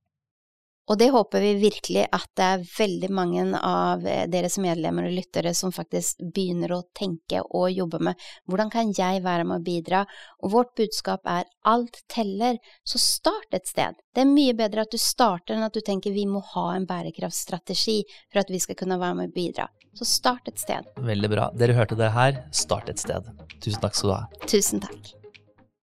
Og 0.89 0.99
det 1.01 1.11
håper 1.13 1.43
vi 1.45 1.53
virkelig 1.61 2.07
at 2.17 2.29
det 2.39 2.47
er 2.47 2.65
veldig 2.65 3.11
mange 3.13 3.45
av 3.61 4.07
eh, 4.09 4.25
deres 4.31 4.57
medlemmer 4.63 5.09
og 5.09 5.17
lyttere 5.19 5.53
som 5.57 5.73
faktisk 5.75 6.23
begynner 6.35 6.73
å 6.75 6.83
tenke 6.97 7.43
og 7.45 7.69
jobbe 7.73 8.01
med 8.09 8.29
hvordan 8.49 8.73
kan 8.73 8.93
jeg 8.97 9.23
være 9.25 9.45
med 9.49 9.61
å 9.61 9.67
bidra? 9.67 10.05
Og 10.43 10.55
vårt 10.55 10.73
budskap 10.81 11.29
er 11.29 11.49
alt 11.69 12.01
teller, 12.11 12.57
så 12.89 13.01
start 13.03 13.59
et 13.59 13.69
sted. 13.69 14.01
Det 14.15 14.25
er 14.25 14.31
mye 14.33 14.57
bedre 14.57 14.87
at 14.87 14.95
du 14.95 15.01
starter 15.01 15.59
enn 15.59 15.67
at 15.67 15.77
du 15.77 15.85
tenker 15.85 16.17
vi 16.17 16.25
må 16.29 16.41
ha 16.55 16.71
en 16.75 16.89
bærekraftsstrategi 16.89 18.01
for 18.31 18.43
at 18.43 18.53
vi 18.53 18.63
skal 18.63 18.79
kunne 18.81 19.01
være 19.01 19.21
med 19.21 19.33
å 19.33 19.37
bidra. 19.37 19.69
Så 19.99 20.09
start 20.09 20.49
et 20.49 20.61
sted. 20.63 20.89
Veldig 21.05 21.33
bra. 21.33 21.49
Dere 21.59 21.77
hørte 21.77 21.99
det 21.99 22.13
her, 22.15 22.43
start 22.55 22.89
et 22.93 23.03
sted. 23.03 23.29
Tusen 23.59 23.83
takk 23.83 23.99
skal 23.99 24.15
du 24.15 24.17
ha. 24.17 24.47
Tusen 24.47 24.85
takk. 24.85 25.18